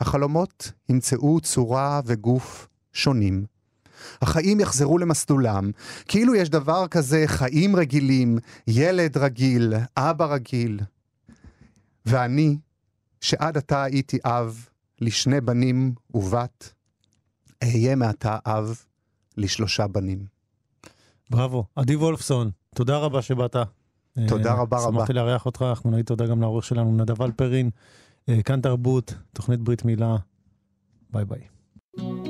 החלומות 0.00 0.72
ימצאו 0.88 1.40
צורה 1.40 2.00
וגוף 2.04 2.68
שונים. 2.92 3.46
החיים 4.22 4.60
יחזרו 4.60 4.98
למסלולם, 4.98 5.70
כאילו 6.08 6.34
יש 6.34 6.48
דבר 6.48 6.88
כזה 6.88 7.24
חיים 7.26 7.76
רגילים, 7.76 8.38
ילד 8.66 9.16
רגיל, 9.16 9.74
אבא 9.96 10.24
רגיל. 10.24 10.80
ואני, 12.06 12.58
שעד 13.20 13.56
עתה 13.56 13.82
הייתי 13.82 14.18
אב 14.24 14.68
לשני 15.00 15.40
בנים 15.40 15.94
ובת, 16.14 16.72
אהיה 17.62 17.96
מעתה 17.96 18.38
אב 18.46 18.84
לשלושה 19.36 19.86
בנים. 19.86 20.24
בראבו. 21.30 21.64
עדי 21.76 21.96
וולפסון, 21.96 22.50
תודה 22.74 22.98
רבה 22.98 23.22
שבאת. 23.22 23.56
תודה 24.28 24.50
אה, 24.50 24.60
רבה 24.60 24.78
רבה. 24.78 24.98
שמחתי 24.98 25.12
לארח 25.12 25.46
אותך, 25.46 25.62
אנחנו 25.68 25.90
נגיד 25.90 26.04
תודה 26.04 26.26
גם 26.26 26.40
לעורך 26.40 26.64
שלנו, 26.64 26.96
נדב 26.96 27.22
אלפרין, 27.22 27.70
אה, 28.28 28.42
כאן 28.42 28.60
תרבות, 28.60 29.14
תוכנית 29.32 29.60
ברית 29.60 29.84
מילה. 29.84 30.16
ביי 31.12 31.24
ביי. 31.24 32.29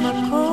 יש 0.00 0.04
מקום 0.04 0.47